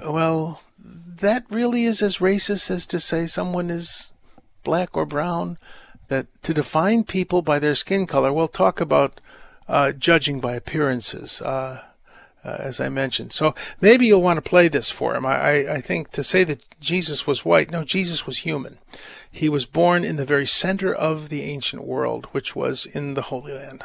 well, 0.00 0.62
that 0.78 1.44
really 1.50 1.84
is 1.84 2.02
as 2.02 2.16
racist 2.16 2.70
as 2.70 2.86
to 2.86 2.98
say 2.98 3.26
someone 3.26 3.68
is 3.70 4.12
black 4.64 4.96
or 4.96 5.04
brown. 5.04 5.58
That 6.08 6.26
to 6.44 6.54
define 6.54 7.04
people 7.04 7.42
by 7.42 7.58
their 7.58 7.74
skin 7.74 8.06
color, 8.06 8.32
we'll 8.32 8.48
talk 8.48 8.80
about 8.80 9.20
uh, 9.68 9.92
judging 9.92 10.40
by 10.40 10.54
appearances. 10.54 11.42
Uh, 12.44 12.56
as 12.58 12.80
I 12.80 12.88
mentioned. 12.88 13.30
So 13.30 13.54
maybe 13.80 14.06
you'll 14.06 14.20
want 14.20 14.42
to 14.42 14.50
play 14.50 14.66
this 14.66 14.90
for 14.90 15.14
him. 15.14 15.24
I, 15.24 15.74
I, 15.74 15.80
think 15.80 16.10
to 16.10 16.24
say 16.24 16.42
that 16.42 16.60
Jesus 16.80 17.24
was 17.24 17.44
white, 17.44 17.70
no, 17.70 17.84
Jesus 17.84 18.26
was 18.26 18.38
human. 18.38 18.78
He 19.30 19.48
was 19.48 19.64
born 19.64 20.02
in 20.02 20.16
the 20.16 20.24
very 20.24 20.44
center 20.44 20.92
of 20.92 21.28
the 21.28 21.42
ancient 21.42 21.84
world, 21.84 22.26
which 22.32 22.56
was 22.56 22.84
in 22.84 23.14
the 23.14 23.22
Holy 23.22 23.52
Land. 23.52 23.84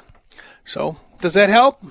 So, 0.65 0.97
does 1.19 1.35
that 1.35 1.49
help? 1.49 1.83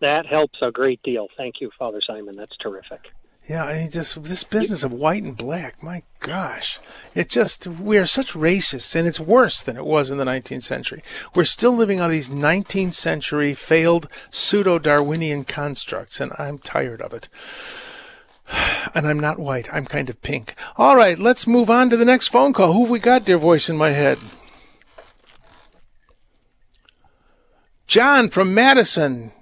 That 0.00 0.26
helps 0.26 0.58
a 0.60 0.70
great 0.70 1.02
deal. 1.02 1.28
Thank 1.34 1.62
you, 1.62 1.70
Father 1.78 2.02
Simon. 2.06 2.34
That's 2.36 2.56
terrific. 2.58 3.10
Yeah, 3.48 3.64
I 3.64 3.74
mean, 3.74 3.90
this 3.90 4.14
this 4.14 4.42
business 4.42 4.84
of 4.84 4.92
white 4.92 5.22
and 5.22 5.36
black, 5.36 5.82
my 5.82 6.02
gosh, 6.20 6.78
it 7.14 7.28
just 7.28 7.66
we 7.66 7.98
are 7.98 8.06
such 8.06 8.32
racists, 8.32 8.96
and 8.96 9.06
it's 9.06 9.20
worse 9.20 9.62
than 9.62 9.76
it 9.76 9.84
was 9.84 10.10
in 10.10 10.16
the 10.16 10.24
19th 10.24 10.62
century. 10.62 11.02
We're 11.34 11.44
still 11.44 11.76
living 11.76 12.00
on 12.00 12.10
these 12.10 12.30
19th 12.30 12.94
century 12.94 13.52
failed 13.52 14.08
pseudo 14.30 14.78
Darwinian 14.78 15.44
constructs, 15.44 16.22
and 16.22 16.32
I'm 16.38 16.58
tired 16.58 17.02
of 17.02 17.12
it. 17.12 17.28
And 18.94 19.08
I'm 19.08 19.18
not 19.18 19.38
white; 19.38 19.72
I'm 19.72 19.86
kind 19.86 20.08
of 20.08 20.22
pink. 20.22 20.54
All 20.76 20.96
right, 20.96 21.18
let's 21.18 21.46
move 21.46 21.68
on 21.68 21.90
to 21.90 21.96
the 21.96 22.04
next 22.04 22.28
phone 22.28 22.52
call. 22.52 22.72
Who 22.72 22.82
have 22.82 22.90
we 22.90 22.98
got, 23.00 23.24
dear 23.24 23.38
voice 23.38 23.68
in 23.68 23.76
my 23.76 23.90
head? 23.90 24.18
John 27.86 28.28
from 28.28 28.54
Madison. 28.54 29.32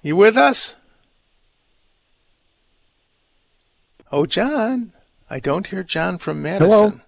You 0.00 0.14
with 0.16 0.36
us? 0.36 0.76
Oh, 4.12 4.26
John. 4.26 4.92
I 5.30 5.40
don't 5.40 5.66
hear 5.66 5.82
John 5.82 6.18
from 6.18 6.42
Madison. 6.42 6.68
Hello. 6.70 7.00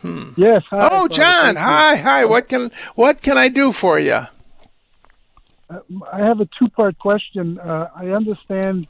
Hmm. 0.00 0.30
Yes. 0.38 0.62
Hi, 0.70 0.88
oh, 0.90 1.06
John. 1.08 1.56
Hi. 1.56 1.96
Hi. 1.96 2.24
What 2.24 2.48
can 2.48 2.70
what 2.94 3.20
can 3.20 3.36
I 3.36 3.48
do 3.48 3.72
for 3.72 3.98
you? 3.98 4.26
Uh, 5.68 5.80
I 6.10 6.20
have 6.20 6.40
a 6.40 6.48
two-part 6.58 6.98
question. 6.98 7.58
Uh, 7.58 7.90
I 7.94 8.06
understand 8.06 8.86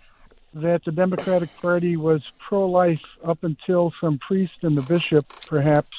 that 0.55 0.85
the 0.85 0.93
Democratic 0.93 1.55
Party 1.57 1.97
was 1.97 2.23
pro-life 2.39 3.05
up 3.25 3.43
until 3.43 3.93
some 4.01 4.19
priest 4.19 4.63
and 4.63 4.77
the 4.77 4.83
bishop, 4.83 5.27
perhaps, 5.47 5.97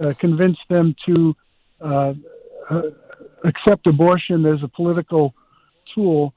uh, 0.00 0.14
convinced 0.18 0.66
them 0.68 0.96
to 1.04 1.36
uh, 1.80 2.14
uh, 2.70 2.82
accept 3.44 3.86
abortion 3.86 4.46
as 4.46 4.62
a 4.62 4.68
political 4.68 5.34
tool. 5.94 6.32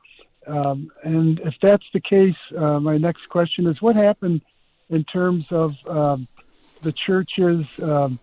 Um, 0.47 0.91
and 1.03 1.39
if 1.41 1.55
that's 1.61 1.85
the 1.93 1.99
case, 1.99 2.35
uh, 2.57 2.79
my 2.79 2.97
next 2.97 3.27
question 3.29 3.67
is 3.67 3.81
what 3.81 3.95
happened 3.95 4.41
in 4.89 5.03
terms 5.03 5.45
of 5.51 5.71
um, 5.87 6.27
the 6.81 6.91
church's 6.91 7.67
um, 7.79 8.19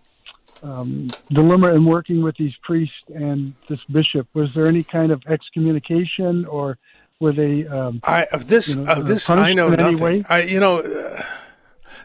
um, 0.63 1.09
dilemma 1.31 1.73
in 1.73 1.85
working 1.85 2.21
with 2.21 2.35
these 2.37 2.55
priests 2.63 3.07
and 3.13 3.53
this 3.69 3.79
bishop? 3.91 4.27
Was 4.33 4.53
there 4.53 4.67
any 4.67 4.83
kind 4.83 5.11
of 5.11 5.23
excommunication 5.27 6.45
or 6.45 6.77
were 7.19 7.33
they? 7.33 7.65
Um, 7.67 8.01
I 8.03 8.25
of 8.31 8.47
this 8.47 8.75
you 8.75 8.83
know, 8.83 8.91
of 8.91 9.07
this 9.07 9.29
I 9.29 9.53
know 9.53 9.69
nothing. 9.69 10.25
I 10.29 10.43
you 10.43 10.59
know 10.59 10.79
uh, 10.79 11.21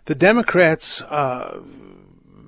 the 0.07 0.15
Democrats. 0.15 1.03
Uh, 1.03 1.63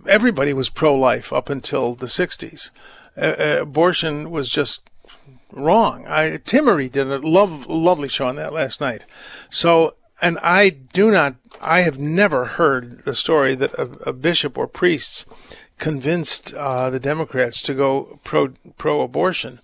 everybody 0.07 0.53
was 0.53 0.69
pro-life 0.69 1.33
up 1.33 1.49
until 1.49 1.95
the 1.95 2.07
'60s. 2.07 2.71
Uh, 3.17 3.61
abortion 3.61 4.31
was 4.31 4.49
just 4.51 4.91
wrong. 5.55 6.07
I, 6.07 6.39
Timmerie 6.39 6.91
did 6.91 7.09
a 7.09 7.19
love, 7.19 7.67
lovely 7.67 8.09
show 8.09 8.27
on 8.27 8.37
that 8.37 8.53
last 8.53 8.81
night. 8.81 9.05
So, 9.51 9.95
and 10.21 10.39
I 10.43 10.71
do 10.71 11.11
not, 11.11 11.37
I 11.61 11.81
have 11.81 11.99
never 11.99 12.45
heard 12.45 13.05
the 13.05 13.15
story 13.15 13.55
that 13.55 13.75
a, 13.75 14.11
a 14.11 14.13
bishop 14.13 14.59
or 14.59 14.67
priests 14.67 15.27
convinced 15.79 16.55
uh, 16.55 16.91
the 16.91 17.01
Democrats 17.01 17.63
to 17.63 17.75
go 17.75 18.21
pro 18.25 18.53
pro 18.77 19.01
abortion. 19.01 19.61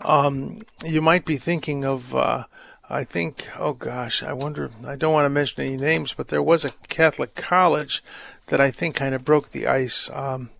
Um, 0.00 0.62
you 0.84 1.02
might 1.02 1.24
be 1.24 1.36
thinking 1.36 1.84
of, 1.84 2.14
uh, 2.14 2.44
I 2.88 3.02
think, 3.04 3.48
oh 3.58 3.72
gosh, 3.72 4.22
I 4.22 4.32
wonder, 4.32 4.70
I 4.86 4.94
don't 4.94 5.12
want 5.12 5.24
to 5.24 5.30
mention 5.30 5.64
any 5.64 5.76
names, 5.76 6.14
but 6.14 6.28
there 6.28 6.42
was 6.42 6.64
a 6.64 6.70
Catholic 6.88 7.34
college 7.34 8.02
that 8.46 8.60
I 8.60 8.70
think 8.70 8.94
kind 8.94 9.14
of 9.14 9.24
broke 9.24 9.50
the 9.50 9.66
ice 9.66 10.08
um, 10.12 10.50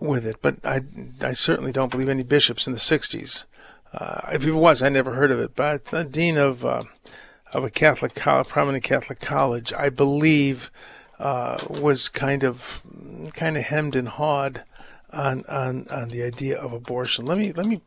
with 0.00 0.24
it. 0.24 0.36
But 0.40 0.64
I, 0.64 0.82
I 1.20 1.32
certainly 1.32 1.72
don't 1.72 1.90
believe 1.90 2.08
any 2.08 2.22
bishops 2.22 2.66
in 2.68 2.72
the 2.72 2.78
60s 2.78 3.44
uh, 3.92 4.20
if 4.32 4.46
it 4.46 4.52
was, 4.52 4.82
I 4.82 4.88
never 4.88 5.12
heard 5.12 5.30
of 5.30 5.38
it. 5.38 5.54
But 5.54 5.86
the 5.86 6.04
dean 6.04 6.38
of 6.38 6.64
uh, 6.64 6.84
of 7.52 7.64
a 7.64 7.70
Catholic 7.70 8.14
prominent 8.14 8.84
Catholic 8.84 9.20
college, 9.20 9.72
I 9.72 9.90
believe, 9.90 10.70
uh, 11.18 11.58
was 11.68 12.08
kind 12.08 12.42
of 12.42 12.82
kind 13.34 13.56
of 13.56 13.64
hemmed 13.64 13.96
and 13.96 14.08
hawed 14.08 14.64
on 15.12 15.44
on 15.48 15.86
on 15.90 16.08
the 16.08 16.22
idea 16.22 16.58
of 16.58 16.72
abortion. 16.72 17.26
Let 17.26 17.38
me 17.38 17.52
let 17.52 17.66
me 17.66 17.82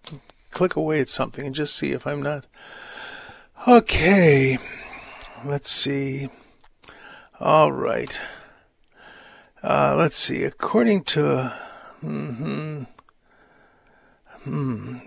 click 0.51 0.75
away 0.75 1.01
at 1.01 1.09
something 1.09 1.45
and 1.45 1.55
just 1.55 1.75
see 1.75 1.91
if 1.91 2.05
I'm 2.05 2.21
not 2.21 2.45
okay. 3.67 4.57
Let's 5.43 5.69
see. 5.69 6.29
All 7.39 7.71
right. 7.71 8.19
Uh, 9.63 9.95
let's 9.97 10.15
see. 10.15 10.43
According 10.43 11.03
to. 11.03 11.51
Mm-hmm, 12.03 12.83
Hmm. 14.45 14.97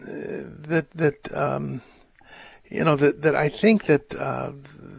That 0.68 0.90
that 0.94 1.32
um, 1.36 1.80
you 2.68 2.82
know 2.82 2.96
that 2.96 3.22
that 3.22 3.36
I 3.36 3.48
think 3.48 3.84
that 3.84 4.14
uh, 4.16 4.52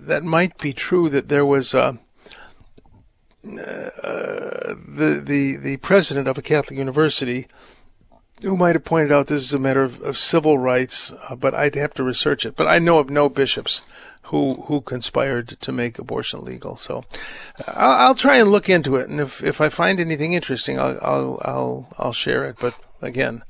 that 0.08 0.24
might 0.24 0.58
be 0.58 0.72
true. 0.72 1.10
That 1.10 1.28
there 1.28 1.46
was 1.46 1.76
uh, 1.76 1.98
uh, 3.44 3.90
the 4.88 5.22
the 5.24 5.58
the 5.58 5.78
president 5.78 6.30
of 6.30 6.38
a 6.38 6.42
Catholic 6.42 6.78
university 6.78 7.48
who 8.42 8.56
might 8.56 8.76
have 8.76 8.86
pointed 8.86 9.12
out 9.12 9.28
this 9.28 9.44
is 9.44 9.54
a 9.54 9.60
matter 9.60 9.84
of, 9.84 10.02
of 10.02 10.18
civil 10.18 10.58
rights, 10.58 11.12
uh, 11.12 11.36
but 11.36 11.54
I'd 11.54 11.76
have 11.76 11.94
to 11.96 12.04
research 12.04 12.46
it. 12.46 12.56
But 12.56 12.68
I 12.68 12.80
know 12.80 13.00
of 13.00 13.10
no 13.10 13.28
bishops 13.28 13.82
who 14.24 14.62
who 14.64 14.80
conspired 14.80 15.50
to 15.60 15.72
make 15.74 16.00
abortion 16.00 16.46
legal. 16.46 16.78
So 16.78 17.04
I'll, 17.68 18.08
I'll 18.08 18.16
try 18.16 18.38
and 18.38 18.50
look 18.52 18.70
into 18.70 18.96
it, 18.96 19.10
and 19.10 19.20
if 19.20 19.44
if 19.44 19.60
I 19.60 19.68
find 19.68 20.00
anything 20.00 20.32
interesting, 20.32 20.80
I'll 20.80 20.98
I'll 21.02 21.42
I'll, 21.44 21.88
I'll 22.00 22.14
share 22.14 22.46
it. 22.46 22.56
But 22.58 22.74
again. 23.02 23.44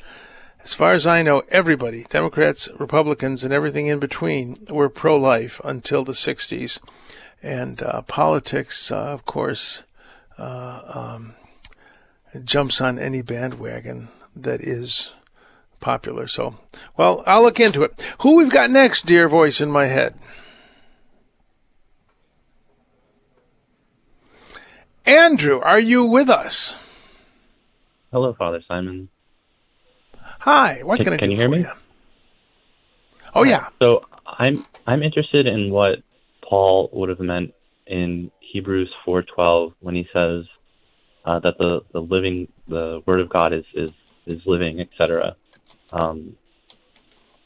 As 0.64 0.74
far 0.74 0.94
as 0.94 1.08
I 1.08 1.22
know, 1.22 1.44
everybody, 1.50 2.06
Democrats, 2.10 2.70
Republicans, 2.78 3.44
and 3.44 3.54
everything 3.54 3.88
in 3.88 4.00
between, 4.00 4.58
were 4.70 4.90
pro 4.90 5.16
life 5.16 5.62
until 5.64 6.04
the 6.04 6.12
60s. 6.12 6.80
And 7.42 7.82
uh, 7.82 8.02
politics, 8.04 8.92
uh, 8.92 9.14
of 9.14 9.26
course, 9.26 9.84
uh, 10.38 10.82
um, 10.94 11.36
jumps 12.44 12.82
on 12.82 13.00
any 13.00 13.22
bandwagon 13.22 14.10
that 14.36 14.62
is 14.62 15.14
popular. 15.80 16.28
So, 16.28 16.56
well, 16.98 17.24
I'll 17.26 17.42
look 17.42 17.60
into 17.60 17.84
it. 17.84 18.16
Who 18.20 18.36
we've 18.36 18.52
got 18.52 18.70
next, 18.70 19.06
dear 19.06 19.30
voice 19.30 19.62
in 19.62 19.72
my 19.72 19.86
head? 19.86 20.16
Andrew, 25.06 25.60
are 25.62 25.80
you 25.80 26.04
with 26.04 26.30
us? 26.30 26.76
Hello, 28.12 28.34
Father 28.34 28.62
Simon. 28.68 29.10
Hi, 30.40 30.82
what 30.84 30.98
can, 30.98 31.04
can 31.04 31.14
I 31.14 31.18
do 31.18 31.20
can 31.20 31.32
you 31.32 31.38
hear 31.38 31.50
me? 31.50 31.60
You? 31.60 31.72
Oh 33.36 33.44
yeah. 33.44 33.68
So 33.80 34.06
I'm 34.26 34.66
I'm 34.88 35.04
interested 35.04 35.48
in 35.48 35.70
what 35.70 36.00
Paul 36.42 36.90
would 36.94 37.10
have 37.10 37.20
meant 37.20 37.54
in 37.86 38.32
Hebrews 38.40 38.90
4:12 39.06 39.74
when 39.82 39.96
he 39.96 40.08
says, 40.14 40.46
uh, 41.26 41.40
that 41.40 41.58
the, 41.58 41.82
the 41.92 42.00
living 42.00 42.48
the 42.68 43.02
Word 43.06 43.20
of 43.20 43.30
God 43.30 43.54
is 43.54 43.66
is 43.74 43.92
is 44.26 44.42
living, 44.46 44.80
etc. 44.80 45.36
Um, 45.92 46.38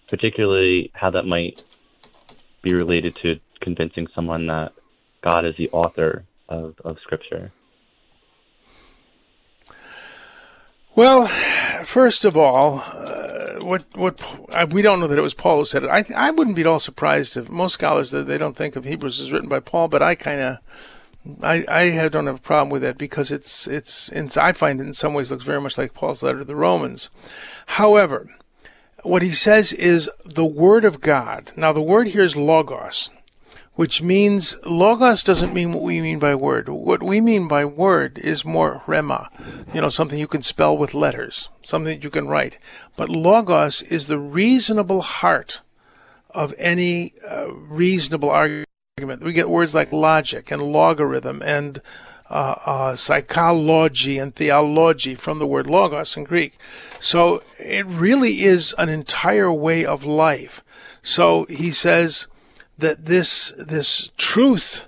particularly 0.07 0.91
how 0.93 1.09
that 1.11 1.23
might 1.23 1.59
be 2.61 2.73
related 2.73 3.15
to 3.17 3.39
convincing 3.61 4.07
someone 4.13 4.47
that 4.47 4.73
God 5.23 5.45
is 5.45 5.55
the 5.57 5.69
author 5.71 6.25
of, 6.47 6.75
of 6.85 6.97
Scripture. 7.01 7.51
Well, 10.95 11.25
first 11.25 12.23
of 12.23 12.37
all, 12.37 12.79
uh, 12.79 13.65
what 13.65 13.83
what 13.95 14.21
we 14.71 14.83
don't 14.83 14.99
know 14.99 15.07
that 15.07 15.17
it 15.17 15.23
was 15.23 15.33
Paul 15.33 15.57
who 15.57 15.65
said 15.65 15.83
it. 15.83 15.89
I 15.89 16.05
I 16.15 16.29
wouldn't 16.29 16.55
be 16.55 16.61
at 16.61 16.67
all 16.67 16.77
surprised 16.77 17.35
if 17.35 17.49
most 17.49 17.73
scholars 17.73 18.11
that 18.11 18.27
they 18.27 18.37
don't 18.37 18.55
think 18.55 18.75
of 18.75 18.85
Hebrews 18.85 19.19
as 19.19 19.31
written 19.31 19.49
by 19.49 19.59
Paul, 19.59 19.87
but 19.87 20.03
I 20.03 20.13
kind 20.13 20.39
of 20.39 20.57
I 21.41 21.65
I 21.67 22.07
don't 22.09 22.27
have 22.27 22.35
a 22.35 22.39
problem 22.39 22.69
with 22.69 22.83
that 22.83 22.99
because 22.99 23.31
it's 23.31 23.67
it's, 23.67 24.09
it's 24.09 24.37
I 24.37 24.51
find 24.51 24.79
it 24.79 24.85
in 24.85 24.93
some 24.93 25.15
ways 25.15 25.31
looks 25.31 25.43
very 25.43 25.61
much 25.61 25.79
like 25.79 25.95
Paul's 25.95 26.21
letter 26.21 26.39
to 26.39 26.45
the 26.45 26.55
Romans. 26.55 27.09
However, 27.65 28.29
what 29.01 29.23
he 29.23 29.31
says 29.31 29.73
is 29.73 30.11
the 30.23 30.45
word 30.45 30.85
of 30.85 31.01
God. 31.01 31.53
Now 31.57 31.73
the 31.73 31.81
word 31.81 32.09
here 32.09 32.23
is 32.23 32.37
logos 32.37 33.09
which 33.75 34.01
means 34.01 34.55
logos 34.65 35.23
doesn't 35.23 35.53
mean 35.53 35.73
what 35.73 35.81
we 35.81 35.99
mean 35.99 36.19
by 36.19 36.35
word. 36.35 36.69
What 36.69 37.01
we 37.01 37.19
mean 37.19 37.47
by 37.47 37.65
word 37.65 38.19
is 38.19 38.45
more 38.45 38.83
rhema, 38.85 39.27
you 39.73 39.81
know, 39.81 39.89
something 39.89 40.19
you 40.19 40.27
can 40.27 40.43
spell 40.43 40.77
with 40.77 40.93
letters, 40.93 41.49
something 41.61 41.95
that 41.95 42.03
you 42.03 42.09
can 42.09 42.27
write. 42.27 42.57
But 42.95 43.09
logos 43.09 43.81
is 43.81 44.07
the 44.07 44.19
reasonable 44.19 45.01
heart 45.01 45.61
of 46.29 46.53
any 46.59 47.13
uh, 47.27 47.53
reasonable 47.53 48.29
argument. 48.29 48.67
We 49.23 49.33
get 49.33 49.49
words 49.49 49.73
like 49.73 49.91
logic 49.91 50.51
and 50.51 50.61
logarithm 50.61 51.41
and 51.41 51.81
uh, 52.29 52.55
uh, 52.65 52.95
psychology 52.95 54.17
and 54.17 54.35
theology 54.35 55.15
from 55.15 55.39
the 55.39 55.47
word 55.47 55.67
logos 55.67 56.15
in 56.15 56.23
Greek. 56.23 56.57
So 56.99 57.43
it 57.59 57.85
really 57.87 58.41
is 58.43 58.73
an 58.77 58.89
entire 58.89 59.51
way 59.51 59.83
of 59.85 60.05
life. 60.05 60.63
So 61.01 61.45
he 61.45 61.71
says, 61.71 62.27
that 62.77 63.05
this 63.05 63.53
this 63.57 64.11
truth 64.17 64.87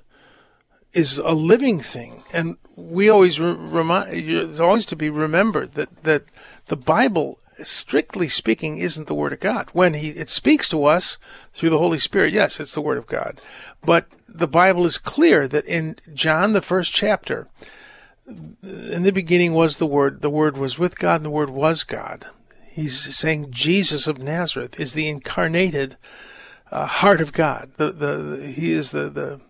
is 0.93 1.19
a 1.19 1.31
living 1.31 1.79
thing, 1.79 2.23
and 2.33 2.57
we 2.75 3.09
always 3.09 3.39
re- 3.39 3.53
remind. 3.53 4.13
It's 4.13 4.59
always 4.59 4.85
to 4.87 4.95
be 4.95 5.09
remembered 5.09 5.73
that 5.73 6.03
that 6.03 6.23
the 6.67 6.77
Bible, 6.77 7.39
strictly 7.57 8.27
speaking, 8.27 8.77
isn't 8.77 9.07
the 9.07 9.13
Word 9.13 9.33
of 9.33 9.39
God. 9.39 9.69
When 9.73 9.93
He 9.93 10.09
it 10.09 10.29
speaks 10.29 10.69
to 10.69 10.85
us 10.85 11.17
through 11.53 11.69
the 11.69 11.79
Holy 11.79 11.99
Spirit, 11.99 12.33
yes, 12.33 12.59
it's 12.59 12.73
the 12.73 12.81
Word 12.81 12.97
of 12.97 13.07
God, 13.07 13.39
but 13.83 14.07
the 14.27 14.47
Bible 14.47 14.85
is 14.85 14.97
clear 14.97 15.47
that 15.47 15.65
in 15.65 15.97
John 16.13 16.53
the 16.53 16.61
first 16.61 16.93
chapter, 16.93 17.47
in 18.27 19.03
the 19.03 19.11
beginning 19.11 19.53
was 19.53 19.77
the 19.77 19.85
Word. 19.85 20.21
The 20.21 20.29
Word 20.29 20.57
was 20.57 20.79
with 20.79 20.97
God, 20.97 21.17
and 21.17 21.25
the 21.25 21.29
Word 21.29 21.49
was 21.49 21.83
God. 21.83 22.25
He's 22.69 23.15
saying 23.15 23.51
Jesus 23.51 24.07
of 24.07 24.19
Nazareth 24.19 24.79
is 24.79 24.93
the 24.93 25.07
incarnated 25.07 25.95
uh, 26.71 26.85
heart 26.85 27.21
of 27.21 27.33
God. 27.33 27.71
The, 27.77 27.91
the, 27.91 28.15
the, 28.17 28.47
he 28.47 28.71
is 28.71 28.91
the, 28.91 29.09
the, 29.09 29.41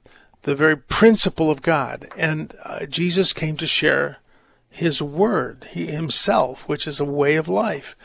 the 0.43 0.55
very 0.55 0.77
principle 0.77 1.51
of 1.51 1.61
God. 1.61 2.07
And 2.17 2.53
uh, 2.63 2.85
Jesus 2.85 3.33
came 3.33 3.57
to 3.57 3.67
share 3.67 4.17
his 4.69 5.01
word, 5.01 5.67
he 5.71 5.87
himself, 5.87 6.67
which 6.67 6.85
is 6.85 6.99
a 6.99 7.05
way 7.05 7.35
of 7.35 7.47
life. 7.47 7.95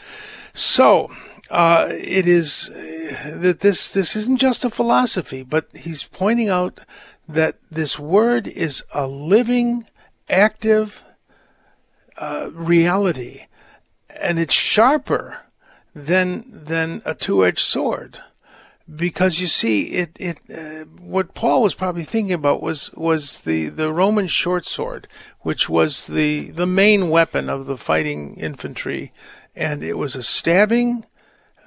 So, 0.52 1.10
uh, 1.50 1.88
it 1.90 2.28
is 2.28 2.70
uh, 2.70 3.38
that 3.40 3.60
this, 3.60 3.90
this 3.90 4.14
isn't 4.14 4.38
just 4.38 4.64
a 4.64 4.70
philosophy, 4.70 5.42
but 5.42 5.66
he's 5.74 6.04
pointing 6.04 6.48
out 6.48 6.80
that 7.28 7.56
this 7.70 7.98
word 7.98 8.46
is 8.46 8.84
a 8.94 9.06
living, 9.06 9.86
active 10.28 11.04
uh, 12.18 12.50
reality, 12.52 13.46
and 14.22 14.38
it's 14.38 14.54
sharper 14.54 15.38
than 15.94 16.44
than 16.48 17.02
a 17.04 17.14
two-edged 17.14 17.58
sword 17.58 18.20
because 18.96 19.40
you 19.40 19.46
see 19.46 19.82
it 19.82 20.10
it 20.18 20.40
uh, 20.52 20.84
what 21.00 21.34
Paul 21.34 21.62
was 21.62 21.74
probably 21.74 22.02
thinking 22.02 22.32
about 22.32 22.62
was 22.62 22.92
was 22.94 23.40
the 23.42 23.68
the 23.68 23.92
Roman 23.92 24.26
short 24.26 24.66
sword 24.66 25.06
which 25.40 25.68
was 25.68 26.06
the 26.06 26.50
the 26.50 26.66
main 26.66 27.08
weapon 27.08 27.48
of 27.48 27.66
the 27.66 27.76
fighting 27.76 28.34
infantry 28.36 29.12
and 29.54 29.82
it 29.82 29.94
was 29.94 30.16
a 30.16 30.22
stabbing 30.22 31.04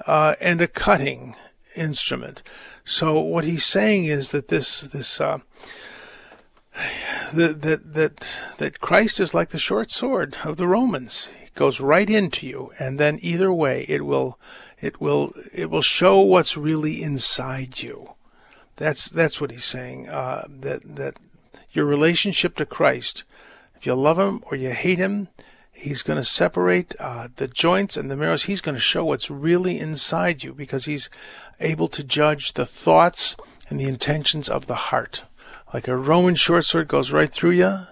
uh, 0.07 0.35
and 0.41 0.61
a 0.61 0.67
cutting 0.67 1.35
instrument. 1.75 2.43
So 2.85 3.19
what 3.19 3.43
he's 3.43 3.65
saying 3.65 4.05
is 4.05 4.31
that 4.31 4.49
this 4.49 4.81
this 4.81 5.21
uh, 5.21 5.39
that 7.33 7.61
that 7.61 7.93
that 7.93 8.39
that 8.57 8.79
Christ 8.79 9.19
is 9.19 9.33
like 9.33 9.49
the 9.49 9.57
short 9.57 9.91
sword 9.91 10.35
of 10.43 10.57
the 10.57 10.67
Romans. 10.67 11.31
It 11.43 11.53
goes 11.53 11.79
right 11.79 12.09
into 12.09 12.47
you 12.47 12.71
and 12.79 12.99
then 12.99 13.19
either 13.21 13.53
way 13.53 13.85
it 13.87 14.05
will 14.05 14.39
it 14.83 14.99
will 14.99 15.31
it 15.53 15.69
will 15.69 15.81
show 15.81 16.19
what's 16.19 16.57
really 16.57 17.01
inside 17.01 17.81
you. 17.81 18.15
That's 18.75 19.09
that's 19.09 19.39
what 19.39 19.51
he's 19.51 19.63
saying. 19.63 20.09
Uh, 20.09 20.45
that 20.49 20.81
that 20.95 21.15
your 21.71 21.85
relationship 21.85 22.55
to 22.57 22.65
Christ, 22.65 23.23
if 23.75 23.85
you 23.85 23.95
love 23.95 24.19
him 24.19 24.43
or 24.51 24.57
you 24.57 24.71
hate 24.71 24.99
him, 24.99 25.29
he's 25.71 26.03
going 26.03 26.17
to 26.17 26.23
separate 26.23 26.95
uh, 26.99 27.29
the 27.37 27.47
joints 27.47 27.95
and 27.95 28.11
the 28.11 28.17
marrows. 28.17 28.43
He's 28.43 28.61
going 28.61 28.75
to 28.75 28.81
show 28.81 29.05
what's 29.05 29.31
really 29.31 29.79
inside 29.79 30.43
you 30.43 30.53
because 30.53 30.83
he's 30.83 31.09
able 31.61 31.87
to 31.87 32.03
judge 32.03 32.53
the 32.53 32.65
thoughts 32.65 33.37
and 33.69 33.79
the 33.79 33.87
intentions 33.87 34.49
of 34.49 34.67
the 34.67 34.91
heart. 34.91 35.23
Like 35.73 35.87
a 35.87 35.95
Roman 35.95 36.35
short 36.35 36.65
sword 36.65 36.89
goes 36.89 37.11
right 37.11 37.31
through 37.31 37.51
you, 37.51 37.87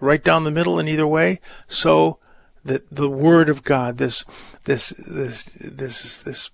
right 0.00 0.22
down 0.22 0.42
the 0.42 0.50
middle 0.50 0.80
in 0.80 0.88
either 0.88 1.06
way. 1.06 1.40
So 1.68 2.18
that 2.66 2.88
the 2.90 3.08
word 3.08 3.48
of 3.48 3.64
God, 3.64 3.98
this 3.98 4.24
this 4.64 4.90
this 4.98 5.44
this 5.60 6.20
this 6.22 6.50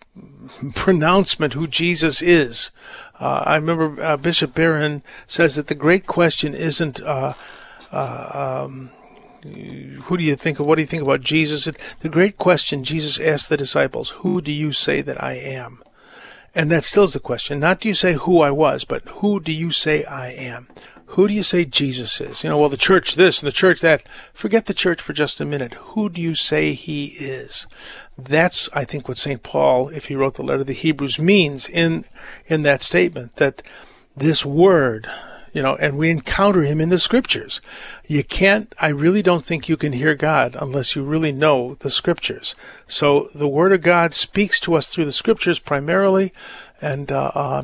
pronouncement 0.75 1.55
who 1.55 1.67
Jesus 1.67 2.23
is. 2.23 2.71
Uh, 3.19 3.43
I 3.47 3.57
remember 3.57 4.03
uh, 4.03 4.17
Bishop 4.17 4.55
Barron 4.55 5.03
says 5.27 5.57
that 5.57 5.69
the 5.69 5.75
great 5.75 6.07
question 6.07 6.55
isn't 6.55 7.01
uh, 7.03 7.33
uh 7.91 8.63
um, 8.65 8.91
who 9.43 10.17
do 10.17 10.23
you 10.23 10.37
think 10.37 10.61
of? 10.61 10.67
What 10.67 10.77
do 10.77 10.83
you 10.83 10.87
think 10.87 11.03
about 11.03 11.21
Jesus? 11.21 11.69
The 12.01 12.09
great 12.09 12.37
question 12.37 12.85
Jesus 12.85 13.19
asked 13.19 13.49
the 13.49 13.57
disciples: 13.57 14.11
Who 14.11 14.41
do 14.41 14.53
you 14.53 14.73
say 14.73 15.03
that 15.03 15.23
I 15.23 15.33
am? 15.33 15.83
And 16.55 16.71
that 16.71 16.85
still 16.85 17.05
is 17.05 17.15
the 17.15 17.21
question. 17.21 17.61
Not 17.61 17.81
do 17.81 17.89
you 17.89 17.95
say 17.95 18.13
who 18.13 18.43
I 18.43 18.51
was, 18.51 18.85
but 18.85 19.03
who 19.09 19.41
do 19.41 19.53
you 19.53 19.71
say 19.73 20.05
I 20.05 20.29
am? 20.29 20.69
Who 21.13 21.29
do 21.29 21.35
you 21.35 21.43
say 21.43 21.67
Jesus 21.67 22.23
is? 22.23 22.43
You 22.43 22.49
know, 22.49 22.57
well, 22.57 22.71
the 22.71 22.79
church 22.79 23.17
this 23.17 23.43
and 23.43 23.47
the 23.47 23.53
church 23.53 23.83
that. 23.83 24.03
Forget 24.33 24.65
the 24.65 24.73
church 24.73 24.99
for 25.03 25.13
just 25.13 25.43
a 25.43 25.45
minute. 25.45 25.75
Who 25.75 26.09
do 26.09 26.23
you 26.23 26.35
say 26.35 26.73
he 26.73 27.09
is? 27.09 27.67
That's, 28.17 28.71
I 28.73 28.85
think, 28.85 29.09
what 29.09 29.19
St. 29.19 29.43
Paul, 29.43 29.91
if 29.91 30.07
he 30.07 30.17
wrote 30.17 30.35
the 30.35 30.43
letter 30.43 30.61
to 30.61 30.65
the 30.65 30.73
Hebrews, 30.73 31.19
means 31.19 31.69
in, 31.69 32.07
in 32.47 32.63
that 32.63 32.81
statement 32.81 33.37
that 33.37 33.63
this 34.17 34.47
word, 34.47 35.07
you 35.53 35.63
know, 35.63 35.77
and 35.77 35.99
we 35.99 36.09
encounter 36.09 36.63
him 36.63 36.81
in 36.81 36.89
the 36.89 36.97
scriptures. 36.97 37.61
You 38.07 38.25
can't, 38.25 38.73
I 38.81 38.89
really 38.89 39.21
don't 39.21 39.45
think 39.45 39.69
you 39.69 39.77
can 39.77 39.93
hear 39.93 40.15
God 40.15 40.57
unless 40.59 40.97
you 40.97 41.05
really 41.05 41.33
know 41.33 41.75
the 41.75 41.91
scriptures. 41.91 42.55
So 42.87 43.29
the 43.35 43.49
word 43.49 43.73
of 43.73 43.83
God 43.83 44.15
speaks 44.15 44.59
to 44.61 44.77
us 44.77 44.89
through 44.89 45.05
the 45.05 45.13
scriptures 45.13 45.59
primarily, 45.59 46.33
and, 46.81 47.13
uh, 47.13 47.33
uh, 47.35 47.63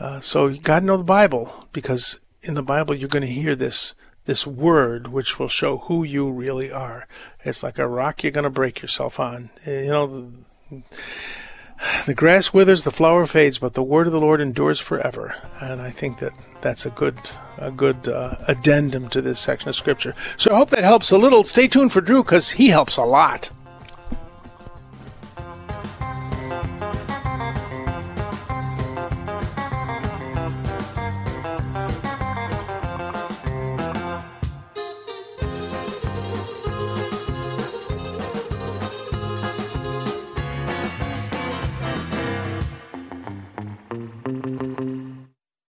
uh, 0.00 0.20
so 0.20 0.46
you 0.46 0.60
got 0.60 0.80
to 0.80 0.86
know 0.86 0.96
the 0.96 1.04
Bible 1.04 1.68
because 1.72 2.18
in 2.44 2.54
the 2.54 2.62
Bible, 2.62 2.94
you're 2.94 3.08
going 3.08 3.26
to 3.26 3.32
hear 3.32 3.56
this 3.56 3.94
this 4.26 4.46
word 4.46 5.08
which 5.08 5.38
will 5.38 5.48
show 5.48 5.78
who 5.78 6.02
you 6.02 6.30
really 6.30 6.72
are. 6.72 7.06
It's 7.40 7.62
like 7.62 7.78
a 7.78 7.86
rock 7.86 8.22
you're 8.22 8.32
going 8.32 8.44
to 8.44 8.50
break 8.50 8.80
yourself 8.80 9.20
on. 9.20 9.50
You 9.66 9.86
know, 9.86 10.32
the, 12.06 12.14
grass 12.14 12.54
withers, 12.54 12.84
the 12.84 12.90
flower 12.90 13.26
fades, 13.26 13.58
but 13.58 13.74
the 13.74 13.82
word 13.82 14.06
of 14.06 14.14
the 14.14 14.20
Lord 14.20 14.40
endures 14.40 14.80
forever. 14.80 15.34
And 15.60 15.82
I 15.82 15.90
think 15.90 16.20
that 16.20 16.32
that's 16.62 16.86
a 16.86 16.90
good 16.90 17.18
a 17.58 17.70
good 17.70 18.08
uh, 18.08 18.34
addendum 18.48 19.08
to 19.10 19.22
this 19.22 19.40
section 19.40 19.68
of 19.68 19.76
scripture. 19.76 20.14
So 20.36 20.52
I 20.52 20.56
hope 20.56 20.70
that 20.70 20.84
helps 20.84 21.10
a 21.10 21.18
little. 21.18 21.44
Stay 21.44 21.68
tuned 21.68 21.92
for 21.92 22.00
Drew 22.00 22.22
because 22.22 22.52
he 22.52 22.68
helps 22.68 22.96
a 22.96 23.04
lot. 23.04 23.50